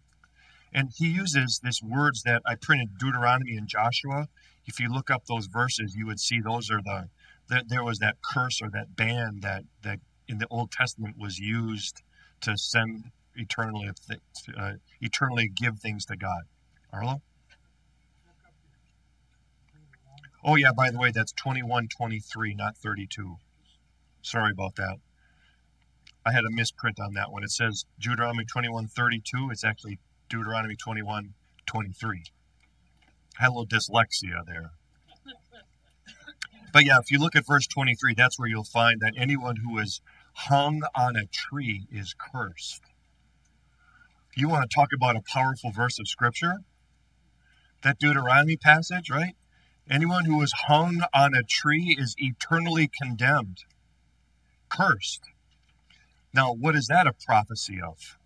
And 0.73 0.91
he 0.97 1.09
uses 1.09 1.61
this 1.63 1.83
words 1.83 2.23
that 2.23 2.43
I 2.47 2.55
printed 2.55 2.99
Deuteronomy 2.99 3.57
and 3.57 3.67
Joshua. 3.67 4.29
If 4.67 4.79
you 4.79 4.89
look 4.89 5.11
up 5.11 5.27
those 5.27 5.47
verses, 5.47 5.97
you 5.97 6.07
would 6.07 6.21
see 6.21 6.41
those 6.41 6.71
are 6.71 6.81
the 6.83 7.09
there 7.67 7.83
was 7.83 7.99
that 7.99 8.17
curse 8.23 8.63
or 8.63 8.71
that 8.71 8.95
ban 8.95 9.41
that 9.43 9.65
that 9.83 9.99
in 10.29 10.39
the 10.39 10.47
Old 10.51 10.71
Testament 10.71 11.17
was 11.19 11.39
used 11.39 12.03
to 12.43 12.57
send 12.57 13.11
eternally 13.35 13.91
uh, 14.57 14.73
eternally 15.01 15.51
give 15.53 15.81
things 15.81 16.05
to 16.07 16.17
God. 16.17 16.43
Arlo? 16.93 17.23
Oh, 20.43 20.57
yeah, 20.57 20.73
by 20.75 20.91
the 20.91 20.99
way, 20.99 21.11
that's 21.15 21.33
2123, 21.33 22.55
not 22.55 22.77
32. 22.77 23.37
Sorry 24.23 24.53
about 24.53 24.77
that. 24.77 24.97
I 26.31 26.33
had 26.33 26.45
a 26.45 26.51
misprint 26.51 27.01
on 27.01 27.15
that 27.15 27.33
one. 27.33 27.43
It 27.43 27.51
says 27.51 27.87
Deuteronomy 27.99 28.45
2132. 28.45 29.49
It's 29.51 29.65
actually 29.65 29.99
Deuteronomy 30.29 30.77
2123. 30.77 32.23
I 33.37 33.43
had 33.43 33.49
a 33.49 33.51
little 33.51 33.67
dyslexia 33.67 34.47
there. 34.47 34.71
But 36.73 36.85
yeah, 36.85 36.99
if 37.01 37.11
you 37.11 37.19
look 37.19 37.35
at 37.35 37.45
verse 37.45 37.67
23, 37.67 38.15
that's 38.15 38.39
where 38.39 38.49
you'll 38.49 38.63
find 38.63 39.01
that 39.01 39.15
anyone 39.17 39.57
who 39.57 39.77
is 39.79 40.03
hung 40.35 40.83
on 40.95 41.17
a 41.17 41.27
tree 41.27 41.89
is 41.91 42.15
cursed. 42.17 42.83
You 44.37 44.49
want 44.49 44.71
to 44.71 44.73
talk 44.73 44.91
about 44.95 45.17
a 45.17 45.23
powerful 45.33 45.73
verse 45.73 45.99
of 45.99 46.07
scripture? 46.07 46.59
That 47.83 47.99
Deuteronomy 47.99 48.57
passage, 48.57 49.11
right? 49.11 49.35
Anyone 49.91 50.27
who 50.27 50.41
is 50.43 50.53
hung 50.69 51.01
on 51.13 51.35
a 51.35 51.43
tree 51.43 51.97
is 51.99 52.15
eternally 52.19 52.89
condemned, 53.03 53.65
cursed. 54.69 55.23
Now, 56.33 56.53
what 56.53 56.77
is 56.77 56.87
that 56.89 57.07
a 57.07 57.13
prophecy 57.13 57.81
of? 57.81 58.19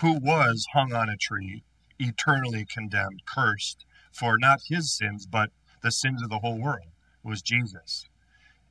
Who 0.00 0.18
was 0.18 0.66
hung 0.72 0.92
on 0.92 1.08
a 1.08 1.16
tree, 1.16 1.62
eternally 1.98 2.64
condemned, 2.64 3.22
cursed 3.26 3.84
for 4.12 4.38
not 4.38 4.62
his 4.68 4.96
sins, 4.96 5.26
but 5.26 5.50
the 5.82 5.92
sins 5.92 6.22
of 6.22 6.30
the 6.30 6.38
whole 6.38 6.60
world? 6.60 6.88
It 7.24 7.28
was 7.28 7.42
Jesus. 7.42 8.08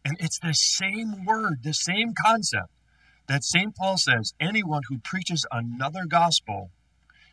And 0.03 0.17
it's 0.19 0.39
the 0.39 0.53
same 0.53 1.25
word, 1.25 1.63
the 1.63 1.73
same 1.73 2.13
concept 2.13 2.69
that 3.27 3.43
St. 3.43 3.75
Paul 3.75 3.97
says 3.97 4.33
anyone 4.39 4.81
who 4.89 4.97
preaches 4.99 5.45
another 5.51 6.05
gospel 6.05 6.71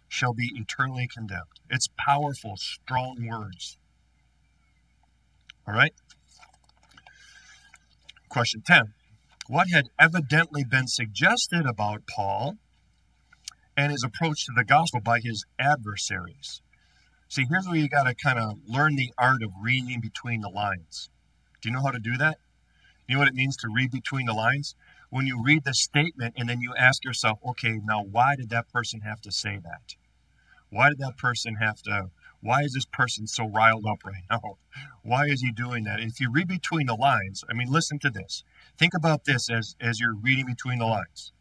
shall 0.08 0.32
be 0.32 0.52
eternally 0.54 1.08
condemned. 1.12 1.61
It's 1.68 1.88
powerful, 1.98 2.56
strong 2.56 3.26
words. 3.28 3.78
All 5.66 5.74
right? 5.74 5.94
Question 8.28 8.62
10. 8.64 8.94
What 9.51 9.68
had 9.68 9.88
evidently 9.98 10.62
been 10.62 10.86
suggested 10.86 11.66
about 11.66 12.07
Paul 12.07 12.55
and 13.76 13.90
his 13.90 14.05
approach 14.05 14.46
to 14.46 14.53
the 14.55 14.62
gospel 14.62 15.01
by 15.01 15.18
his 15.18 15.44
adversaries? 15.59 16.62
See, 17.26 17.46
here's 17.51 17.66
where 17.66 17.74
you 17.74 17.88
got 17.88 18.05
to 18.05 18.14
kind 18.14 18.38
of 18.38 18.59
learn 18.64 18.94
the 18.94 19.12
art 19.18 19.42
of 19.42 19.51
reading 19.61 20.01
between 20.01 20.40
the 20.40 20.48
lines. 20.48 21.11
Do 21.61 21.68
you 21.68 21.74
know 21.74 21.82
how 21.82 21.90
to 21.90 21.98
do 21.98 22.16
that? 22.16 22.38
You 23.09 23.16
know 23.16 23.18
what 23.18 23.26
it 23.26 23.34
means 23.34 23.57
to 23.57 23.68
read 23.68 23.90
between 23.90 24.26
the 24.26 24.34
lines? 24.34 24.76
When 25.09 25.26
you 25.26 25.42
read 25.42 25.64
the 25.64 25.74
statement 25.74 26.34
and 26.36 26.48
then 26.48 26.61
you 26.61 26.72
ask 26.78 27.05
yourself, 27.05 27.40
okay, 27.44 27.80
now 27.82 28.05
why 28.05 28.36
did 28.36 28.51
that 28.51 28.68
person 28.68 29.01
have 29.01 29.20
to 29.22 29.32
say 29.32 29.59
that? 29.64 29.96
Why 30.68 30.90
did 30.90 30.98
that 30.98 31.18
person 31.18 31.57
have 31.57 31.82
to 31.82 32.11
why 32.43 32.62
is 32.62 32.72
this 32.72 32.86
person 32.86 33.26
so 33.26 33.47
riled 33.47 33.86
up 33.86 34.05
right 34.05 34.24
now? 34.30 34.59
Why 35.03 35.26
is 35.26 35.43
he 35.43 35.53
doing 35.53 35.84
that? 35.84 36.01
if 36.01 36.20
you 36.20 36.30
read 36.30 36.49
between 36.49 36.86
the 36.86 36.95
lines, 36.95 37.45
I 37.51 37.55
mean, 37.55 37.68
listen 37.70 37.99
to 38.01 38.11
this. 38.11 38.45
Think 38.78 38.95
about 38.95 39.24
this 39.24 39.51
as, 39.51 39.76
as 39.80 40.01
you're 40.01 40.14
reading 40.14 40.47
between 40.47 40.78
the 40.78 40.86
lines. 40.86 41.32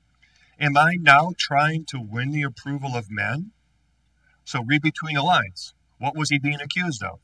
Am 0.59 0.75
I 0.75 0.97
now 0.99 1.31
trying 1.37 1.85
to 1.85 1.99
win 1.99 2.31
the 2.31 2.43
approval 2.43 2.95
of 2.95 3.09
men? 3.09 3.51
So 4.43 4.63
read 4.63 4.81
between 4.81 5.15
the 5.15 5.23
lines. 5.23 5.73
What 5.99 6.17
was 6.17 6.29
he 6.29 6.39
being 6.39 6.59
accused 6.59 7.03
of? 7.03 7.19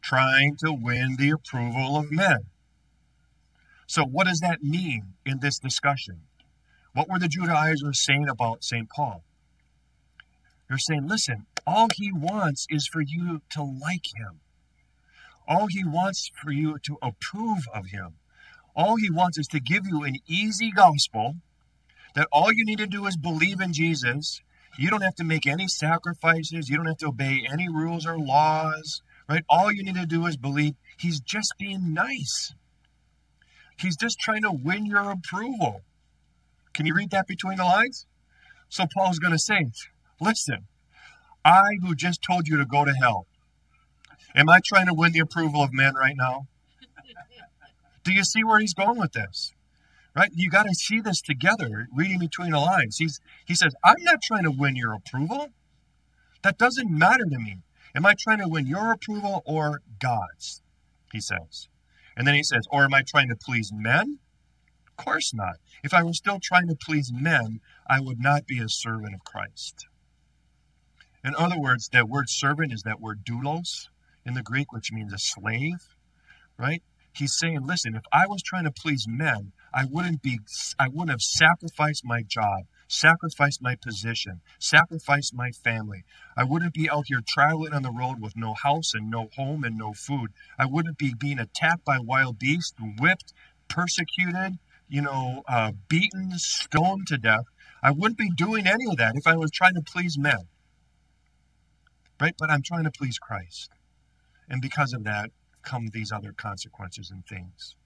Trying 0.00 0.56
to 0.64 0.72
win 0.72 1.16
the 1.18 1.30
approval 1.30 1.96
of 1.96 2.10
men. 2.10 2.46
So, 3.86 4.04
what 4.04 4.26
does 4.26 4.40
that 4.40 4.62
mean 4.62 5.14
in 5.24 5.40
this 5.40 5.58
discussion? 5.58 6.20
What 6.92 7.08
were 7.08 7.18
the 7.18 7.26
Judaizers 7.26 8.04
saying 8.04 8.28
about 8.28 8.62
St. 8.62 8.88
Paul? 8.90 9.24
They're 10.68 10.78
saying, 10.78 11.08
listen, 11.08 11.46
all 11.68 11.88
he 11.94 12.10
wants 12.10 12.66
is 12.70 12.86
for 12.86 13.02
you 13.02 13.42
to 13.50 13.62
like 13.62 14.06
him. 14.16 14.40
All 15.46 15.66
he 15.66 15.84
wants 15.84 16.30
for 16.42 16.50
you 16.50 16.78
to 16.84 16.96
approve 17.02 17.68
of 17.74 17.88
him. 17.88 18.14
All 18.74 18.96
he 18.96 19.10
wants 19.10 19.36
is 19.36 19.46
to 19.48 19.60
give 19.60 19.86
you 19.86 20.02
an 20.02 20.16
easy 20.26 20.70
gospel 20.70 21.36
that 22.14 22.26
all 22.32 22.50
you 22.50 22.64
need 22.64 22.78
to 22.78 22.86
do 22.86 23.04
is 23.04 23.18
believe 23.18 23.60
in 23.60 23.74
Jesus. 23.74 24.40
You 24.78 24.88
don't 24.88 25.02
have 25.02 25.16
to 25.16 25.24
make 25.24 25.46
any 25.46 25.68
sacrifices. 25.68 26.70
You 26.70 26.78
don't 26.78 26.86
have 26.86 26.96
to 26.98 27.08
obey 27.08 27.46
any 27.52 27.68
rules 27.68 28.06
or 28.06 28.18
laws, 28.18 29.02
right? 29.28 29.44
All 29.46 29.70
you 29.70 29.82
need 29.82 29.96
to 29.96 30.06
do 30.06 30.24
is 30.24 30.38
believe 30.38 30.74
he's 30.96 31.20
just 31.20 31.52
being 31.58 31.92
nice. 31.92 32.54
He's 33.78 33.96
just 33.96 34.18
trying 34.18 34.42
to 34.42 34.52
win 34.52 34.86
your 34.86 35.10
approval. 35.10 35.82
Can 36.72 36.86
you 36.86 36.94
read 36.94 37.10
that 37.10 37.26
between 37.26 37.58
the 37.58 37.64
lines? 37.64 38.06
So 38.70 38.86
Paul's 38.94 39.18
going 39.18 39.32
to 39.32 39.38
say, 39.38 39.66
Listen, 40.18 40.66
I 41.48 41.78
who 41.80 41.94
just 41.94 42.20
told 42.22 42.46
you 42.46 42.58
to 42.58 42.66
go 42.66 42.84
to 42.84 42.92
hell, 42.92 43.26
am 44.34 44.50
I 44.50 44.60
trying 44.62 44.86
to 44.86 44.92
win 44.92 45.12
the 45.12 45.20
approval 45.20 45.62
of 45.62 45.72
men 45.72 45.94
right 45.94 46.14
now? 46.14 46.46
Do 48.04 48.12
you 48.12 48.22
see 48.22 48.44
where 48.44 48.60
he's 48.60 48.74
going 48.74 48.98
with 48.98 49.12
this? 49.12 49.54
Right? 50.14 50.30
You 50.34 50.50
got 50.50 50.64
to 50.64 50.74
see 50.74 51.00
this 51.00 51.22
together, 51.22 51.88
reading 51.94 52.18
between 52.18 52.50
the 52.50 52.58
lines. 52.58 52.98
He's 52.98 53.20
he 53.46 53.54
says, 53.54 53.74
I'm 53.82 54.02
not 54.02 54.20
trying 54.20 54.44
to 54.44 54.50
win 54.50 54.76
your 54.76 54.92
approval. 54.92 55.48
That 56.42 56.58
doesn't 56.58 56.90
matter 56.90 57.24
to 57.24 57.38
me. 57.38 57.62
Am 57.94 58.04
I 58.04 58.14
trying 58.18 58.40
to 58.40 58.48
win 58.48 58.66
your 58.66 58.92
approval 58.92 59.42
or 59.46 59.80
God's? 59.98 60.60
He 61.12 61.20
says. 61.20 61.68
And 62.14 62.26
then 62.26 62.34
he 62.34 62.42
says, 62.42 62.66
or 62.70 62.84
am 62.84 62.92
I 62.92 63.02
trying 63.06 63.28
to 63.28 63.36
please 63.36 63.72
men? 63.72 64.18
Of 64.88 65.02
course 65.02 65.32
not. 65.32 65.56
If 65.82 65.94
I 65.94 66.02
were 66.02 66.12
still 66.12 66.40
trying 66.42 66.68
to 66.68 66.74
please 66.74 67.10
men, 67.10 67.60
I 67.88 68.00
would 68.00 68.20
not 68.20 68.46
be 68.46 68.58
a 68.58 68.68
servant 68.68 69.14
of 69.14 69.24
Christ. 69.24 69.86
In 71.24 71.34
other 71.34 71.58
words, 71.58 71.88
that 71.88 72.08
word 72.08 72.28
servant 72.28 72.72
is 72.72 72.82
that 72.82 73.00
word 73.00 73.24
doulos 73.24 73.88
in 74.24 74.34
the 74.34 74.42
Greek, 74.42 74.72
which 74.72 74.92
means 74.92 75.12
a 75.12 75.18
slave, 75.18 75.96
right? 76.56 76.82
He's 77.12 77.36
saying, 77.36 77.66
listen, 77.66 77.96
if 77.96 78.04
I 78.12 78.28
was 78.28 78.42
trying 78.42 78.64
to 78.64 78.70
please 78.70 79.06
men, 79.08 79.52
I 79.74 79.84
wouldn't 79.84 80.22
be 80.22 80.38
I 80.78 80.86
wouldn't 80.86 81.10
have 81.10 81.20
sacrificed 81.20 82.04
my 82.04 82.22
job, 82.22 82.66
sacrificed 82.86 83.60
my 83.60 83.74
position, 83.74 84.42
sacrificed 84.60 85.34
my 85.34 85.50
family. 85.50 86.04
I 86.36 86.44
wouldn't 86.44 86.72
be 86.72 86.88
out 86.88 87.06
here 87.08 87.22
traveling 87.26 87.72
on 87.72 87.82
the 87.82 87.90
road 87.90 88.20
with 88.20 88.36
no 88.36 88.54
house 88.54 88.94
and 88.94 89.10
no 89.10 89.28
home 89.34 89.64
and 89.64 89.76
no 89.76 89.92
food. 89.94 90.30
I 90.56 90.66
wouldn't 90.66 90.98
be 90.98 91.14
being 91.14 91.40
attacked 91.40 91.84
by 91.84 91.98
wild 91.98 92.38
beasts, 92.38 92.74
whipped, 92.98 93.32
persecuted, 93.66 94.58
you 94.88 95.02
know, 95.02 95.42
uh, 95.48 95.72
beaten, 95.88 96.38
stoned 96.38 97.08
to 97.08 97.18
death. 97.18 97.44
I 97.82 97.90
wouldn't 97.90 98.18
be 98.18 98.30
doing 98.30 98.68
any 98.68 98.86
of 98.88 98.98
that 98.98 99.16
if 99.16 99.26
I 99.26 99.36
was 99.36 99.50
trying 99.50 99.74
to 99.74 99.82
please 99.82 100.16
men 100.16 100.46
right? 102.20 102.34
But 102.38 102.50
I'm 102.50 102.62
trying 102.62 102.84
to 102.84 102.90
please 102.90 103.18
Christ. 103.18 103.70
And 104.48 104.62
because 104.62 104.92
of 104.92 105.04
that 105.04 105.30
come 105.62 105.88
these 105.92 106.12
other 106.12 106.32
consequences 106.32 107.10
and 107.10 107.26
things. 107.26 107.76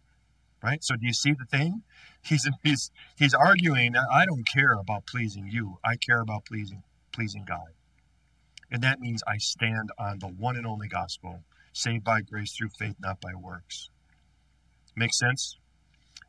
Right? 0.62 0.82
So 0.84 0.94
do 0.94 1.06
you 1.06 1.12
see 1.12 1.32
the 1.32 1.44
thing? 1.44 1.82
He's 2.24 2.48
he's 2.62 2.92
he's 3.16 3.34
arguing 3.34 3.96
I 3.96 4.24
don't 4.26 4.46
care 4.46 4.74
about 4.74 5.06
pleasing 5.06 5.48
you. 5.48 5.78
I 5.84 5.96
care 5.96 6.20
about 6.20 6.44
pleasing 6.44 6.84
pleasing 7.12 7.44
God. 7.44 7.74
And 8.70 8.80
that 8.82 9.00
means 9.00 9.24
I 9.26 9.38
stand 9.38 9.90
on 9.98 10.20
the 10.20 10.28
one 10.28 10.56
and 10.56 10.66
only 10.66 10.86
gospel, 10.86 11.40
saved 11.72 12.04
by 12.04 12.20
grace 12.22 12.52
through 12.52 12.70
faith, 12.78 12.94
not 13.00 13.20
by 13.20 13.34
works. 13.34 13.90
Make 14.94 15.12
sense? 15.12 15.58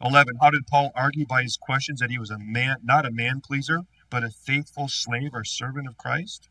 11. 0.03 0.33
How 0.41 0.49
did 0.49 0.67
Paul 0.67 0.91
argue 0.95 1.25
by 1.25 1.43
his 1.43 1.57
questions 1.57 1.99
that 1.99 2.09
he 2.11 2.17
was 2.17 2.31
a 2.31 2.39
man, 2.39 2.77
not 2.83 3.05
a 3.05 3.11
man 3.11 3.39
pleaser, 3.39 3.81
but 4.09 4.23
a 4.23 4.29
faithful 4.29 4.87
slave 4.89 5.29
or 5.33 5.43
servant 5.43 5.87
of 5.87 5.97
Christ? 5.97 6.49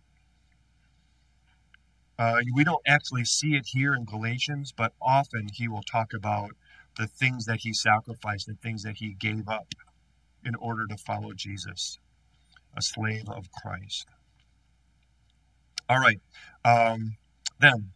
Uh, 2.18 2.36
we 2.54 2.64
don't 2.64 2.82
actually 2.86 3.24
see 3.24 3.54
it 3.54 3.66
here 3.66 3.94
in 3.94 4.04
Galatians, 4.04 4.72
but 4.76 4.92
often 5.00 5.48
he 5.52 5.68
will 5.68 5.82
talk 5.82 6.12
about 6.12 6.50
the 6.96 7.06
things 7.06 7.46
that 7.46 7.60
he 7.60 7.72
sacrificed, 7.72 8.46
the 8.46 8.54
things 8.62 8.82
that 8.82 8.96
he 8.96 9.14
gave 9.14 9.48
up 9.48 9.74
in 10.44 10.54
order 10.56 10.86
to 10.86 10.96
follow 10.96 11.32
Jesus, 11.32 11.98
a 12.76 12.82
slave 12.82 13.28
of 13.28 13.50
Christ. 13.50 14.06
All 15.88 15.98
right. 15.98 16.20
Um, 16.64 17.16
then 17.60 17.92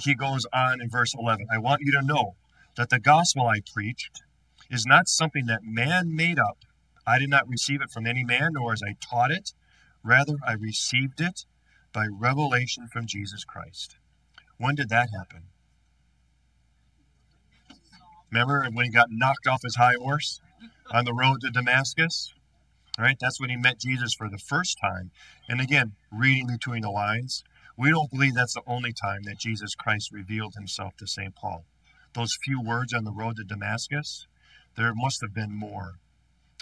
he 0.00 0.14
goes 0.14 0.46
on 0.52 0.80
in 0.80 0.88
verse 0.88 1.14
11 1.18 1.46
I 1.52 1.58
want 1.58 1.82
you 1.82 1.92
to 1.92 2.02
know 2.02 2.36
that 2.76 2.90
the 2.90 3.00
gospel 3.00 3.46
I 3.46 3.60
preached 3.72 4.22
is 4.70 4.86
not 4.86 5.08
something 5.08 5.46
that 5.46 5.60
man 5.64 6.14
made 6.14 6.38
up. 6.38 6.58
I 7.06 7.18
did 7.18 7.30
not 7.30 7.48
receive 7.48 7.80
it 7.80 7.90
from 7.90 8.06
any 8.06 8.22
man, 8.22 8.50
nor 8.52 8.72
as 8.72 8.82
I 8.82 8.94
taught 9.00 9.30
it. 9.30 9.52
Rather, 10.04 10.36
I 10.46 10.52
received 10.52 11.20
it 11.20 11.44
by 11.92 12.06
revelation 12.10 12.88
from 12.92 13.06
Jesus 13.06 13.44
Christ. 13.44 13.96
When 14.58 14.74
did 14.74 14.88
that 14.88 15.08
happen? 15.16 15.44
Remember 18.30 18.66
when 18.72 18.84
he 18.84 18.90
got 18.90 19.10
knocked 19.10 19.46
off 19.46 19.62
his 19.62 19.76
high 19.76 19.94
horse 19.98 20.40
on 20.90 21.04
the 21.04 21.14
road 21.14 21.40
to 21.40 21.50
Damascus? 21.50 22.32
Right? 22.98 23.16
That's 23.20 23.40
when 23.40 23.50
he 23.50 23.56
met 23.56 23.78
Jesus 23.78 24.12
for 24.14 24.28
the 24.28 24.38
first 24.38 24.76
time. 24.82 25.12
And 25.48 25.60
again, 25.60 25.92
reading 26.12 26.48
between 26.48 26.82
the 26.82 26.90
lines, 26.90 27.44
we 27.76 27.90
don't 27.90 28.10
believe 28.10 28.34
that's 28.34 28.54
the 28.54 28.62
only 28.66 28.92
time 28.92 29.22
that 29.24 29.38
Jesus 29.38 29.76
Christ 29.76 30.10
revealed 30.12 30.54
himself 30.54 30.96
to 30.96 31.06
St. 31.06 31.34
Paul. 31.36 31.64
Those 32.14 32.36
few 32.42 32.60
words 32.60 32.92
on 32.92 33.04
the 33.04 33.12
road 33.12 33.36
to 33.36 33.44
Damascus, 33.44 34.26
there 34.76 34.92
must 34.94 35.20
have 35.20 35.32
been 35.32 35.52
more 35.54 36.00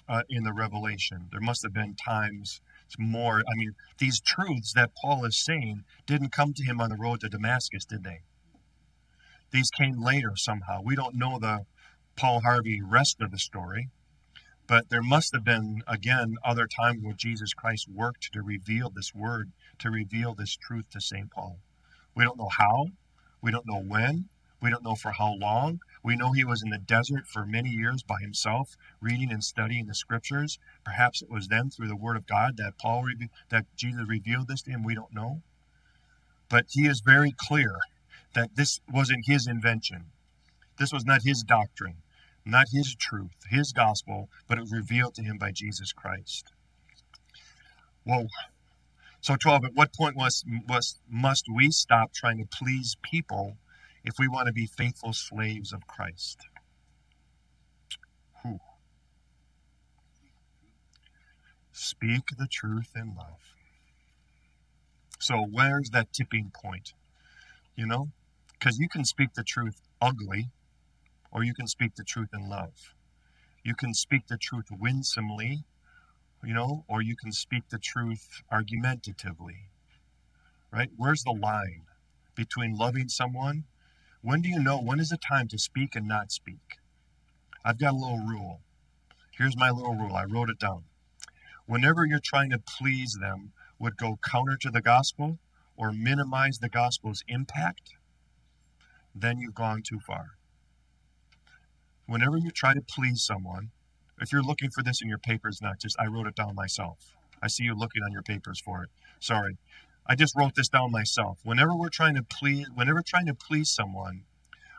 uh, 0.08 0.22
in 0.28 0.44
the 0.44 0.52
revelation. 0.52 1.28
There 1.30 1.40
must 1.40 1.62
have 1.62 1.72
been 1.72 1.94
times 1.94 2.60
more. 2.98 3.38
I 3.40 3.54
mean, 3.56 3.72
these 3.98 4.20
truths 4.20 4.72
that 4.74 4.92
Paul 5.02 5.24
is 5.24 5.42
saying 5.42 5.84
didn't 6.06 6.32
come 6.32 6.52
to 6.54 6.64
him 6.64 6.80
on 6.80 6.90
the 6.90 6.96
road 6.96 7.20
to 7.20 7.28
Damascus, 7.28 7.84
did 7.84 8.04
they? 8.04 8.20
These 9.50 9.70
came 9.70 10.02
later 10.02 10.32
somehow. 10.36 10.80
We 10.82 10.96
don't 10.96 11.14
know 11.14 11.38
the 11.38 11.66
Paul 12.16 12.40
Harvey 12.40 12.80
rest 12.82 13.20
of 13.20 13.30
the 13.30 13.38
story, 13.38 13.90
but 14.66 14.88
there 14.90 15.02
must 15.02 15.32
have 15.34 15.44
been, 15.44 15.82
again, 15.86 16.36
other 16.44 16.66
times 16.66 17.02
where 17.02 17.14
Jesus 17.14 17.52
Christ 17.54 17.86
worked 17.88 18.32
to 18.32 18.42
reveal 18.42 18.90
this 18.90 19.14
word, 19.14 19.52
to 19.78 19.90
reveal 19.90 20.34
this 20.34 20.56
truth 20.56 20.90
to 20.90 21.00
St. 21.00 21.30
Paul. 21.30 21.58
We 22.14 22.24
don't 22.24 22.38
know 22.38 22.50
how, 22.50 22.86
we 23.40 23.50
don't 23.52 23.66
know 23.66 23.80
when, 23.80 24.28
We 24.62 24.70
don't 24.70 24.84
know 24.84 24.94
for 24.94 25.12
how 25.12 25.34
long. 25.34 25.80
We 26.06 26.14
know 26.14 26.30
he 26.30 26.44
was 26.44 26.62
in 26.62 26.70
the 26.70 26.78
desert 26.78 27.26
for 27.26 27.44
many 27.44 27.68
years 27.68 28.04
by 28.04 28.20
himself, 28.20 28.76
reading 29.00 29.32
and 29.32 29.42
studying 29.42 29.86
the 29.86 29.94
scriptures. 29.94 30.60
Perhaps 30.84 31.20
it 31.20 31.28
was 31.28 31.48
then 31.48 31.68
through 31.68 31.88
the 31.88 31.96
word 31.96 32.16
of 32.16 32.28
God 32.28 32.58
that 32.58 32.78
Paul 32.78 33.02
re- 33.02 33.28
that 33.48 33.66
Jesus 33.74 34.06
revealed 34.06 34.46
this 34.46 34.62
to 34.62 34.70
him. 34.70 34.84
We 34.84 34.94
don't 34.94 35.12
know. 35.12 35.42
But 36.48 36.66
he 36.70 36.86
is 36.86 37.00
very 37.00 37.34
clear 37.36 37.80
that 38.34 38.54
this 38.54 38.80
wasn't 38.88 39.26
his 39.26 39.48
invention. 39.48 40.12
This 40.78 40.92
was 40.92 41.04
not 41.04 41.22
his 41.22 41.42
doctrine, 41.42 41.96
not 42.44 42.68
his 42.70 42.94
truth, 42.94 43.44
his 43.50 43.72
gospel, 43.72 44.30
but 44.46 44.58
it 44.58 44.60
was 44.60 44.72
revealed 44.72 45.16
to 45.16 45.24
him 45.24 45.38
by 45.38 45.50
Jesus 45.50 45.92
Christ. 45.92 46.52
Whoa. 48.04 48.28
So 49.20 49.34
12, 49.34 49.64
at 49.64 49.74
what 49.74 49.92
point 49.92 50.14
was, 50.14 50.44
was, 50.68 51.00
must 51.10 51.46
we 51.52 51.72
stop 51.72 52.12
trying 52.12 52.38
to 52.38 52.46
please 52.46 52.96
people 53.02 53.56
if 54.06 54.14
we 54.20 54.28
want 54.28 54.46
to 54.46 54.52
be 54.52 54.66
faithful 54.66 55.12
slaves 55.12 55.72
of 55.72 55.86
Christ? 55.88 56.46
Whew. 58.40 58.60
Speak 61.72 62.28
the 62.38 62.46
truth 62.46 62.92
in 62.94 63.16
love. 63.16 63.56
So, 65.18 65.44
where's 65.50 65.90
that 65.90 66.12
tipping 66.12 66.52
point? 66.54 66.92
You 67.74 67.86
know? 67.86 68.10
Because 68.52 68.78
you 68.78 68.88
can 68.88 69.04
speak 69.04 69.34
the 69.34 69.42
truth 69.42 69.82
ugly, 70.00 70.50
or 71.32 71.42
you 71.42 71.52
can 71.52 71.66
speak 71.66 71.96
the 71.96 72.04
truth 72.04 72.28
in 72.32 72.48
love. 72.48 72.94
You 73.64 73.74
can 73.74 73.92
speak 73.92 74.28
the 74.28 74.38
truth 74.38 74.66
winsomely, 74.70 75.64
you 76.44 76.54
know, 76.54 76.84
or 76.88 77.02
you 77.02 77.16
can 77.16 77.32
speak 77.32 77.64
the 77.70 77.78
truth 77.78 78.42
argumentatively. 78.52 79.68
Right? 80.72 80.90
Where's 80.96 81.24
the 81.24 81.32
line 81.32 81.82
between 82.36 82.76
loving 82.76 83.08
someone? 83.08 83.64
When 84.26 84.42
do 84.42 84.48
you 84.48 84.58
know 84.58 84.80
when 84.80 84.98
is 84.98 85.10
the 85.10 85.18
time 85.18 85.46
to 85.50 85.56
speak 85.56 85.94
and 85.94 86.08
not 86.08 86.32
speak? 86.32 86.80
I've 87.64 87.78
got 87.78 87.92
a 87.92 87.96
little 87.96 88.26
rule. 88.26 88.58
Here's 89.38 89.56
my 89.56 89.70
little 89.70 89.94
rule. 89.94 90.16
I 90.16 90.24
wrote 90.24 90.50
it 90.50 90.58
down. 90.58 90.82
Whenever 91.66 92.04
you're 92.04 92.18
trying 92.18 92.50
to 92.50 92.58
please 92.58 93.18
them, 93.20 93.52
would 93.78 93.96
go 93.96 94.18
counter 94.28 94.56
to 94.62 94.70
the 94.72 94.82
gospel 94.82 95.38
or 95.76 95.92
minimize 95.92 96.58
the 96.58 96.68
gospel's 96.68 97.22
impact, 97.28 97.92
then 99.14 99.38
you've 99.38 99.54
gone 99.54 99.82
too 99.82 100.00
far. 100.04 100.30
Whenever 102.06 102.36
you 102.36 102.50
try 102.50 102.74
to 102.74 102.80
please 102.82 103.22
someone, 103.22 103.70
if 104.20 104.32
you're 104.32 104.42
looking 104.42 104.70
for 104.70 104.82
this 104.82 105.00
in 105.00 105.08
your 105.08 105.18
papers, 105.18 105.62
not 105.62 105.78
just 105.78 105.94
I 106.00 106.06
wrote 106.06 106.26
it 106.26 106.34
down 106.34 106.56
myself. 106.56 107.14
I 107.40 107.46
see 107.46 107.62
you 107.62 107.76
looking 107.76 108.02
on 108.02 108.10
your 108.10 108.22
papers 108.22 108.60
for 108.60 108.82
it. 108.82 108.90
Sorry. 109.20 109.56
I 110.08 110.14
just 110.14 110.36
wrote 110.36 110.54
this 110.54 110.68
down 110.68 110.92
myself. 110.92 111.38
Whenever 111.42 111.74
we're 111.74 111.88
trying 111.88 112.14
to 112.14 112.22
please 112.22 112.68
whenever 112.72 113.02
trying 113.02 113.26
to 113.26 113.34
please 113.34 113.70
someone 113.70 114.24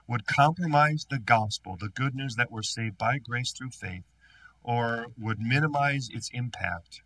would 0.08 0.26
compromise 0.26 1.06
the 1.10 1.20
gospel, 1.20 1.76
the 1.78 1.90
good 1.90 2.16
news 2.16 2.36
that 2.36 2.50
we're 2.50 2.64
saved 2.64 2.98
by 2.98 3.18
grace 3.18 3.52
through 3.52 3.72
faith, 3.72 4.04
or 4.64 5.08
would 5.18 5.40
minimize 5.40 6.08
its 6.14 6.30
impact, 6.34 7.02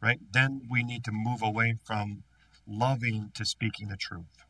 right? 0.00 0.20
Then 0.32 0.62
we 0.70 0.84
need 0.84 1.02
to 1.04 1.12
move 1.12 1.42
away 1.42 1.74
from 1.84 2.22
loving 2.66 3.30
to 3.34 3.44
speaking 3.44 3.88
the 3.88 3.96
truth. 3.96 4.44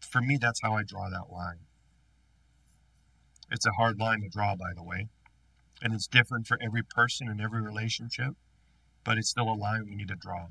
For 0.00 0.20
me, 0.20 0.36
that's 0.38 0.60
how 0.62 0.74
I 0.74 0.82
draw 0.82 1.08
that 1.08 1.32
line. 1.32 1.60
It's 3.50 3.66
a 3.66 3.72
hard 3.72 3.98
line 3.98 4.20
to 4.20 4.28
draw, 4.28 4.56
by 4.56 4.72
the 4.76 4.82
way. 4.82 5.08
And 5.82 5.94
it's 5.94 6.06
different 6.06 6.46
for 6.46 6.58
every 6.60 6.82
person 6.82 7.28
and 7.28 7.40
every 7.40 7.62
relationship, 7.62 8.34
but 9.04 9.16
it's 9.16 9.30
still 9.30 9.48
a 9.48 9.54
line 9.54 9.86
we 9.86 9.96
need 9.96 10.08
to 10.08 10.16
draw. 10.16 10.48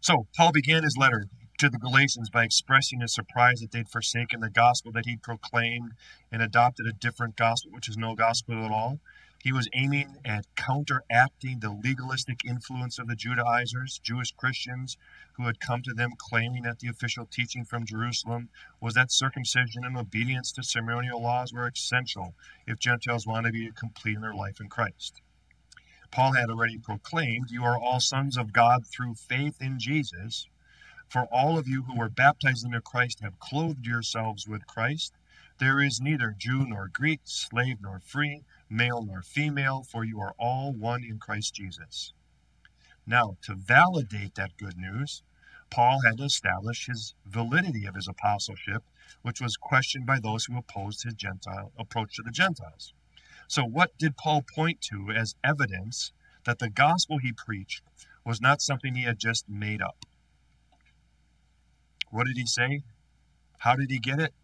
So, 0.00 0.26
Paul 0.36 0.52
began 0.52 0.82
his 0.82 0.96
letter 0.96 1.26
to 1.58 1.68
the 1.68 1.78
Galatians 1.78 2.30
by 2.30 2.44
expressing 2.44 3.00
his 3.00 3.14
surprise 3.14 3.60
that 3.60 3.70
they'd 3.70 3.88
forsaken 3.88 4.40
the 4.40 4.50
gospel 4.50 4.92
that 4.92 5.06
he'd 5.06 5.22
proclaimed 5.22 5.92
and 6.32 6.42
adopted 6.42 6.86
a 6.86 6.92
different 6.92 7.36
gospel, 7.36 7.70
which 7.72 7.88
is 7.88 7.96
no 7.96 8.14
gospel 8.14 8.64
at 8.64 8.70
all. 8.70 9.00
He 9.44 9.52
was 9.52 9.68
aiming 9.74 10.16
at 10.24 10.46
counteracting 10.56 11.60
the 11.60 11.70
legalistic 11.70 12.40
influence 12.46 12.98
of 12.98 13.08
the 13.08 13.14
Judaizers, 13.14 14.00
Jewish 14.02 14.32
Christians 14.32 14.96
who 15.34 15.44
had 15.44 15.60
come 15.60 15.82
to 15.82 15.92
them 15.92 16.12
claiming 16.16 16.62
that 16.62 16.78
the 16.78 16.88
official 16.88 17.26
teaching 17.26 17.64
from 17.64 17.84
Jerusalem 17.84 18.48
was 18.80 18.94
that 18.94 19.12
circumcision 19.12 19.84
and 19.84 19.98
obedience 19.98 20.50
to 20.52 20.62
ceremonial 20.62 21.22
laws 21.22 21.52
were 21.52 21.68
essential 21.68 22.34
if 22.66 22.78
Gentiles 22.78 23.26
wanted 23.26 23.52
to 23.52 23.58
be 23.58 23.70
complete 23.72 24.16
in 24.16 24.22
their 24.22 24.34
life 24.34 24.60
in 24.60 24.68
Christ. 24.68 25.20
Paul 26.14 26.34
had 26.34 26.48
already 26.48 26.78
proclaimed, 26.78 27.50
You 27.50 27.64
are 27.64 27.76
all 27.76 27.98
sons 27.98 28.36
of 28.36 28.52
God 28.52 28.86
through 28.86 29.16
faith 29.16 29.60
in 29.60 29.80
Jesus. 29.80 30.46
For 31.08 31.24
all 31.24 31.58
of 31.58 31.66
you 31.66 31.82
who 31.82 31.98
were 31.98 32.08
baptized 32.08 32.64
into 32.64 32.80
Christ 32.80 33.18
have 33.18 33.40
clothed 33.40 33.84
yourselves 33.84 34.46
with 34.46 34.64
Christ. 34.64 35.14
There 35.58 35.80
is 35.80 36.00
neither 36.00 36.30
Jew 36.30 36.68
nor 36.68 36.86
Greek, 36.86 37.22
slave 37.24 37.78
nor 37.80 37.98
free 37.98 38.44
male 38.70 39.02
nor 39.02 39.22
female, 39.22 39.82
for 39.82 40.04
you 40.04 40.20
are 40.20 40.36
all 40.38 40.72
one 40.72 41.02
in 41.02 41.18
Christ 41.18 41.56
Jesus. 41.56 42.12
Now, 43.04 43.36
to 43.42 43.56
validate 43.56 44.36
that 44.36 44.56
good 44.56 44.76
news, 44.76 45.24
Paul 45.68 46.02
had 46.02 46.18
to 46.18 46.26
establish 46.26 46.86
his 46.86 47.16
validity 47.26 47.86
of 47.86 47.96
his 47.96 48.06
apostleship, 48.06 48.84
which 49.22 49.40
was 49.40 49.56
questioned 49.56 50.06
by 50.06 50.20
those 50.20 50.44
who 50.44 50.56
opposed 50.56 51.02
his 51.02 51.14
Gentile 51.14 51.72
approach 51.76 52.14
to 52.14 52.22
the 52.22 52.30
Gentiles. 52.30 52.94
So, 53.48 53.64
what 53.64 53.96
did 53.98 54.16
Paul 54.16 54.42
point 54.42 54.80
to 54.90 55.10
as 55.10 55.34
evidence 55.44 56.12
that 56.44 56.58
the 56.58 56.70
gospel 56.70 57.18
he 57.18 57.32
preached 57.32 57.82
was 58.24 58.40
not 58.40 58.62
something 58.62 58.94
he 58.94 59.04
had 59.04 59.18
just 59.18 59.48
made 59.48 59.82
up? 59.82 59.96
What 62.10 62.26
did 62.26 62.36
he 62.36 62.46
say? 62.46 62.82
How 63.58 63.76
did 63.76 63.90
he 63.90 63.98
get 63.98 64.20
it? 64.20 64.34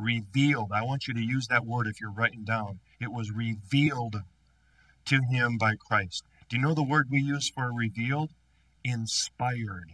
revealed. 0.00 0.70
I 0.74 0.82
want 0.82 1.06
you 1.06 1.14
to 1.14 1.20
use 1.20 1.46
that 1.48 1.66
word 1.66 1.86
if 1.86 2.00
you're 2.00 2.10
writing 2.10 2.44
down. 2.44 2.80
It 3.00 3.12
was 3.12 3.30
revealed 3.30 4.22
to 5.06 5.20
him 5.30 5.58
by 5.58 5.74
Christ. 5.76 6.24
Do 6.48 6.56
you 6.56 6.62
know 6.62 6.74
the 6.74 6.82
word 6.82 7.08
we 7.10 7.20
use 7.20 7.50
for 7.50 7.72
revealed? 7.72 8.30
Inspired. 8.84 9.92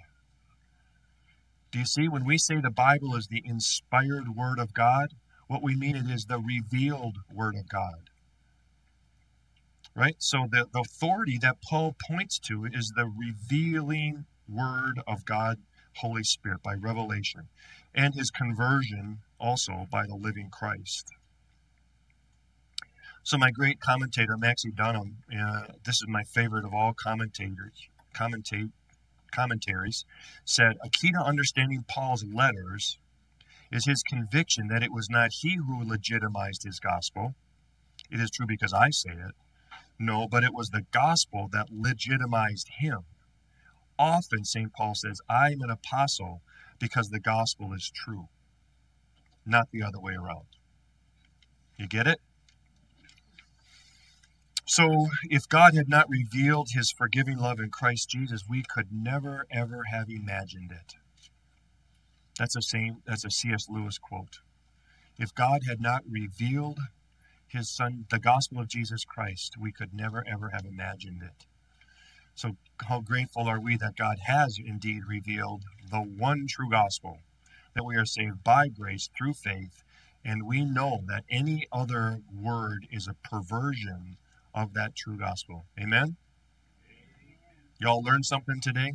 Do 1.73 1.81
you 1.81 1.87
see, 1.87 2.09
when 2.09 2.25
we 2.25 2.39
say 2.39 2.61
the 2.61 2.71
Bible 2.71 3.17
is 3.17 3.27
the 3.27 3.43
inspired 3.45 4.35
word 4.35 4.59
of 4.59 4.73
God, 4.73 5.15
what 5.47 5.63
we 5.63 5.77
mean 5.77 5.97
it 5.97 6.11
is 6.11 6.25
the 6.25 6.39
revealed 6.39 7.19
word 7.33 7.57
of 7.57 7.69
God. 7.69 8.11
Right? 9.95 10.17
So 10.19 10.47
the, 10.51 10.67
the 10.73 10.81
authority 10.81 11.39
that 11.39 11.63
Paul 11.63 11.97
points 12.11 12.39
to 12.41 12.67
is 12.67 12.93
the 12.95 13.07
revealing 13.07 14.27
word 14.49 15.01
of 15.07 15.25
God, 15.25 15.59
Holy 15.97 16.23
Spirit, 16.23 16.63
by 16.63 16.75
revelation, 16.75 17.49
and 17.95 18.15
his 18.15 18.31
conversion 18.31 19.21
also 19.41 19.87
by 19.91 20.07
the 20.07 20.15
living 20.15 20.51
Christ. 20.51 21.09
So 23.23 23.39
my 23.39 23.51
great 23.51 23.81
commentator 23.81 24.37
Maxie 24.37 24.71
Dunnam, 24.71 25.15
uh, 25.37 25.73
this 25.85 25.97
is 25.97 26.07
my 26.09 26.23
favorite 26.25 26.65
of 26.65 26.75
all 26.75 26.93
commentators, 26.93 27.89
commentate, 28.15 28.71
commentaries, 29.33 30.05
said 30.45 30.77
a 30.85 30.89
key 30.91 31.11
to 31.13 31.19
understanding 31.19 31.85
Paul's 31.89 32.25
letters 32.25 32.99
is 33.71 33.87
his 33.87 34.03
conviction 34.03 34.69
that 34.69 34.83
it 34.83 34.93
was 34.93 35.11
not 35.11 35.33
he 35.33 35.57
who 35.57 35.85
legitimized 35.85 36.63
his 36.63 36.81
gospel. 36.81 37.35
It 38.11 38.21
is 38.21 38.31
true 38.31 38.47
because 38.47 38.73
I 38.73 38.91
say 38.91 39.11
it. 39.11 39.35
No, 39.99 40.29
but 40.29 40.45
it 40.45 40.55
was 40.55 40.71
the 40.71 40.87
gospel 40.93 41.49
that 41.53 41.69
legitimized 41.71 42.69
him. 42.79 43.01
Often 43.99 44.45
St. 44.45 44.73
Paul 44.73 44.95
says, 44.95 45.21
I 45.29 45.53
am 45.53 45.63
an 45.63 45.71
apostle 45.71 46.43
because 46.79 47.09
the 47.09 47.21
gospel 47.21 47.73
is 47.73 47.91
true 47.91 48.29
not 49.47 49.71
the 49.71 49.83
other 49.83 50.01
way 50.01 50.15
around. 50.15 50.47
You 51.79 51.87
get 51.87 52.07
it? 52.07 52.21
So, 54.69 55.07
if 55.31 55.49
God 55.49 55.77
had 55.77 55.89
not 55.89 56.09
revealed 56.09 56.71
his 56.73 56.91
forgiving 56.91 57.39
love 57.39 57.61
in 57.61 57.71
Christ 57.71 58.11
Jesus, 58.11 58.43
we 58.49 58.65
could 58.69 58.89
never 58.91 59.47
ever 59.51 59.85
have 59.93 60.11
imagined 60.11 60.73
it. 60.73 60.95
That's 62.39 62.57
a 62.57 62.63
same 62.63 63.03
that's 63.07 63.25
a 63.25 63.31
C.S. 63.31 63.69
Lewis 63.69 63.99
quote. 63.99 64.41
If 65.19 65.35
God 65.35 65.63
had 65.67 65.81
not 65.81 66.03
revealed 66.09 66.79
his 67.47 67.71
son 67.71 68.07
the 68.11 68.19
gospel 68.19 68.61
of 68.61 68.69
Jesus 68.69 69.05
Christ, 69.05 69.57
we 69.59 69.73
could 69.73 69.95
never 69.95 70.25
ever 70.27 70.51
have 70.51 70.67
imagined 70.67 71.23
it. 71.23 71.47
So 72.35 72.57
how 72.87 73.01
grateful 73.01 73.49
are 73.49 73.61
we 73.61 73.79
that 73.79 73.97
God 73.97 74.19
has 74.27 74.59
indeed 74.59 75.05
revealed 75.09 75.65
the 75.91 76.01
one 76.01 76.47
true 76.47 76.69
gospel 76.69 77.21
that 77.75 77.85
we 77.85 77.97
are 77.97 78.05
saved 78.05 78.45
by 78.45 78.69
grace 78.69 79.09
through 79.17 79.35
faith, 79.35 79.83
and 80.25 80.47
we 80.47 80.65
know 80.65 81.01
that 81.07 81.25
any 81.31 81.67
other 81.73 82.21
word 82.35 82.87
is 82.91 83.09
a 83.09 83.15
perversion 83.15 84.19
of 84.55 84.75
that 84.75 84.95
true 84.95 85.17
gospel. 85.17 85.65
Amen? 85.81 86.17
Y'all 87.79 88.03
learned 88.03 88.25
something 88.25 88.61
today? 88.61 88.95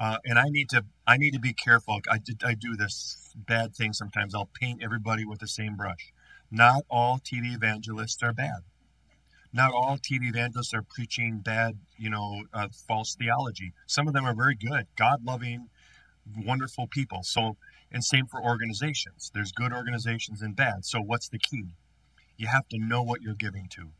Uh, 0.00 0.18
and 0.24 0.38
I 0.38 0.44
need 0.48 0.68
to 0.70 0.84
I 1.06 1.16
need 1.16 1.32
to 1.32 1.40
be 1.40 1.52
careful. 1.52 2.00
I, 2.10 2.18
did, 2.18 2.42
I 2.44 2.54
do 2.54 2.76
this 2.76 3.34
bad 3.34 3.74
thing 3.74 3.92
sometimes. 3.92 4.34
I'll 4.34 4.50
paint 4.60 4.82
everybody 4.82 5.24
with 5.24 5.40
the 5.40 5.48
same 5.48 5.76
brush. 5.76 6.12
Not 6.50 6.84
all 6.88 7.18
TV 7.18 7.54
evangelists 7.54 8.22
are 8.22 8.32
bad. 8.32 8.62
Not 9.52 9.72
all 9.72 9.96
TV 9.96 10.28
evangelists 10.28 10.74
are 10.74 10.82
preaching 10.82 11.38
bad, 11.38 11.78
you 11.96 12.10
know, 12.10 12.44
uh, 12.52 12.68
false 12.86 13.14
theology. 13.14 13.72
Some 13.86 14.06
of 14.06 14.14
them 14.14 14.24
are 14.24 14.34
very 14.34 14.54
good, 14.54 14.86
God 14.96 15.24
loving, 15.24 15.68
wonderful 16.36 16.86
people. 16.86 17.22
So, 17.22 17.56
and 17.90 18.04
same 18.04 18.26
for 18.26 18.42
organizations. 18.42 19.30
There's 19.32 19.52
good 19.52 19.72
organizations 19.72 20.42
and 20.42 20.54
bad. 20.54 20.84
So, 20.84 21.00
what's 21.00 21.28
the 21.28 21.38
key? 21.38 21.64
You 22.36 22.46
have 22.48 22.68
to 22.68 22.78
know 22.78 23.02
what 23.02 23.22
you're 23.22 23.34
giving 23.34 23.68
to. 23.70 23.90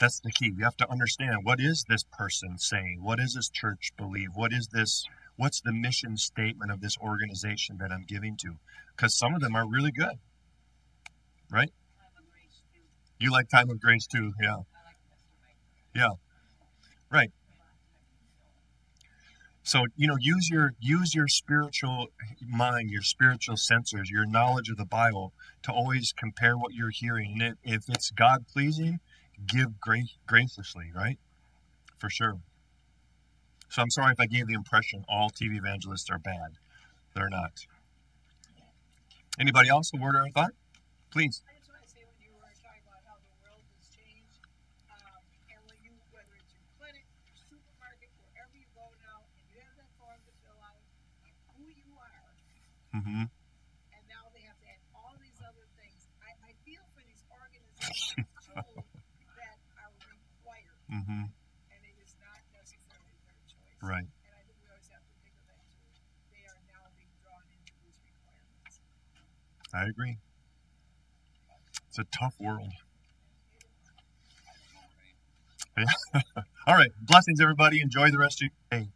That's 0.00 0.18
the 0.18 0.32
key. 0.32 0.54
You 0.56 0.64
have 0.64 0.78
to 0.78 0.90
understand 0.90 1.40
what 1.42 1.60
is 1.60 1.84
this 1.86 2.04
person 2.10 2.56
saying? 2.56 3.00
What 3.02 3.20
is 3.20 3.34
this 3.34 3.50
church 3.50 3.92
believe? 3.98 4.30
What 4.34 4.50
is 4.50 4.68
this? 4.68 5.04
What's 5.36 5.60
the 5.60 5.72
mission 5.72 6.16
statement 6.16 6.72
of 6.72 6.80
this 6.80 6.96
organization 6.98 7.76
that 7.80 7.92
I'm 7.92 8.04
giving 8.08 8.36
to? 8.38 8.54
Because 8.96 9.14
some 9.14 9.34
of 9.34 9.42
them 9.42 9.54
are 9.54 9.68
really 9.68 9.92
good, 9.92 10.18
right? 11.50 11.70
You 13.18 13.30
like 13.30 13.50
time 13.50 13.68
of 13.68 13.78
grace 13.78 14.06
too, 14.06 14.32
yeah, 14.42 14.56
yeah, 15.94 16.12
right. 17.12 17.30
So 19.62 19.84
you 19.96 20.08
know, 20.08 20.16
use 20.18 20.48
your 20.50 20.72
use 20.80 21.14
your 21.14 21.28
spiritual 21.28 22.06
mind, 22.48 22.88
your 22.90 23.02
spiritual 23.02 23.56
sensors, 23.56 24.08
your 24.08 24.24
knowledge 24.24 24.70
of 24.70 24.78
the 24.78 24.86
Bible 24.86 25.34
to 25.62 25.72
always 25.72 26.14
compare 26.16 26.56
what 26.56 26.72
you're 26.72 26.90
hearing. 26.90 27.42
And 27.42 27.56
if 27.62 27.84
it's 27.88 28.10
God 28.10 28.46
pleasing, 28.50 29.00
give 29.46 29.80
grace 29.80 30.16
graciously, 30.26 30.90
right? 30.94 31.18
For 31.98 32.10
sure. 32.10 32.38
So 33.68 33.82
I'm 33.82 33.90
sorry 33.90 34.12
if 34.12 34.20
I 34.20 34.26
gave 34.26 34.46
the 34.48 34.54
impression 34.54 35.04
all 35.08 35.30
TV 35.30 35.56
evangelists 35.56 36.10
are 36.10 36.18
bad. 36.18 36.58
They're 37.14 37.28
not. 37.30 37.66
Anybody 39.38 39.68
else? 39.68 39.90
A 39.94 39.96
word 39.96 40.14
or 40.16 40.26
a 40.26 40.30
thought? 40.30 40.52
Please. 41.10 41.42
I 41.48 41.56
just 41.58 41.70
want 41.70 41.82
to 41.82 41.90
say 41.90 42.02
when 42.04 42.18
you 42.20 42.30
were 42.34 42.44
talking 42.60 42.82
about 42.86 43.02
how 43.06 43.16
the 43.18 43.34
world 43.42 43.62
has 43.62 43.86
changed, 43.94 44.42
um, 44.90 45.22
and 45.50 45.58
when 45.70 45.78
you, 45.82 45.92
whether 46.10 46.34
it's 46.36 46.52
your 46.54 46.66
clinic, 46.78 47.06
your 47.26 47.38
supermarket, 47.48 48.10
wherever 48.20 48.54
you 48.58 48.66
go 48.74 48.84
now, 49.06 49.22
and 49.38 49.44
you 49.48 49.56
have 49.62 49.74
that 49.80 49.90
form 49.96 50.18
to 50.18 50.32
fill 50.44 50.60
out, 50.66 50.82
like 51.24 51.34
who 51.56 51.66
you 51.70 51.88
are, 51.96 52.18
Mm-hmm. 52.90 53.30
and 53.30 54.02
now 54.10 54.24
they 54.34 54.42
have 54.42 54.58
to 54.58 54.66
add 54.66 54.82
all 54.98 55.14
these 55.22 55.38
other 55.46 55.62
things. 55.78 56.10
I, 56.26 56.34
I 56.42 56.52
feel 56.66 56.82
for 56.90 57.02
these 57.06 57.22
organizations 57.30 58.26
too 58.50 58.58
that 59.38 59.56
are 59.78 59.94
required, 60.10 60.74
Mm-hmm. 61.10 61.26
and 61.26 61.82
it 61.82 61.96
is 62.06 62.14
not 62.22 62.38
necessarily 62.54 63.18
their 63.26 63.34
choice. 63.50 63.82
Right. 63.82 64.06
And 64.06 64.30
I 64.30 64.46
think 64.46 64.54
we 64.62 64.70
always 64.70 64.86
have 64.94 65.02
to 65.02 65.14
think 65.26 65.34
of 65.34 65.44
that 65.50 65.58
too. 65.90 66.06
They 66.30 66.46
are 66.46 66.60
now 66.70 66.86
being 66.94 67.10
drawn 67.18 67.42
into 67.50 67.74
these 67.82 67.98
requirements. 68.06 68.78
I 69.74 69.90
agree. 69.90 70.22
It's 71.88 71.98
a 71.98 72.06
tough 72.14 72.38
world. 72.38 72.70
All 76.66 76.74
right. 76.76 76.90
Blessings, 77.02 77.40
everybody. 77.40 77.80
Enjoy 77.80 78.10
the 78.10 78.18
rest 78.18 78.42
of 78.42 78.50
your 78.70 78.80
day. 78.80 78.88